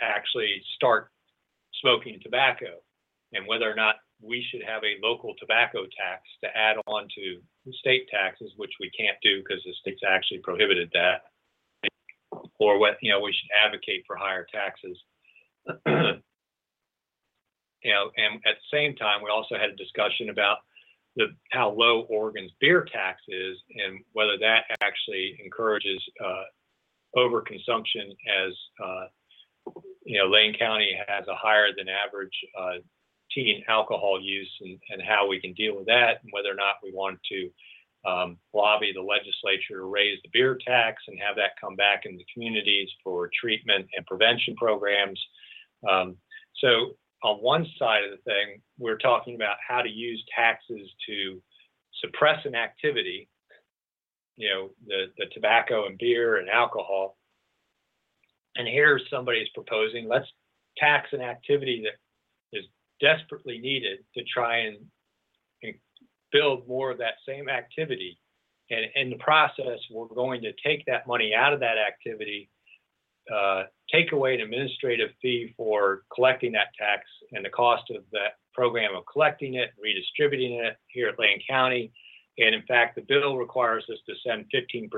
actually 0.00 0.62
start 0.74 1.10
smoking 1.80 2.18
tobacco, 2.22 2.80
and 3.32 3.46
whether 3.46 3.70
or 3.70 3.74
not 3.74 3.89
we 4.22 4.44
should 4.50 4.62
have 4.62 4.82
a 4.84 4.98
local 5.06 5.34
tobacco 5.38 5.82
tax 5.96 6.22
to 6.42 6.48
add 6.56 6.76
on 6.86 7.08
to 7.16 7.40
state 7.72 8.08
taxes, 8.10 8.52
which 8.56 8.72
we 8.80 8.90
can't 8.90 9.16
do 9.22 9.42
because 9.42 9.62
the 9.64 9.72
state's 9.80 10.02
actually 10.06 10.38
prohibited 10.38 10.90
that. 10.92 11.22
Or 12.58 12.78
what, 12.78 12.98
you 13.00 13.10
know, 13.10 13.20
we 13.20 13.32
should 13.32 13.50
advocate 13.64 14.04
for 14.06 14.16
higher 14.16 14.46
taxes. 14.52 14.98
you 17.82 17.92
know, 17.92 18.10
and 18.16 18.40
at 18.46 18.56
the 18.56 18.76
same 18.76 18.94
time, 18.96 19.22
we 19.22 19.30
also 19.30 19.56
had 19.56 19.70
a 19.70 19.76
discussion 19.76 20.28
about 20.28 20.58
the 21.16 21.26
how 21.50 21.70
low 21.70 22.02
Oregon's 22.02 22.52
beer 22.60 22.86
tax 22.92 23.20
is 23.28 23.56
and 23.74 24.00
whether 24.12 24.38
that 24.38 24.64
actually 24.80 25.40
encourages 25.42 26.00
uh, 26.24 26.44
overconsumption 27.16 28.14
as 28.28 28.52
uh, 28.82 29.06
you 30.04 30.18
know, 30.18 30.28
Lane 30.28 30.54
County 30.58 30.96
has 31.06 31.26
a 31.28 31.34
higher 31.34 31.68
than 31.76 31.86
average 31.88 32.34
uh, 32.58 32.78
teen 33.34 33.62
alcohol 33.68 34.20
use 34.20 34.50
and, 34.60 34.78
and 34.90 35.02
how 35.02 35.28
we 35.28 35.40
can 35.40 35.52
deal 35.54 35.76
with 35.76 35.86
that 35.86 36.22
and 36.22 36.30
whether 36.32 36.50
or 36.50 36.54
not 36.54 36.76
we 36.82 36.92
want 36.92 37.18
to 37.30 37.50
um, 38.08 38.38
lobby 38.54 38.92
the 38.94 39.02
legislature 39.02 39.78
to 39.78 39.84
raise 39.84 40.18
the 40.22 40.30
beer 40.32 40.58
tax 40.66 41.02
and 41.06 41.18
have 41.20 41.36
that 41.36 41.60
come 41.60 41.76
back 41.76 42.02
in 42.06 42.16
the 42.16 42.24
communities 42.32 42.88
for 43.04 43.30
treatment 43.38 43.86
and 43.94 44.06
prevention 44.06 44.56
programs. 44.56 45.20
Um, 45.88 46.16
so 46.56 46.96
on 47.22 47.36
one 47.36 47.66
side 47.78 48.04
of 48.04 48.10
the 48.10 48.22
thing, 48.24 48.62
we're 48.78 48.98
talking 48.98 49.34
about 49.34 49.56
how 49.66 49.82
to 49.82 49.90
use 49.90 50.24
taxes 50.34 50.88
to 51.06 51.42
suppress 52.02 52.44
an 52.46 52.54
activity, 52.54 53.28
you 54.36 54.48
know, 54.48 54.70
the, 54.86 55.06
the 55.18 55.26
tobacco 55.32 55.86
and 55.86 55.98
beer 55.98 56.38
and 56.38 56.48
alcohol. 56.48 57.18
And 58.56 58.66
here 58.66 58.98
somebody 59.10 59.40
is 59.40 59.48
proposing 59.54 60.08
let's 60.08 60.26
tax 60.78 61.10
an 61.12 61.20
activity 61.20 61.82
that 61.84 61.98
desperately 63.00 63.58
needed 63.58 64.00
to 64.16 64.24
try 64.24 64.58
and, 64.58 64.76
build 66.32 66.66
more 66.68 66.92
of 66.92 66.98
that 66.98 67.14
same 67.26 67.48
activity. 67.48 68.16
And 68.70 68.86
in 68.94 69.10
the 69.10 69.16
process, 69.16 69.80
we're 69.90 70.06
going 70.06 70.40
to 70.42 70.52
take 70.64 70.84
that 70.86 71.06
money 71.06 71.34
out 71.34 71.52
of 71.52 71.58
that 71.58 71.76
activity, 71.76 72.48
uh, 73.34 73.64
take 73.92 74.12
away 74.12 74.36
an 74.36 74.40
administrative 74.40 75.10
fee 75.20 75.52
for 75.56 76.02
collecting 76.14 76.52
that 76.52 76.68
tax 76.78 77.02
and 77.32 77.44
the 77.44 77.50
cost 77.50 77.90
of 77.90 78.04
that 78.12 78.34
program 78.54 78.94
of 78.94 79.02
collecting 79.12 79.54
it, 79.54 79.70
redistributing 79.82 80.52
it 80.64 80.76
here 80.86 81.08
at 81.08 81.18
Lane 81.18 81.40
County. 81.48 81.92
And 82.38 82.54
in 82.54 82.62
fact, 82.62 82.94
the 82.94 83.02
bill 83.02 83.36
requires 83.36 83.84
us 83.90 83.98
to 84.08 84.14
send 84.24 84.46
15% 84.54 84.88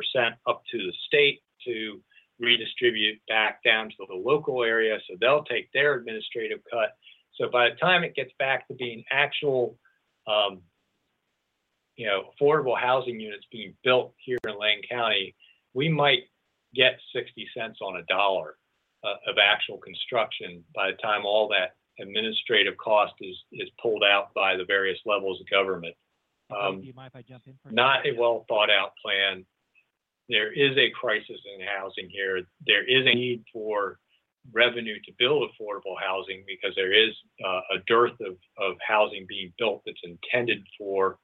up 0.46 0.62
to 0.70 0.78
the 0.78 0.92
state 1.07 1.40
to 1.66 2.00
redistribute 2.38 3.20
back 3.28 3.62
down 3.62 3.88
to 3.88 4.07
the 4.09 4.14
local 4.14 4.62
area. 4.62 4.98
So 5.09 5.16
they'll 5.20 5.44
take 5.44 5.70
their 5.72 5.94
administrative 5.94 6.61
cut. 6.70 6.90
So 7.35 7.49
by 7.51 7.70
the 7.70 7.76
time 7.76 8.05
it 8.05 8.14
gets 8.14 8.33
back 8.39 8.68
to 8.68 8.74
being 8.74 9.05
actual, 9.11 9.78
um, 10.26 10.61
you 11.97 12.07
know, 12.07 12.30
affordable 12.41 12.78
housing 12.78 13.20
units 13.20 13.47
being 13.51 13.74
built 13.85 14.14
here 14.18 14.39
in 14.45 14.59
Lane 14.59 14.83
County, 14.89 15.35
we 15.74 15.89
might 15.89 16.24
get 16.74 16.99
60 17.14 17.49
cents 17.57 17.78
on 17.80 17.97
a 17.97 18.03
dollar 18.05 18.57
uh, 19.05 19.30
of 19.30 19.37
actual 19.43 19.78
construction 19.78 20.64
by 20.74 20.91
the 20.91 20.97
time 20.99 21.24
all 21.24 21.49
that 21.49 21.74
administrative 22.01 22.76
cost 22.78 23.12
is 23.20 23.37
is 23.53 23.68
pulled 23.80 24.03
out 24.03 24.33
by 24.35 24.57
the 24.57 24.64
various 24.64 24.99
levels 25.05 25.41
of 25.41 25.49
government. 25.51 25.95
Um, 26.51 26.80
Do 26.80 26.87
you 26.87 26.95
mind 26.95 27.11
if 27.14 27.18
I 27.18 27.22
jump 27.22 27.47
in? 27.47 27.55
For 27.62 27.72
not 27.72 28.07
a 28.07 28.12
well 28.18 28.45
thought 28.49 28.70
out 28.70 28.93
plan. 29.05 29.45
There 30.28 30.53
is 30.53 30.76
a 30.78 30.91
crisis 30.91 31.41
in 31.55 31.66
housing 31.66 32.09
here. 32.09 32.43
There 32.66 32.85
is 32.85 33.07
a 33.07 33.14
need 33.14 33.45
for 33.53 33.99
revenue 34.53 34.97
to 35.05 35.12
build 35.18 35.49
affordable 35.51 35.95
housing 36.01 36.45
because 36.47 36.74
there 36.74 36.93
is 36.93 37.14
uh, 37.45 37.61
a 37.76 37.78
dearth 37.86 38.18
of, 38.20 38.36
of 38.59 38.76
housing 38.86 39.24
being 39.28 39.53
built 39.59 39.82
that's 39.86 40.01
intended 40.03 40.66
for 40.78 41.18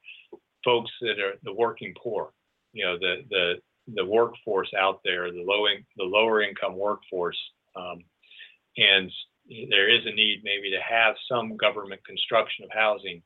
folks 0.65 0.91
that 1.01 1.19
are 1.19 1.35
the 1.43 1.53
working 1.53 1.95
poor, 2.01 2.31
you 2.73 2.85
know, 2.85 2.99
the 2.99 3.25
the 3.31 3.55
the 3.95 4.05
workforce 4.05 4.71
out 4.79 5.01
there, 5.05 5.31
the 5.33 5.43
low 5.43 5.67
in, 5.67 5.85
the 5.97 6.05
lower 6.05 6.43
income 6.43 6.77
workforce, 6.77 7.39
um, 7.75 8.05
and 8.77 9.11
there 9.71 9.89
is 9.89 10.05
a 10.05 10.15
need 10.15 10.43
maybe 10.45 10.71
to 10.71 10.81
have 10.81 11.15
some 11.31 11.57
government 11.57 12.05
construction 12.05 12.65
of 12.65 12.71
housing, 12.73 13.23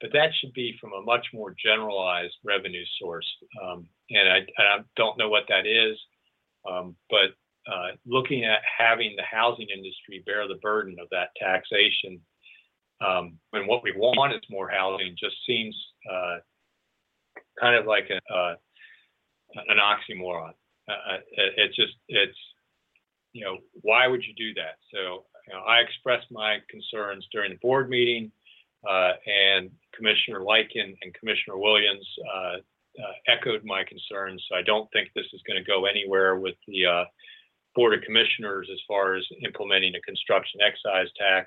but 0.00 0.10
that 0.12 0.30
should 0.34 0.52
be 0.54 0.76
from 0.80 0.92
a 0.92 1.02
much 1.02 1.26
more 1.34 1.54
generalized 1.62 2.34
revenue 2.44 2.84
source. 3.00 3.26
Um, 3.62 3.86
and 4.10 4.28
I, 4.28 4.38
I, 4.58 4.78
don't 4.96 5.18
know 5.18 5.28
what 5.28 5.44
that 5.48 5.66
is, 5.66 5.98
um, 6.68 6.96
but 7.10 7.36
uh, 7.70 7.88
looking 8.06 8.44
at 8.44 8.60
having 8.78 9.14
the 9.16 9.22
housing 9.22 9.66
industry 9.74 10.22
bear 10.24 10.48
the 10.48 10.54
burden 10.62 10.96
of 11.00 11.08
that 11.10 11.28
taxation 11.38 12.20
um, 13.06 13.38
when 13.50 13.66
what 13.66 13.82
we 13.82 13.92
want 13.92 14.32
is 14.32 14.40
more 14.50 14.68
housing 14.68 15.14
just 15.18 15.36
seems 15.46 15.76
uh, 16.10 16.38
kind 17.60 17.76
of 17.76 17.86
like 17.86 18.08
a, 18.10 18.34
uh, 18.34 18.54
an 19.68 19.78
oxymoron. 19.78 20.52
Uh, 20.88 20.92
uh 20.92 21.18
it's 21.36 21.76
just 21.76 21.92
it's 22.08 22.38
you 23.32 23.44
know 23.44 23.58
why 23.82 24.06
would 24.06 24.22
you 24.24 24.34
do 24.36 24.54
that? 24.54 24.78
So 24.92 25.26
you 25.46 25.54
know, 25.54 25.60
I 25.60 25.78
expressed 25.80 26.26
my 26.30 26.58
concerns 26.68 27.26
during 27.30 27.52
the 27.52 27.58
board 27.62 27.88
meeting, 27.88 28.32
and 28.84 29.70
Commissioner 29.94 30.40
Leiken 30.40 30.96
and 31.02 31.14
Commissioner 31.14 31.58
Williams 31.58 32.06
echoed 33.28 33.64
my 33.64 33.84
concerns. 33.84 34.44
So 34.48 34.56
I 34.56 34.62
don't 34.62 34.90
think 34.92 35.10
this 35.14 35.26
is 35.32 35.42
going 35.46 35.62
to 35.62 35.64
go 35.64 35.86
anywhere 35.86 36.36
with 36.36 36.56
the 36.66 37.04
Board 37.74 37.94
of 37.94 38.02
Commissioners 38.02 38.68
as 38.72 38.80
far 38.86 39.14
as 39.14 39.24
implementing 39.44 39.94
a 39.94 40.00
construction 40.02 40.60
excise 40.60 41.08
tax. 41.18 41.46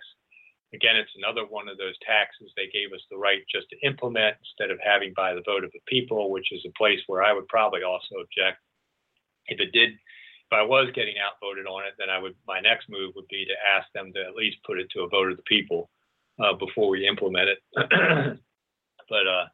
Again, 0.74 0.95
it's 0.95 1.11
another 1.17 1.45
one 1.45 1.67
of 1.67 1.78
those 1.78 1.95
taxes 2.05 2.51
they 2.55 2.72
gave 2.72 2.93
us 2.93 3.03
the 3.11 3.17
right 3.17 3.41
just 3.53 3.67
to 3.69 3.88
implement 3.88 4.38
instead 4.39 4.72
of 4.72 4.80
having 4.80 5.11
by 5.15 5.34
the 5.34 5.43
vote 5.45 5.65
of 5.65 5.72
the 5.74 5.84
people, 5.88 6.32
which 6.32 6.51
is 6.51 6.63
a 6.65 6.78
place 6.78 6.99
where 7.07 7.24
I 7.24 7.34
would 7.34 7.47
probably 7.47 7.84
also 7.84 8.15
object. 8.24 8.57
If 9.47 9.59
it 9.59 9.74
did 9.74 9.91
if 10.51 10.57
I 10.57 10.63
was 10.63 10.91
getting 10.93 11.15
outvoted 11.15 11.65
on 11.65 11.84
it, 11.88 11.93
then 11.97 12.09
I 12.09 12.19
would 12.19 12.36
my 12.45 12.59
next 12.59 12.89
move 12.89 13.13
would 13.15 13.28
be 13.30 13.45
to 13.45 13.55
ask 13.76 13.88
them 13.93 14.11
to 14.13 14.19
at 14.19 14.36
least 14.36 14.57
put 14.65 14.80
it 14.80 14.88
to 14.91 15.01
a 15.01 15.09
vote 15.09 15.32
of 15.32 15.38
the 15.38 15.43
people 15.43 15.89
uh, 16.43 16.53
before 16.53 16.89
we 16.89 17.07
implement 17.07 17.49
it. 17.49 17.59
but 19.09 19.28
uh, 19.28 19.45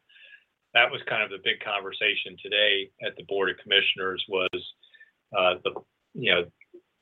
that 0.74 0.90
was 0.90 1.00
kind 1.08 1.22
of 1.22 1.30
the 1.30 1.42
big 1.44 1.60
conversation 1.60 2.36
today 2.42 2.90
at 3.06 3.16
the 3.16 3.24
board 3.28 3.48
of 3.48 3.56
commissioners 3.62 4.24
was 4.28 4.60
uh, 5.38 5.54
the 5.62 5.70
you 6.14 6.34
know 6.34 6.44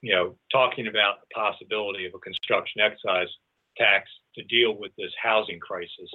you 0.06 0.14
know 0.14 0.36
talking 0.52 0.86
about 0.86 1.16
the 1.20 1.34
possibility 1.34 2.06
of 2.06 2.12
a 2.14 2.18
construction 2.20 2.80
excise 2.80 3.32
tax 3.76 4.08
to 4.36 4.44
deal 4.44 4.78
with 4.78 4.92
this 4.96 5.10
housing 5.20 5.58
crisis. 5.58 6.10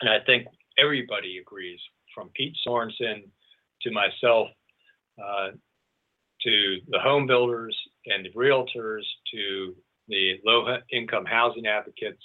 And 0.00 0.08
I 0.08 0.18
think 0.24 0.46
everybody 0.78 1.38
agrees, 1.38 1.80
from 2.14 2.30
Pete 2.36 2.56
Sorenson 2.62 3.24
to 3.82 3.90
myself, 3.90 4.46
uh, 5.20 5.50
to 6.42 6.76
the 6.88 7.00
home 7.00 7.26
builders 7.26 7.76
and 8.06 8.24
the 8.24 8.30
realtors 8.30 9.02
to 9.34 9.74
the 10.06 10.34
low 10.46 10.76
income 10.92 11.24
housing 11.26 11.66
advocates, 11.66 12.22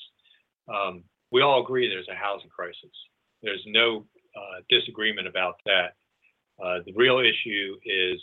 um, 0.72 1.04
we 1.32 1.42
all 1.42 1.64
agree 1.64 1.90
there's 1.90 2.08
a 2.10 2.16
housing 2.16 2.50
crisis. 2.50 2.96
There's 3.42 3.64
no 3.66 4.06
uh, 4.38 4.62
disagreement 4.70 5.28
about 5.28 5.56
that. 5.66 5.96
Uh, 6.64 6.78
the 6.86 6.94
real 6.96 7.20
issue 7.20 7.76
is, 7.84 8.22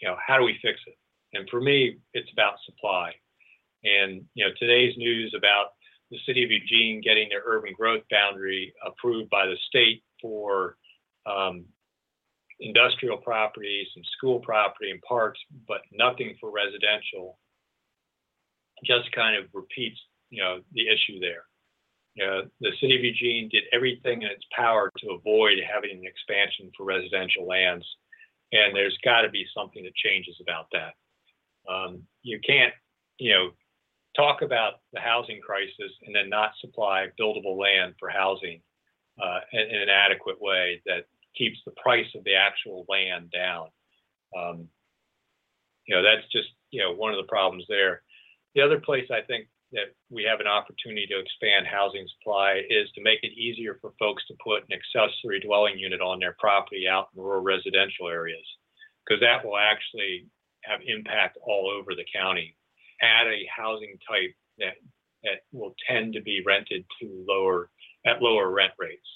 you 0.00 0.08
know, 0.08 0.16
how 0.24 0.38
do 0.38 0.44
we 0.44 0.58
fix 0.62 0.80
it? 0.86 0.96
And 1.32 1.48
for 1.48 1.60
me, 1.60 1.98
it's 2.14 2.30
about 2.32 2.54
supply. 2.64 3.12
And 3.84 4.24
you 4.34 4.44
know, 4.44 4.50
today's 4.58 4.96
news 4.96 5.34
about 5.36 5.68
the 6.10 6.18
city 6.26 6.44
of 6.44 6.50
Eugene 6.50 7.00
getting 7.00 7.28
their 7.28 7.42
urban 7.46 7.72
growth 7.72 8.02
boundary 8.10 8.72
approved 8.84 9.30
by 9.30 9.46
the 9.46 9.56
state 9.68 10.02
for 10.20 10.76
um, 11.26 11.64
industrial 12.58 13.16
property, 13.16 13.86
some 13.94 14.02
school 14.16 14.40
property 14.40 14.90
and 14.90 15.00
parks, 15.02 15.40
but 15.66 15.80
nothing 15.92 16.36
for 16.40 16.50
residential, 16.50 17.38
just 18.84 19.10
kind 19.12 19.36
of 19.36 19.48
repeats, 19.54 19.98
you 20.30 20.42
know, 20.42 20.60
the 20.72 20.86
issue 20.88 21.20
there. 21.20 21.44
You 22.14 22.26
know, 22.26 22.42
the 22.60 22.72
city 22.80 22.96
of 22.96 23.04
Eugene 23.04 23.48
did 23.50 23.64
everything 23.72 24.22
in 24.22 24.28
its 24.28 24.44
power 24.54 24.90
to 24.98 25.10
avoid 25.10 25.58
having 25.64 25.90
an 25.90 26.04
expansion 26.04 26.70
for 26.76 26.84
residential 26.84 27.46
lands, 27.46 27.86
and 28.52 28.74
there's 28.74 28.98
got 29.04 29.22
to 29.22 29.30
be 29.30 29.46
something 29.54 29.84
that 29.84 29.94
changes 29.94 30.36
about 30.40 30.66
that. 30.72 30.94
Um, 31.72 32.02
you 32.22 32.40
can't, 32.44 32.74
you 33.18 33.32
know, 33.32 33.50
talk 34.16 34.42
about 34.42 34.74
the 34.92 35.00
housing 35.00 35.40
crisis 35.40 35.92
and 36.04 36.14
then 36.14 36.28
not 36.28 36.52
supply 36.60 37.06
buildable 37.18 37.58
land 37.58 37.94
for 37.98 38.08
housing 38.08 38.60
uh, 39.22 39.40
in, 39.52 39.60
in, 39.60 39.82
an 39.82 39.88
adequate 39.88 40.40
way 40.40 40.82
that 40.86 41.06
keeps 41.36 41.58
the 41.64 41.72
price 41.82 42.06
of 42.16 42.24
the 42.24 42.34
actual 42.34 42.84
land 42.88 43.30
down. 43.30 43.68
Um, 44.36 44.68
you 45.86 45.94
know, 45.94 46.02
that's 46.02 46.26
just 46.32 46.48
you 46.70 46.82
know 46.82 46.92
one 46.92 47.12
of 47.12 47.18
the 47.18 47.28
problems 47.28 47.64
there. 47.68 48.02
The 48.54 48.62
other 48.62 48.80
place 48.80 49.08
I 49.10 49.20
think 49.22 49.46
that 49.72 49.94
we 50.10 50.24
have 50.24 50.40
an 50.40 50.46
opportunity 50.46 51.06
to 51.06 51.18
expand 51.18 51.66
housing 51.66 52.06
supply 52.18 52.62
is 52.68 52.90
to 52.94 53.02
make 53.02 53.20
it 53.22 53.32
easier 53.32 53.78
for 53.80 53.92
folks 53.98 54.24
to 54.26 54.34
put 54.42 54.64
an 54.68 54.76
accessory 54.76 55.40
dwelling 55.40 55.78
unit 55.78 56.00
on 56.00 56.18
their 56.18 56.36
property 56.38 56.86
out 56.90 57.08
in 57.14 57.22
rural 57.22 57.42
residential 57.42 58.08
areas, 58.08 58.44
because 59.06 59.20
that 59.20 59.44
will 59.44 59.58
actually 59.58 60.26
have 60.64 60.80
impact 60.86 61.38
all 61.46 61.70
over 61.70 61.94
the 61.94 62.06
county. 62.12 62.56
Add 63.02 63.28
a 63.28 63.48
housing 63.54 63.96
type 64.08 64.34
that 64.58 64.74
that 65.22 65.40
will 65.52 65.74
tend 65.86 66.14
to 66.14 66.22
be 66.22 66.42
rented 66.46 66.84
to 67.00 67.24
lower 67.28 67.70
at 68.06 68.22
lower 68.22 68.50
rent 68.50 68.72
rates 68.78 69.06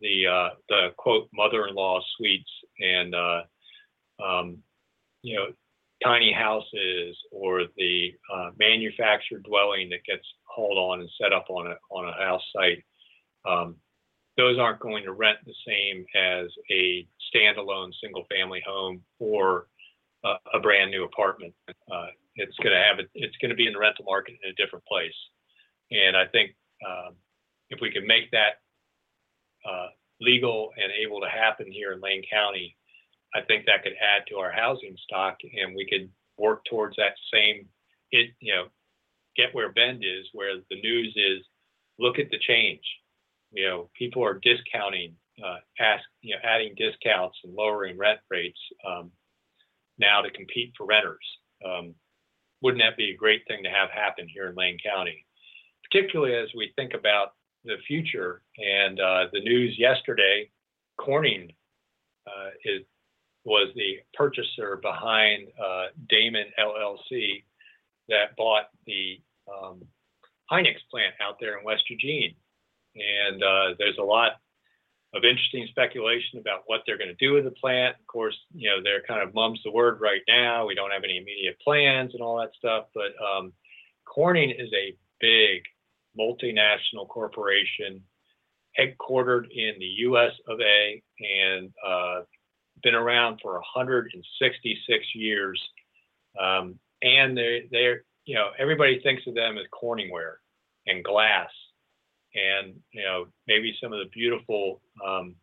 the 0.00 0.26
uh, 0.26 0.48
the 0.68 0.88
quote 0.96 1.28
mother-in-law 1.32 2.00
suites 2.16 2.50
and 2.80 3.14
uh, 3.14 3.42
um, 4.24 4.58
you 5.22 5.36
know 5.36 5.46
tiny 6.02 6.32
houses 6.32 7.16
or 7.30 7.64
the 7.76 8.12
uh, 8.32 8.50
manufactured 8.58 9.42
dwelling 9.44 9.90
that 9.90 10.04
gets 10.04 10.26
hauled 10.44 10.78
on 10.78 11.00
and 11.00 11.10
set 11.20 11.32
up 11.32 11.46
on 11.48 11.66
a 11.66 11.76
on 11.90 12.08
a 12.08 12.12
house 12.12 12.42
site. 12.54 12.82
Um, 13.48 13.76
those 14.36 14.58
aren't 14.58 14.80
going 14.80 15.04
to 15.04 15.12
rent 15.12 15.38
the 15.44 15.54
same 15.66 16.04
as 16.14 16.46
a 16.70 17.06
standalone 17.34 17.90
single-family 18.02 18.62
home 18.66 19.02
or 19.18 19.66
a, 20.24 20.34
a 20.54 20.60
brand 20.60 20.90
new 20.90 21.04
apartment. 21.04 21.52
Uh, 21.68 22.06
it's 22.36 22.56
going 22.56 22.74
to 22.74 22.82
have 22.82 22.98
it. 22.98 23.10
It's 23.14 23.36
going 23.38 23.50
to 23.50 23.56
be 23.56 23.66
in 23.66 23.72
the 23.74 23.78
rental 23.78 24.04
market 24.06 24.36
in 24.42 24.50
a 24.50 24.54
different 24.54 24.84
place, 24.86 25.14
and 25.90 26.16
I 26.16 26.26
think 26.26 26.52
um, 26.86 27.14
if 27.68 27.80
we 27.80 27.90
can 27.90 28.06
make 28.06 28.30
that 28.30 28.60
uh, 29.68 29.88
legal 30.20 30.70
and 30.76 30.90
able 31.04 31.20
to 31.20 31.28
happen 31.28 31.70
here 31.70 31.92
in 31.92 32.00
Lane 32.00 32.22
County, 32.30 32.76
I 33.34 33.40
think 33.42 33.66
that 33.66 33.82
could 33.82 33.92
add 34.00 34.26
to 34.28 34.36
our 34.36 34.50
housing 34.50 34.96
stock, 35.04 35.38
and 35.42 35.74
we 35.74 35.86
could 35.88 36.10
work 36.36 36.64
towards 36.64 36.96
that 36.96 37.14
same. 37.32 37.66
It 38.10 38.30
you 38.40 38.54
know, 38.54 38.64
get 39.36 39.54
where 39.54 39.72
Bend 39.72 40.02
is, 40.04 40.26
where 40.32 40.56
the 40.70 40.80
news 40.80 41.14
is. 41.16 41.44
Look 41.98 42.18
at 42.18 42.30
the 42.30 42.38
change. 42.38 42.82
You 43.52 43.66
know, 43.66 43.90
people 43.94 44.24
are 44.24 44.40
discounting, 44.42 45.14
uh, 45.44 45.58
ask 45.78 46.02
you 46.22 46.34
know, 46.34 46.40
adding 46.42 46.74
discounts 46.76 47.38
and 47.44 47.54
lowering 47.54 47.98
rent 47.98 48.20
rates 48.30 48.58
um, 48.88 49.10
now 49.98 50.22
to 50.22 50.30
compete 50.30 50.72
for 50.76 50.86
renters. 50.86 51.24
Um, 51.64 51.94
wouldn't 52.62 52.82
that 52.82 52.96
be 52.96 53.10
a 53.10 53.16
great 53.16 53.42
thing 53.48 53.62
to 53.64 53.70
have 53.70 53.90
happen 53.90 54.26
here 54.28 54.48
in 54.48 54.54
Lane 54.54 54.78
County? 54.84 55.26
Particularly 55.90 56.34
as 56.36 56.48
we 56.56 56.72
think 56.76 56.94
about 56.94 57.34
the 57.64 57.76
future. 57.86 58.42
And 58.58 59.00
uh, 59.00 59.24
the 59.32 59.40
news 59.40 59.78
yesterday, 59.78 60.50
Corning 60.98 61.52
uh, 62.26 62.50
is, 62.64 62.82
was 63.44 63.72
the 63.74 63.98
purchaser 64.14 64.78
behind 64.82 65.48
uh, 65.58 65.86
Damen 66.12 66.50
LLC 66.58 67.44
that 68.08 68.36
bought 68.36 68.66
the 68.86 69.20
um, 69.48 69.82
Hynix 70.50 70.76
plant 70.90 71.14
out 71.20 71.36
there 71.40 71.58
in 71.58 71.64
West 71.64 71.84
Eugene. 71.88 72.34
And 72.94 73.42
uh, 73.42 73.74
there's 73.78 73.98
a 73.98 74.04
lot 74.04 74.32
of 75.14 75.24
interesting 75.24 75.66
speculation 75.70 76.38
about 76.38 76.62
what 76.66 76.82
they're 76.86 76.98
going 76.98 77.14
to 77.16 77.26
do 77.26 77.34
with 77.34 77.44
the 77.44 77.50
plant. 77.52 77.96
Of 77.98 78.06
course, 78.06 78.36
you 78.54 78.68
know, 78.68 78.82
they're 78.82 79.02
kind 79.02 79.26
of 79.26 79.34
mum's 79.34 79.60
the 79.64 79.70
word 79.70 80.00
right 80.00 80.22
now. 80.28 80.66
We 80.66 80.74
don't 80.74 80.92
have 80.92 81.04
any 81.04 81.18
immediate 81.18 81.58
plans 81.60 82.12
and 82.14 82.22
all 82.22 82.38
that 82.38 82.50
stuff. 82.56 82.86
But 82.94 83.12
um, 83.24 83.52
Corning 84.04 84.50
is 84.50 84.70
a 84.72 84.96
big 85.20 85.62
multinational 86.18 87.08
corporation 87.08 88.02
headquartered 88.78 89.44
in 89.50 89.74
the 89.78 89.86
US 90.06 90.32
of 90.48 90.60
A 90.60 91.02
and 91.20 91.70
uh, 91.86 92.20
been 92.82 92.94
around 92.94 93.40
for 93.42 93.54
166 93.54 95.04
years. 95.14 95.60
Um, 96.40 96.78
and 97.02 97.36
they're, 97.36 98.04
you 98.24 98.34
know, 98.34 98.50
everybody 98.58 99.00
thinks 99.00 99.22
of 99.26 99.34
them 99.34 99.56
as 99.58 99.66
Corningware 99.72 100.36
and 100.86 101.04
glass 101.04 101.50
and 102.34 102.74
you 102.92 103.02
know 103.02 103.26
maybe 103.46 103.74
some 103.82 103.92
of 103.92 103.98
the 103.98 104.10
beautiful 104.12 104.80
um, 105.04 105.34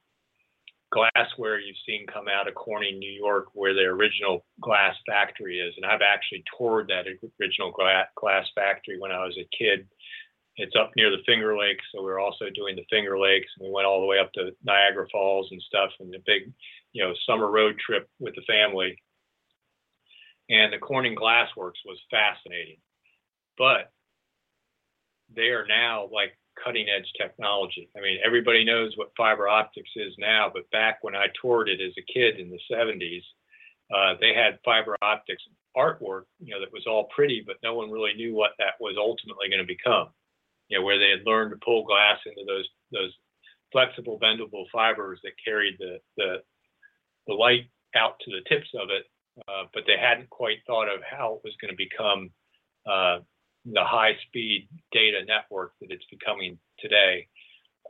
glassware 0.92 1.60
you've 1.60 1.76
seen 1.86 2.06
come 2.12 2.28
out 2.28 2.48
of 2.48 2.56
Corning, 2.56 2.98
New 2.98 3.12
York, 3.12 3.48
where 3.54 3.74
their 3.74 3.92
original 3.92 4.46
glass 4.62 4.96
factory 5.06 5.60
is. 5.60 5.74
And 5.76 5.86
I've 5.86 6.02
actually 6.02 6.44
toured 6.58 6.88
that 6.88 7.06
original 7.40 7.72
glass 7.72 8.48
factory 8.56 8.98
when 9.00 9.12
I 9.12 9.26
was 9.26 9.38
a 9.38 9.48
kid. 9.58 9.88
It's 10.56 10.76
up 10.80 10.92
near 10.96 11.12
the 11.12 11.22
Finger 11.26 11.56
Lakes, 11.56 11.86
so 11.94 12.02
we 12.02 12.10
are 12.10 12.20
also 12.20 12.46
doing 12.56 12.76
the 12.76 12.86
Finger 12.90 13.20
Lakes, 13.20 13.50
and 13.58 13.68
we 13.68 13.74
went 13.74 13.86
all 13.86 14.02
the 14.02 14.08
way 14.08 14.18
up 14.18 14.34
to 14.34 14.52
Niagara 14.64 15.06
Falls 15.12 15.50
and 15.52 15.62
stuff, 15.62 15.92
and 16.00 16.12
the 16.12 16.18
big, 16.26 16.52
you 16.94 17.04
know, 17.04 17.14
summer 17.28 17.50
road 17.50 17.76
trip 17.80 18.10
with 18.20 18.36
the 18.36 18.42
family. 18.48 18.98
And 20.50 20.72
the 20.72 20.78
Corning 20.78 21.16
Glass 21.16 21.50
Works 21.58 21.80
was 21.86 22.00
fascinating, 22.10 22.78
but 23.58 23.92
they 25.36 25.50
are 25.50 25.66
now 25.68 26.08
like 26.12 26.38
cutting 26.64 26.88
edge 26.90 27.12
technology. 27.20 27.90
I 27.98 28.02
mean, 28.02 28.18
everybody 28.26 28.64
knows 28.64 28.94
what 28.96 29.12
fiber 29.18 29.48
optics 29.48 29.90
is 29.96 30.14
now, 30.18 30.50
but 30.54 30.70
back 30.72 31.00
when 31.02 31.16
I 31.16 31.28
toured 31.42 31.70
it 31.70 31.82
as 31.82 31.94
a 31.98 32.12
kid 32.14 32.40
in 32.40 32.50
the 32.50 32.60
70s, 32.72 33.24
uh, 33.94 34.16
they 34.20 34.34
had 34.34 34.60
fiber 34.66 34.98
optics 35.02 35.44
artwork, 35.78 36.24
you 36.40 36.54
know, 36.54 36.60
that 36.60 36.74
was 36.74 36.86
all 36.88 37.08
pretty, 37.16 37.44
but 37.46 37.58
no 37.64 37.76
one 37.76 37.92
really 37.92 38.14
knew 38.14 38.34
what 38.34 38.52
that 38.58 38.74
was 38.80 38.96
ultimately 38.98 39.50
going 39.50 39.62
to 39.62 39.68
become. 39.68 40.10
You 40.68 40.80
know, 40.80 40.86
where 40.86 41.00
they 41.00 41.10
had 41.10 41.26
learned 41.26 41.52
to 41.52 41.60
pull 41.64 41.86
glass 41.86 42.20
into 42.26 42.44
those 42.46 42.68
those 42.92 43.14
flexible, 43.72 44.20
bendable 44.20 44.66
fibers 44.72 45.20
that 45.24 45.32
carried 45.44 45.78
the 45.80 46.00
the, 46.18 46.38
the 47.28 47.34
light 47.34 47.70
out 47.96 48.20
to 48.22 48.32
the 48.32 48.48
tips 48.50 48.70
of 48.76 48.90
it, 48.90 49.06
uh, 49.48 49.66
but 49.74 49.84
they 49.86 49.98
hadn't 50.00 50.30
quite 50.30 50.58
thought 50.66 50.88
of 50.88 51.02
how 51.10 51.36
it 51.36 51.42
was 51.44 51.56
going 51.62 51.72
to 51.72 51.78
become 51.78 52.30
uh, 52.90 53.20
the 53.66 53.84
high 53.84 54.14
speed 54.28 54.68
data 54.92 55.20
network 55.28 55.74
that 55.82 55.92
it's 55.92 56.06
becoming 56.10 56.58
today. 56.80 57.28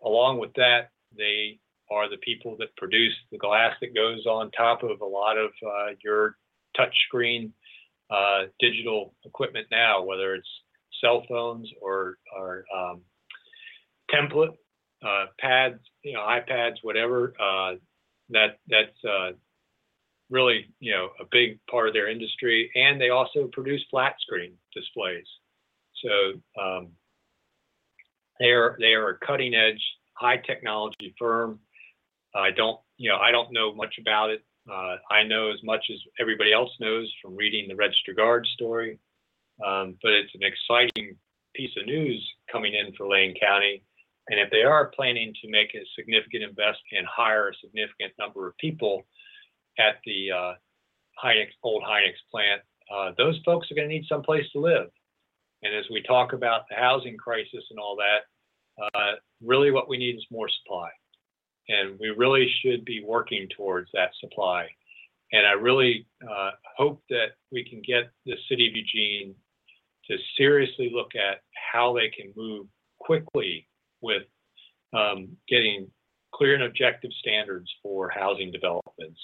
Along 0.04 0.40
with 0.40 0.54
that, 0.56 0.90
they 1.16 1.60
are 1.90 2.10
the 2.10 2.18
people 2.18 2.56
that 2.60 2.76
produce 2.76 3.14
the 3.32 3.38
glass 3.38 3.74
that 3.82 3.96
goes 3.96 4.26
on 4.26 4.52
top 4.52 4.84
of 4.84 5.02
a 5.02 5.06
lot 5.06 5.38
of 5.38 5.52
uh, 5.66 5.94
your 6.04 6.36
touchscreen 6.78 7.52
uh, 8.10 8.44
digital 8.60 9.14
equipment 9.26 9.68
now, 9.72 10.04
whether 10.04 10.36
it's 10.36 10.48
cell 11.02 11.24
phones 11.30 11.70
or, 11.82 12.18
or 12.36 12.66
um, 12.76 13.02
template 14.14 14.56
uh, 15.06 15.26
pads, 15.40 15.80
you 16.04 16.14
know, 16.14 16.22
iPads, 16.22 16.76
whatever. 16.82 17.34
That 18.30 18.60
that's 18.68 19.04
uh, 19.08 19.32
really 20.30 20.68
you 20.80 20.92
know 20.92 21.10
a 21.20 21.26
big 21.32 21.60
part 21.70 21.88
of 21.88 21.94
their 21.94 22.10
industry, 22.10 22.70
and 22.76 23.00
they 23.00 23.10
also 23.10 23.48
produce 23.52 23.84
flat 23.90 24.16
screen 24.20 24.54
displays. 24.74 25.26
So 26.04 26.62
um, 26.62 26.90
they 28.40 28.52
are 28.52 28.78
they 28.80 28.94
are 28.94 29.10
a 29.10 29.26
cutting 29.26 29.54
edge, 29.56 29.82
high 30.14 30.38
technology 30.38 31.16
firm. 31.18 31.60
I 32.36 32.52
don't 32.52 32.80
you 32.98 33.10
know 33.10 33.18
I 33.18 33.32
don't 33.32 33.52
know 33.52 33.74
much 33.74 33.96
about 34.00 34.30
it. 34.30 34.44
Uh, 34.70 34.98
I 35.10 35.24
know 35.24 35.50
as 35.50 35.64
much 35.64 35.86
as 35.92 35.98
everybody 36.20 36.52
else 36.52 36.72
knows 36.80 37.12
from 37.22 37.36
reading 37.36 37.68
the 37.68 37.76
Register 37.76 38.14
Guard 38.14 38.46
story, 38.54 39.00
um, 39.66 39.96
but 40.04 40.12
it's 40.12 40.36
an 40.36 40.42
exciting 40.44 41.16
piece 41.56 41.72
of 41.80 41.86
news 41.86 42.22
coming 42.52 42.74
in 42.74 42.94
for 42.96 43.08
Lane 43.08 43.34
County. 43.42 43.84
And 44.30 44.40
if 44.40 44.50
they 44.52 44.64
are 44.64 44.92
planning 44.96 45.34
to 45.42 45.50
make 45.50 45.74
a 45.74 45.86
significant 45.98 46.44
investment 46.44 46.98
and 46.98 47.08
hire 47.08 47.50
a 47.50 47.56
significant 47.64 48.14
number 48.20 48.48
of 48.48 48.58
people 48.58 49.06
at 49.80 49.96
the 50.06 50.32
uh, 50.32 50.54
Hynix, 51.24 51.48
old 51.64 51.84
Hynix 51.84 52.14
plant, 52.32 52.62
uh, 52.94 53.12
those 53.18 53.40
folks 53.46 53.72
are 53.72 53.76
going 53.76 53.88
to 53.88 53.94
need 53.94 54.06
some 54.10 54.22
place 54.22 54.46
to 54.54 54.60
live. 54.60 54.88
And 55.64 55.76
as 55.76 55.86
we 55.92 56.04
talk 56.04 56.34
about 56.34 56.64
the 56.70 56.76
housing 56.76 57.18
crisis 57.18 57.64
and 57.70 57.80
all 57.80 57.98
that, 57.98 58.92
uh, 58.94 59.14
really 59.42 59.72
what 59.72 59.90
we 59.90 59.98
need 59.98 60.16
is 60.16 60.26
more 60.30 60.50
supply. 60.50 60.90
And 61.70 62.00
we 62.00 62.10
really 62.10 62.50
should 62.62 62.86
be 62.86 63.04
working 63.04 63.48
towards 63.56 63.90
that 63.94 64.12
supply. 64.20 64.68
And 65.34 65.46
I 65.46 65.52
really 65.52 66.06
uh, 66.24 66.52
hope 66.78 67.02
that 67.10 67.32
we 67.52 67.68
can 67.68 67.82
get 67.86 68.10
the 68.26 68.36
city 68.50 68.68
of 68.68 68.76
Eugene 68.76 69.36
to 70.10 70.18
seriously 70.38 70.90
look 70.94 71.12
at 71.16 71.42
how 71.74 71.94
they 71.94 72.10
can 72.10 72.32
move 72.38 72.68
quickly 73.00 73.68
with 74.02 74.24
um, 74.94 75.30
getting 75.48 75.88
clear 76.34 76.56
and 76.56 76.64
objective 76.64 77.12
standards 77.20 77.70
for 77.82 78.10
housing 78.10 78.52
developments, 78.52 79.20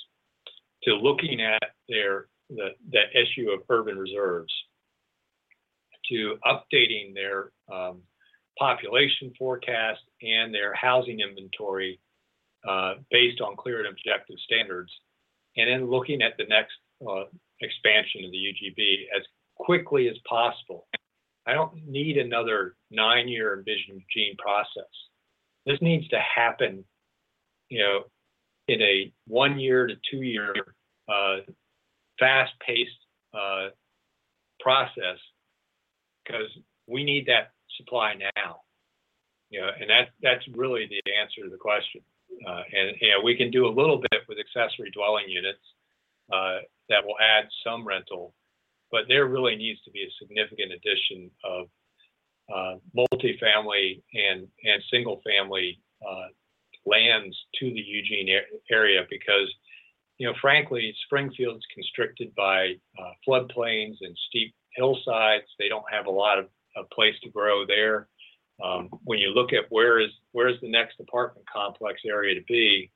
to 0.83 0.95
looking 0.95 1.41
at 1.41 1.71
their 1.87 2.27
the, 2.49 2.69
the 2.91 3.03
issue 3.13 3.49
of 3.51 3.61
urban 3.69 3.97
reserves 3.97 4.51
to 6.09 6.35
updating 6.45 7.13
their 7.13 7.51
um, 7.71 8.01
population 8.59 9.31
forecast 9.37 10.01
and 10.21 10.53
their 10.53 10.73
housing 10.73 11.19
inventory 11.19 11.99
uh, 12.67 12.95
based 13.11 13.41
on 13.41 13.55
clear 13.55 13.79
and 13.79 13.87
objective 13.87 14.35
standards, 14.45 14.91
and 15.57 15.69
then 15.69 15.89
looking 15.89 16.21
at 16.21 16.33
the 16.37 16.45
next 16.49 16.73
uh, 17.07 17.23
expansion 17.61 18.23
of 18.25 18.31
the 18.31 18.37
UGB 18.37 19.05
as 19.17 19.23
quickly 19.55 20.07
as 20.07 20.15
possible. 20.27 20.87
I 21.45 21.53
don't 21.53 21.73
need 21.87 22.17
another 22.17 22.75
nine-year 22.91 23.57
Envision 23.57 24.01
Eugene 24.15 24.35
process. 24.37 24.89
This 25.65 25.77
needs 25.81 26.07
to 26.09 26.19
happen, 26.19 26.83
you 27.69 27.79
know, 27.79 28.03
in 28.67 28.81
a 28.81 29.11
one-year 29.27 29.87
to 29.87 29.95
two-year 30.09 30.53
uh, 31.09 31.37
fast-paced 32.19 32.91
uh, 33.33 33.69
process 34.59 35.17
because 36.23 36.47
we 36.87 37.03
need 37.03 37.25
that 37.27 37.51
supply 37.77 38.15
now. 38.15 38.61
You 39.49 39.61
know, 39.61 39.69
and 39.79 39.89
that 39.89 40.09
that's 40.21 40.43
really 40.55 40.89
the 40.89 41.01
answer 41.21 41.43
to 41.43 41.49
the 41.49 41.57
question. 41.57 42.01
Uh, 42.47 42.63
and 42.73 42.95
know, 43.09 43.23
we 43.23 43.35
can 43.35 43.51
do 43.51 43.67
a 43.67 43.69
little 43.69 43.97
bit 43.97 44.21
with 44.27 44.37
accessory 44.39 44.89
dwelling 44.91 45.25
units 45.27 45.61
uh, 46.31 46.57
that 46.89 47.05
will 47.05 47.17
add 47.19 47.47
some 47.63 47.87
rental, 47.87 48.33
but 48.93 49.05
there 49.09 49.25
really 49.25 49.55
needs 49.55 49.81
to 49.81 49.91
be 49.91 50.03
a 50.03 50.15
significant 50.21 50.71
addition 50.71 51.31
of 51.43 51.67
uh, 52.53 52.75
multifamily 52.95 54.03
and 54.13 54.47
and 54.63 54.83
single 54.91 55.19
family 55.25 55.81
uh, 56.07 56.27
lands 56.85 57.35
to 57.59 57.65
the 57.65 57.81
Eugene 57.81 58.29
area 58.71 59.01
because 59.09 59.49
you 60.19 60.27
know, 60.27 60.35
frankly, 60.39 60.93
Springfield's 61.05 61.65
constricted 61.73 62.33
by 62.35 62.75
uh, 62.99 63.11
floodplains 63.27 63.95
and 64.01 64.15
steep 64.29 64.53
hillsides. 64.75 65.47
They 65.57 65.67
don't 65.67 65.91
have 65.91 66.05
a 66.05 66.11
lot 66.11 66.37
of 66.37 66.45
a 66.77 66.83
place 66.93 67.15
to 67.23 67.29
grow 67.29 67.65
there. 67.65 68.07
Um, 68.63 68.89
when 69.03 69.17
you 69.17 69.29
look 69.29 69.53
at 69.53 69.65
where 69.69 69.99
is 69.99 70.11
where 70.31 70.47
is 70.47 70.61
the 70.61 70.69
next 70.69 70.99
apartment 70.99 71.47
complex 71.51 72.01
area 72.05 72.35
to 72.35 72.45
be, 72.47 72.91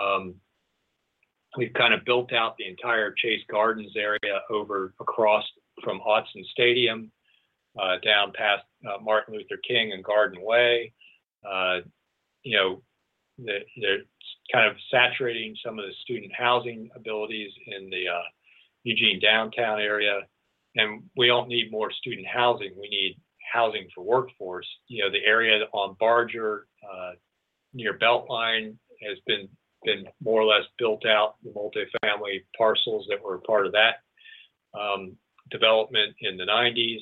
um, 0.00 0.36
we've 1.56 1.72
kind 1.74 1.94
of 1.94 2.04
built 2.04 2.32
out 2.32 2.56
the 2.56 2.66
entire 2.66 3.12
Chase 3.12 3.42
Gardens 3.50 3.92
area 3.96 4.40
over 4.50 4.94
across 5.00 5.44
from 5.82 6.00
Autzen 6.00 6.44
Stadium 6.52 7.10
uh, 7.80 7.96
down 8.04 8.32
past 8.34 8.64
uh, 8.86 9.02
Martin 9.02 9.34
Luther 9.34 9.60
King 9.66 9.92
and 9.92 10.04
Garden 10.04 10.42
Way. 10.42 10.92
Uh, 11.48 11.78
you 12.42 12.56
know, 12.56 12.82
they're 13.38 14.02
kind 14.52 14.68
of 14.70 14.76
saturating 14.90 15.56
some 15.64 15.78
of 15.78 15.84
the 15.84 15.92
student 16.02 16.32
housing 16.36 16.90
abilities 16.94 17.50
in 17.66 17.90
the 17.90 18.08
uh, 18.08 18.22
Eugene 18.84 19.20
downtown 19.20 19.80
area 19.80 20.20
and 20.76 21.04
we 21.16 21.26
don't 21.26 21.48
need 21.48 21.70
more 21.70 21.90
student 21.92 22.26
housing. 22.26 22.72
We 22.80 22.88
need 22.88 23.20
housing 23.52 23.88
for 23.94 24.02
workforce. 24.02 24.66
You 24.88 25.04
know, 25.04 25.10
the 25.10 25.24
area 25.24 25.64
on 25.72 25.96
Barger 26.00 26.66
uh, 26.82 27.12
near 27.72 27.98
Beltline 27.98 28.76
has 29.02 29.18
been 29.26 29.48
been 29.84 30.04
more 30.22 30.40
or 30.40 30.44
less 30.44 30.64
built 30.78 31.06
out. 31.06 31.36
The 31.42 31.50
multifamily 31.50 32.44
parcels 32.56 33.06
that 33.08 33.22
were 33.22 33.38
part 33.38 33.66
of 33.66 33.72
that 33.72 33.96
um, 34.78 35.16
development 35.50 36.14
in 36.20 36.36
the 36.36 36.44
90s, 36.44 37.00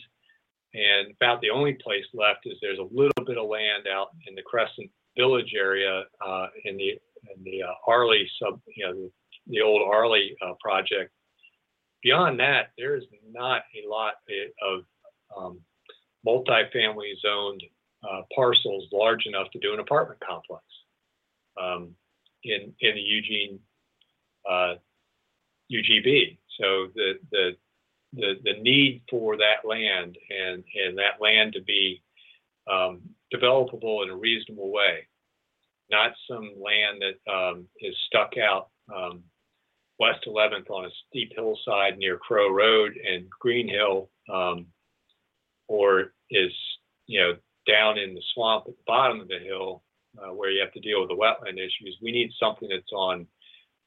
and 0.75 1.15
about 1.21 1.41
the 1.41 1.51
only 1.51 1.77
place 1.83 2.05
left 2.15 2.41
is 2.47 2.59
there's 2.61 2.79
a 2.79 2.95
little 2.95 3.25
bit 3.27 3.39
of 3.39 3.49
land 3.49 3.87
out 3.93 4.09
in 4.27 4.35
the 4.35 4.43
Crescent 4.43 4.91
Village 5.17 5.53
area 5.57 6.05
uh, 6.27 6.47
in 6.65 6.77
the 6.77 6.91
in 7.37 7.45
the 7.45 7.63
uh, 7.63 7.75
Arlie 7.87 8.29
sub, 8.43 8.61
you 8.75 8.85
know, 8.85 8.93
the, 8.95 9.11
the 9.47 9.61
old 9.61 9.83
Arlie 9.89 10.35
uh, 10.45 10.55
project 10.61 11.13
Beyond 12.03 12.41
that, 12.41 12.71
there 12.77 12.97
is 12.97 13.05
not 13.31 13.63
a 13.77 13.89
lot 13.89 14.15
of 14.63 14.85
um, 15.37 15.61
multifamily 16.27 17.13
zoned 17.25 17.63
uh, 18.03 18.23
parcels 18.35 18.89
large 18.93 19.27
enough 19.27 19.49
to 19.53 19.61
do 19.61 19.73
an 19.73 19.79
apartment 19.79 20.21
complex. 20.21 20.65
um, 21.61 21.95
in 22.45 22.73
in 22.81 22.95
the 22.95 23.01
Eugene 23.01 23.61
uh, 24.49 24.75
UGB. 25.73 26.39
So 26.61 26.89
the 26.95 27.15
the 27.31 27.51
the 28.13 28.35
the 28.45 28.61
need 28.61 29.03
for 29.11 29.37
that 29.37 29.67
land 29.67 30.17
and 30.31 30.65
and 30.75 30.99
that 30.99 31.21
land 31.21 31.55
to 31.55 31.63
be 31.63 32.03
um, 32.71 33.01
developable 33.35 34.05
in 34.05 34.11
a 34.11 34.17
reasonable 34.17 34.71
way, 34.71 35.09
not 35.91 36.13
some 36.29 36.53
land 36.61 37.03
that 37.03 37.33
um, 37.33 37.67
is 37.81 37.95
stuck 38.07 38.35
out 38.39 38.69
um, 38.95 39.23
West 39.99 40.27
11th 40.27 40.71
on 40.71 40.85
a 40.85 40.91
steep 41.09 41.33
hillside 41.35 41.99
near 41.99 42.19
Crow 42.19 42.51
Road 42.51 42.93
and 42.97 43.29
Green 43.41 43.69
Hill, 43.69 44.11
um, 44.33 44.67
or 45.69 46.13
is 46.31 46.53
you 47.07 47.21
know 47.21 47.33
down 47.67 47.99
in 47.99 48.15
the 48.15 48.23
swamp 48.35 48.65
at 48.69 48.77
the 48.77 48.83
bottom 48.87 49.21
of 49.21 49.29
the 49.29 49.39
hill 49.39 49.83
uh, 50.19 50.33
where 50.33 50.51
you 50.51 50.61
have 50.61 50.73
to 50.73 50.81
deal 50.81 51.01
with 51.01 51.09
the 51.09 51.17
wetland 51.17 51.59
issues. 51.59 51.99
We 52.03 52.13
need 52.13 52.31
something 52.39 52.69
that's 52.69 52.93
on 52.93 53.27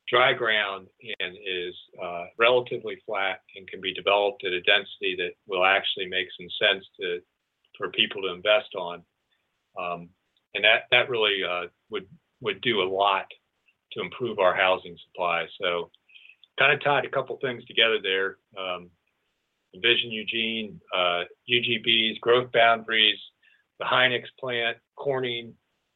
dry 0.08 0.34
ground 0.34 0.88
and 1.20 1.36
is 1.36 1.76
uh, 2.02 2.26
relatively 2.38 2.98
flat 3.06 3.42
and 3.56 3.68
can 3.68 3.82
be 3.82 3.94
developed 3.94 4.46
at 4.46 4.54
a 4.54 4.62
density 4.62 5.16
that 5.18 5.32
will 5.48 5.66
actually 5.66 6.08
make 6.08 6.28
some 6.38 6.48
sense 6.60 6.86
to 7.00 7.20
for 7.78 7.90
people 7.90 8.22
to 8.22 8.34
invest 8.34 8.74
on. 8.76 9.04
Um, 9.80 10.10
and 10.54 10.64
that 10.64 10.84
that 10.92 11.10
really 11.10 11.42
uh, 11.44 11.68
would 11.90 12.08
would 12.42 12.62
do 12.62 12.82
a 12.82 12.90
lot 12.90 13.26
to 13.94 14.02
improve 14.02 14.40
our 14.40 14.56
housing 14.56 14.98
supply. 15.08 15.46
So 15.62 15.90
kind 16.58 16.74
of 16.74 16.84
tied 16.84 17.06
a 17.06 17.10
couple 17.10 17.38
things 17.42 17.66
together 17.66 17.98
there. 18.02 18.38
Um, 18.58 18.90
Vision 19.76 20.12
Eugene, 20.12 20.80
uh, 20.96 21.24
UGB's 21.52 22.20
growth 22.20 22.50
boundaries, 22.54 23.20
the 23.80 23.86
Hynix 23.86 24.24
plant, 24.40 24.78
Corning, 24.96 25.54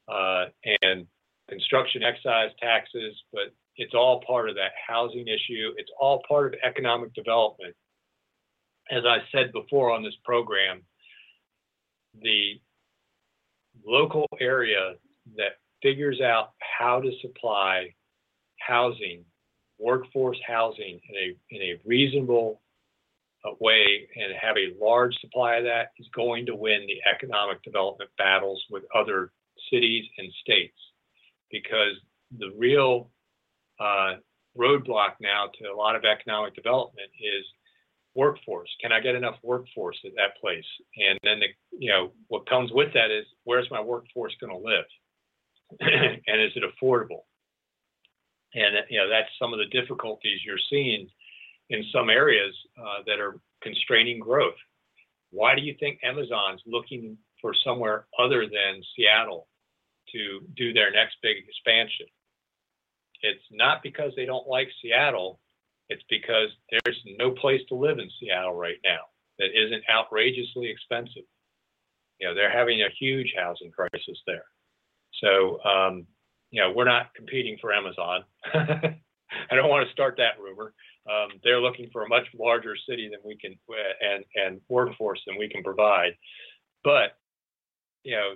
uh, 0.10 0.46
and 0.82 1.08
construction 1.50 2.04
excise 2.04 2.52
taxes, 2.62 3.16
but 3.32 3.54
it's 3.76 3.94
all 3.94 4.22
part 4.26 4.50
of 4.50 4.56
that 4.56 4.72
housing 4.88 5.28
issue. 5.28 5.72
It's 5.78 5.92
all 6.00 6.22
part 6.28 6.54
of 6.54 6.60
economic 6.64 7.14
development. 7.14 7.76
As 8.92 9.04
I 9.06 9.20
said 9.32 9.52
before 9.52 9.92
on 9.92 10.04
this 10.04 10.16
program, 10.24 10.82
the 12.22 12.60
local 13.86 14.26
area 14.40 14.96
that 15.38 15.60
figures 15.82 16.20
out 16.22 16.52
how 16.60 17.00
to 17.00 17.12
supply 17.22 17.94
housing, 18.60 19.24
workforce 19.78 20.40
housing 20.46 21.00
in 21.10 21.16
a, 21.16 21.56
in 21.56 21.62
a 21.62 21.80
reasonable 21.86 22.62
uh, 23.46 23.52
way 23.60 24.10
and 24.16 24.34
have 24.40 24.58
a 24.58 24.76
large 24.84 25.16
supply 25.22 25.56
of 25.56 25.64
that 25.64 25.92
is 25.98 26.08
going 26.14 26.46
to 26.46 26.56
win 26.56 26.86
the 26.88 27.00
economic 27.10 27.62
development 27.64 28.10
battles 28.18 28.62
with 28.70 28.84
other 28.94 29.32
cities 29.72 30.06
and 30.18 30.32
states 30.42 30.78
because 31.52 31.96
the 32.38 32.52
real 32.58 33.10
uh, 33.80 34.16
roadblock 34.58 35.14
now 35.22 35.50
to 35.60 35.70
a 35.70 35.76
lot 35.76 35.96
of 35.96 36.04
economic 36.06 36.56
development 36.56 37.10
is 37.20 37.46
workforce. 38.16 38.70
Can 38.82 38.92
I 38.92 39.00
get 39.00 39.16
enough 39.16 39.36
workforce 39.44 39.98
at 40.06 40.12
that 40.16 40.40
place? 40.42 40.66
And 40.98 41.20
then 41.24 41.40
the, 41.40 41.48
you 41.78 41.92
know 41.92 42.12
what 42.28 42.50
comes 42.50 42.72
with 42.72 42.94
that 42.94 43.12
is 43.12 43.26
where's 43.44 43.70
my 43.72 43.82
workforce 43.82 44.36
going 44.42 44.54
to 44.54 44.66
live, 44.66 44.86
and 45.80 46.42
is 46.42 46.52
it 46.56 46.64
affordable? 46.64 47.24
And 48.54 48.76
you 48.90 49.00
know 49.00 49.10
that's 49.10 49.30
some 49.40 49.54
of 49.54 49.60
the 49.60 49.80
difficulties 49.80 50.42
you're 50.46 50.58
seeing 50.70 51.08
in 51.70 51.84
some 51.94 52.10
areas 52.10 52.56
uh, 52.78 53.04
that 53.06 53.20
are 53.20 53.36
constraining 53.62 54.20
growth. 54.20 54.58
Why 55.32 55.56
do 55.56 55.62
you 55.62 55.76
think 55.80 56.00
Amazon's 56.04 56.62
looking 56.66 57.18
for 57.40 57.54
somewhere 57.64 58.08
other 58.18 58.42
than 58.42 58.82
Seattle 58.96 59.48
to 60.14 60.40
do 60.56 60.74
their 60.74 60.92
next 60.92 61.18
big 61.22 61.38
expansion? 61.38 62.06
It's 63.22 63.44
not 63.52 63.84
because 63.84 64.14
they 64.16 64.26
don't 64.26 64.48
like 64.48 64.70
Seattle. 64.82 65.40
It's 65.90 66.04
because 66.10 66.50
there's 66.72 67.00
no 67.18 67.32
place 67.32 67.62
to 67.70 67.76
live 67.76 68.00
in 68.00 68.10
Seattle 68.20 68.54
right 68.54 68.78
now 68.84 69.00
that 69.40 69.50
isn't 69.56 69.84
outrageously 69.90 70.70
expensive. 70.70 71.24
You 72.20 72.28
know, 72.28 72.36
they're 72.36 72.52
having 72.52 72.82
a 72.82 72.90
huge 73.00 73.34
housing 73.38 73.72
crisis 73.72 74.20
there. 74.28 74.46
So, 75.22 75.60
um, 75.64 76.06
you 76.52 76.62
know, 76.62 76.72
we're 76.76 76.86
not 76.86 77.14
competing 77.16 77.58
for 77.60 77.74
Amazon. 77.74 78.24
I 78.54 79.56
don't 79.56 79.70
want 79.70 79.88
to 79.88 79.92
start 79.92 80.18
that 80.18 80.42
rumor. 80.42 80.74
Um, 81.10 81.40
they're 81.44 81.62
looking 81.62 81.90
for 81.92 82.04
a 82.04 82.10
much 82.10 82.26
larger 82.38 82.76
city 82.88 83.10
than 83.10 83.20
we 83.24 83.38
can 83.38 83.58
and 84.02 84.24
and 84.36 84.62
workforce 84.68 85.22
than 85.26 85.38
we 85.38 85.50
can 85.50 85.64
provide. 85.64 86.14
But 86.84 87.18
you 88.04 88.16
know, 88.16 88.34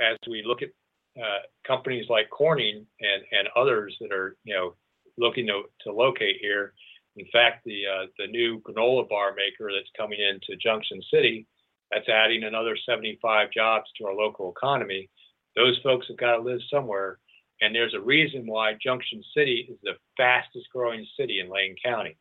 as 0.00 0.16
we 0.28 0.42
look 0.44 0.62
at 0.62 0.70
uh, 1.18 1.42
companies 1.66 2.06
like 2.08 2.30
Corning 2.30 2.86
and, 3.00 3.22
and 3.32 3.48
others 3.56 3.96
that 4.00 4.12
are 4.12 4.36
you 4.44 4.54
know 4.54 4.74
looking 5.18 5.46
to, 5.46 5.62
to 5.82 5.92
locate 5.92 6.36
here. 6.40 6.72
In 7.16 7.26
fact, 7.32 7.64
the 7.64 7.82
uh, 7.86 8.06
the 8.18 8.26
new 8.26 8.60
granola 8.60 9.08
bar 9.08 9.34
maker 9.34 9.70
that's 9.74 9.90
coming 9.96 10.18
into 10.20 10.56
Junction 10.56 11.00
City, 11.12 11.46
that's 11.90 12.08
adding 12.08 12.44
another 12.44 12.76
75 12.88 13.50
jobs 13.50 13.86
to 13.98 14.06
our 14.06 14.14
local 14.14 14.52
economy. 14.56 15.10
Those 15.56 15.78
folks 15.82 16.06
have 16.08 16.16
got 16.16 16.36
to 16.36 16.42
live 16.42 16.60
somewhere, 16.72 17.18
and 17.60 17.74
there's 17.74 17.94
a 17.94 18.00
reason 18.00 18.46
why 18.46 18.74
Junction 18.82 19.22
City 19.36 19.68
is 19.70 19.78
the 19.82 19.94
fastest 20.16 20.66
growing 20.72 21.04
city 21.18 21.40
in 21.40 21.50
Lane 21.50 21.74
County, 21.84 22.16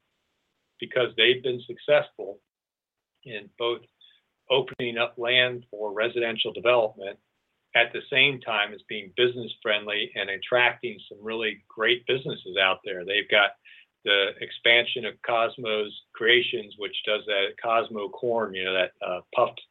because 0.79 1.09
they've 1.15 1.43
been 1.43 1.61
successful 1.67 2.39
in 3.23 3.49
both 3.59 3.81
opening 4.49 4.97
up 4.97 5.13
land 5.17 5.65
for 5.69 5.93
residential 5.93 6.51
development 6.51 7.19
at 7.75 7.93
the 7.93 8.01
same 8.11 8.39
time 8.41 8.73
as 8.73 8.81
being 8.89 9.11
business 9.15 9.51
friendly 9.61 10.11
and 10.15 10.29
attracting 10.29 10.97
some 11.07 11.19
really 11.21 11.63
great 11.67 12.05
businesses 12.07 12.57
out 12.59 12.79
there. 12.83 13.05
They've 13.05 13.29
got 13.29 13.51
the 14.05 14.29
expansion 14.41 15.05
of 15.05 15.21
Cosmo's 15.27 15.93
Creations, 16.13 16.75
which 16.77 16.95
does 17.05 17.21
that 17.27 17.49
Cosmo 17.61 18.09
corn, 18.09 18.55
you 18.55 18.65
know, 18.65 18.73
that 18.73 18.91
uh, 19.05 19.21
puffed 19.35 19.61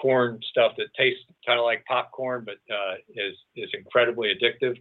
corn 0.00 0.40
stuff 0.50 0.72
that 0.78 0.86
tastes 0.96 1.22
kind 1.46 1.58
of 1.58 1.64
like 1.64 1.84
popcorn, 1.84 2.44
but 2.44 2.56
uh, 2.74 2.94
is 3.14 3.34
is 3.56 3.70
incredibly 3.74 4.34
addictive. 4.34 4.76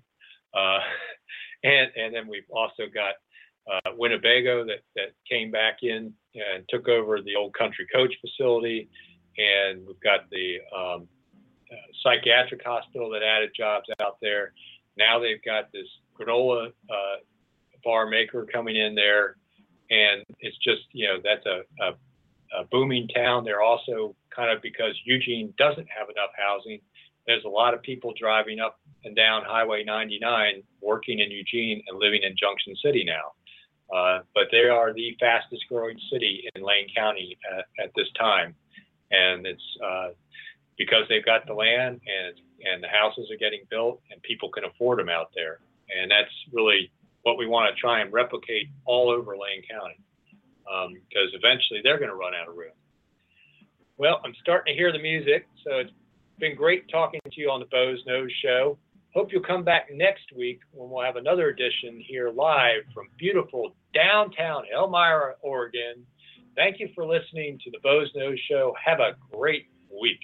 Uh, 0.54 0.80
and 1.64 1.92
and 1.96 2.14
then 2.14 2.28
we've 2.28 2.50
also 2.50 2.84
got 2.94 3.16
uh, 3.72 3.92
Winnebago 3.98 4.66
that 4.66 4.80
that 4.96 5.12
came 5.30 5.52
back 5.52 5.80
in 5.84 6.14
and 6.36 6.64
took 6.70 6.88
over 6.88 7.22
the 7.22 7.36
old 7.36 7.54
Country 7.54 7.86
Coach 7.94 8.14
facility, 8.22 8.90
and 9.38 9.86
we've 9.86 10.00
got 10.00 10.30
the 10.32 10.58
um, 10.76 11.08
psychiatric 12.04 12.62
hospital 12.64 13.10
that 13.12 13.24
added 13.24 13.52
jobs 13.56 13.86
out 14.02 14.18
there. 14.22 14.54
Now 14.98 15.20
they've 15.20 15.44
got 15.44 15.72
this 15.72 15.88
granola 16.20 16.68
uh, 16.68 17.18
bar 17.84 18.08
maker 18.08 18.46
coming 18.52 18.76
in 18.76 18.96
there, 18.96 19.38
and 19.90 20.24
it's 20.40 20.58
just 20.58 20.82
you 20.92 21.08
know 21.08 21.18
that's 21.24 21.46
a, 21.46 21.62
a, 21.84 22.62
a 22.62 22.66
booming 22.72 23.08
town. 23.10 23.44
They're 23.44 23.62
also 23.62 24.16
kind 24.36 24.52
of 24.56 24.62
because 24.62 24.94
Eugene 25.06 25.54
doesn't 25.58 25.88
have 25.96 26.10
enough 26.10 26.32
housing. 26.38 26.80
There's 27.26 27.44
a 27.44 27.50
lot 27.50 27.74
of 27.74 27.82
people 27.82 28.14
driving 28.18 28.60
up 28.60 28.80
and 29.04 29.16
down 29.16 29.44
Highway 29.46 29.84
99, 29.84 30.64
working 30.82 31.20
in 31.20 31.30
Eugene 31.30 31.84
and 31.88 32.00
living 32.00 32.22
in 32.24 32.36
Junction 32.38 32.74
City 32.82 33.04
now. 33.06 33.34
Uh, 33.94 34.20
but 34.34 34.46
they 34.52 34.70
are 34.70 34.94
the 34.94 35.16
fastest 35.20 35.64
growing 35.70 35.98
city 36.12 36.50
in 36.56 36.62
Lane 36.62 36.88
County 36.96 37.38
at, 37.52 37.66
at 37.84 37.92
this 37.96 38.08
time. 38.20 38.56
And 39.12 39.46
it's 39.46 39.64
uh, 39.84 40.10
because 40.78 41.04
they've 41.10 41.26
got 41.26 41.46
the 41.48 41.54
land 41.54 42.02
and 42.06 42.36
and 42.66 42.84
the 42.84 42.88
houses 42.88 43.30
are 43.32 43.38
getting 43.38 43.62
built 43.70 44.02
and 44.12 44.22
people 44.24 44.50
can 44.50 44.66
afford 44.66 45.00
them 45.00 45.10
out 45.10 45.30
there. 45.36 45.60
And 45.96 46.10
that's 46.10 46.32
really 46.52 46.92
what 47.22 47.38
we 47.38 47.46
want 47.46 47.74
to 47.74 47.80
try 47.80 48.02
and 48.02 48.12
replicate 48.12 48.68
all 48.86 49.10
over 49.10 49.38
Lane 49.38 49.62
County 49.70 50.00
because 50.66 51.30
um, 51.34 51.40
eventually 51.40 51.82
they're 51.84 51.98
going 51.98 52.10
to 52.10 52.16
run 52.16 52.34
out 52.34 52.50
of 52.50 52.56
room. 52.56 52.74
Well, 53.98 54.22
I'm 54.24 54.34
starting 54.42 54.74
to 54.74 54.78
hear 54.78 54.92
the 54.92 55.00
music, 55.00 55.48
so 55.64 55.78
it's 55.78 55.92
been 56.40 56.56
great 56.56 56.90
talking 56.90 57.20
to 57.24 57.42
you 57.42 57.50
on 57.50 57.60
the 57.60 57.66
Boze 57.68 58.04
Noze 58.08 58.30
Show. 58.44 58.78
Hope 59.14 59.32
you'll 59.32 59.44
come 59.44 59.64
back 59.64 59.88
next 59.92 60.26
week 60.36 60.60
when 60.72 60.90
we'll 60.90 61.04
have 61.04 61.16
another 61.16 61.50
edition 61.50 62.00
here 62.06 62.30
live 62.30 62.82
from 62.94 63.08
beautiful 63.18 63.76
downtown 63.94 64.64
Elmira, 64.72 65.36
Oregon. 65.42 66.06
Thank 66.56 66.80
you 66.80 66.90
for 66.94 67.06
listening 67.06 67.60
to 67.64 67.72
the 67.72 67.80
Boze 67.82 68.12
Noze 68.16 68.38
Show. 68.50 68.76
Have 68.84 69.00
a 69.00 69.16
great 69.32 69.68
week. 69.90 70.22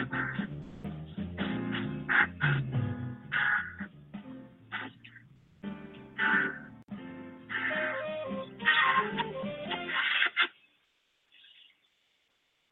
you 0.00 0.27